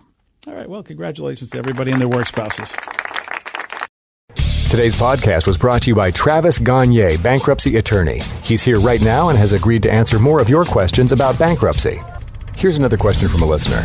All 0.48 0.54
right. 0.54 0.70
Well, 0.70 0.84
congratulations 0.84 1.50
to 1.52 1.58
everybody 1.58 1.92
and 1.92 2.00
their 2.00 2.08
work 2.08 2.28
spouses. 2.28 2.74
Today's 4.70 4.96
podcast 4.96 5.48
was 5.48 5.58
brought 5.58 5.82
to 5.82 5.90
you 5.90 5.96
by 5.96 6.12
Travis 6.12 6.58
Gagne, 6.58 7.18
bankruptcy 7.18 7.76
attorney. 7.76 8.22
He's 8.42 8.64
here 8.64 8.80
right 8.80 9.02
now 9.02 9.28
and 9.28 9.38
has 9.38 9.52
agreed 9.52 9.84
to 9.84 9.92
answer 9.92 10.18
more 10.18 10.40
of 10.40 10.48
your 10.48 10.64
questions 10.64 11.12
about 11.12 11.38
bankruptcy. 11.38 12.00
Here's 12.56 12.78
another 12.78 12.96
question 12.96 13.28
from 13.28 13.42
a 13.42 13.46
listener. 13.46 13.84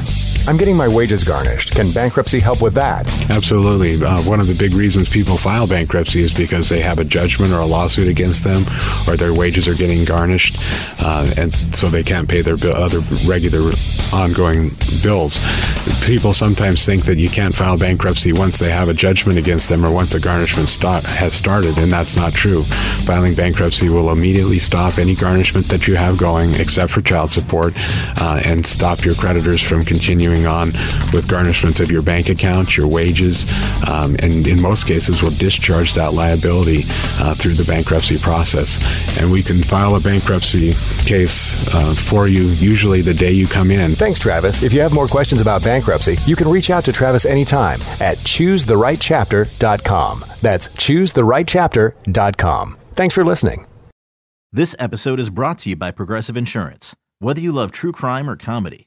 I'm 0.48 0.56
getting 0.56 0.76
my 0.76 0.86
wages 0.86 1.24
garnished. 1.24 1.74
Can 1.74 1.92
bankruptcy 1.92 2.38
help 2.38 2.62
with 2.62 2.74
that? 2.74 3.04
Absolutely. 3.30 4.00
Uh, 4.02 4.22
one 4.22 4.38
of 4.38 4.46
the 4.46 4.54
big 4.54 4.74
reasons 4.74 5.08
people 5.08 5.36
file 5.36 5.66
bankruptcy 5.66 6.22
is 6.22 6.32
because 6.32 6.68
they 6.68 6.80
have 6.80 7.00
a 7.00 7.04
judgment 7.04 7.52
or 7.52 7.58
a 7.58 7.66
lawsuit 7.66 8.06
against 8.06 8.44
them, 8.44 8.62
or 9.08 9.16
their 9.16 9.34
wages 9.34 9.66
are 9.66 9.74
getting 9.74 10.04
garnished, 10.04 10.56
uh, 11.00 11.28
and 11.36 11.52
so 11.74 11.88
they 11.88 12.04
can't 12.04 12.28
pay 12.28 12.42
their 12.42 12.56
other 12.76 13.00
regular 13.26 13.72
ongoing 14.12 14.70
bills. 15.02 15.40
People 16.04 16.32
sometimes 16.32 16.86
think 16.86 17.04
that 17.06 17.18
you 17.18 17.28
can't 17.28 17.54
file 17.54 17.76
bankruptcy 17.76 18.32
once 18.32 18.58
they 18.58 18.70
have 18.70 18.88
a 18.88 18.94
judgment 18.94 19.38
against 19.38 19.68
them 19.68 19.84
or 19.84 19.90
once 19.90 20.14
a 20.14 20.20
garnishment 20.20 20.68
start, 20.68 21.02
has 21.04 21.34
started, 21.34 21.76
and 21.78 21.92
that's 21.92 22.14
not 22.14 22.32
true. 22.32 22.62
Filing 23.04 23.34
bankruptcy 23.34 23.88
will 23.88 24.10
immediately 24.10 24.60
stop 24.60 24.98
any 24.98 25.16
garnishment 25.16 25.68
that 25.70 25.88
you 25.88 25.96
have 25.96 26.16
going, 26.16 26.54
except 26.54 26.92
for 26.92 27.02
child 27.02 27.30
support, 27.30 27.74
uh, 28.20 28.40
and 28.44 28.64
stop 28.64 29.04
your 29.04 29.16
creditors 29.16 29.60
from 29.60 29.84
continuing 29.84 30.35
on 30.44 30.72
with 31.12 31.28
garnishments 31.28 31.78
of 31.78 31.88
your 31.88 32.02
bank 32.02 32.28
account, 32.28 32.76
your 32.76 32.88
wages, 32.88 33.46
um, 33.88 34.16
and 34.18 34.44
in 34.48 34.60
most 34.60 34.88
cases 34.88 35.22
will 35.22 35.30
discharge 35.30 35.94
that 35.94 36.14
liability 36.14 36.82
uh, 37.20 37.36
through 37.36 37.54
the 37.54 37.64
bankruptcy 37.64 38.18
process. 38.18 38.80
And 39.20 39.30
we 39.30 39.44
can 39.44 39.62
file 39.62 39.94
a 39.94 40.00
bankruptcy 40.00 40.74
case 41.04 41.54
uh, 41.72 41.94
for 41.94 42.26
you 42.26 42.42
usually 42.42 43.02
the 43.02 43.14
day 43.14 43.30
you 43.30 43.46
come 43.46 43.70
in. 43.70 43.94
Thanks, 43.94 44.18
Travis. 44.18 44.64
If 44.64 44.72
you 44.72 44.80
have 44.80 44.92
more 44.92 45.06
questions 45.06 45.40
about 45.40 45.62
bankruptcy, 45.62 46.18
you 46.26 46.34
can 46.34 46.48
reach 46.48 46.70
out 46.70 46.84
to 46.86 46.92
Travis 46.92 47.24
anytime 47.24 47.80
at 48.00 48.18
choosetherightchapter.com. 48.18 50.24
That's 50.42 50.68
choosetherightchapter.com. 50.68 52.76
Thanks 52.94 53.14
for 53.14 53.24
listening. 53.24 53.66
This 54.52 54.76
episode 54.78 55.18
is 55.20 55.28
brought 55.28 55.58
to 55.60 55.70
you 55.70 55.76
by 55.76 55.90
Progressive 55.90 56.36
Insurance. 56.36 56.94
Whether 57.18 57.40
you 57.40 57.52
love 57.52 57.72
true 57.72 57.92
crime 57.92 58.30
or 58.30 58.36
comedy, 58.36 58.86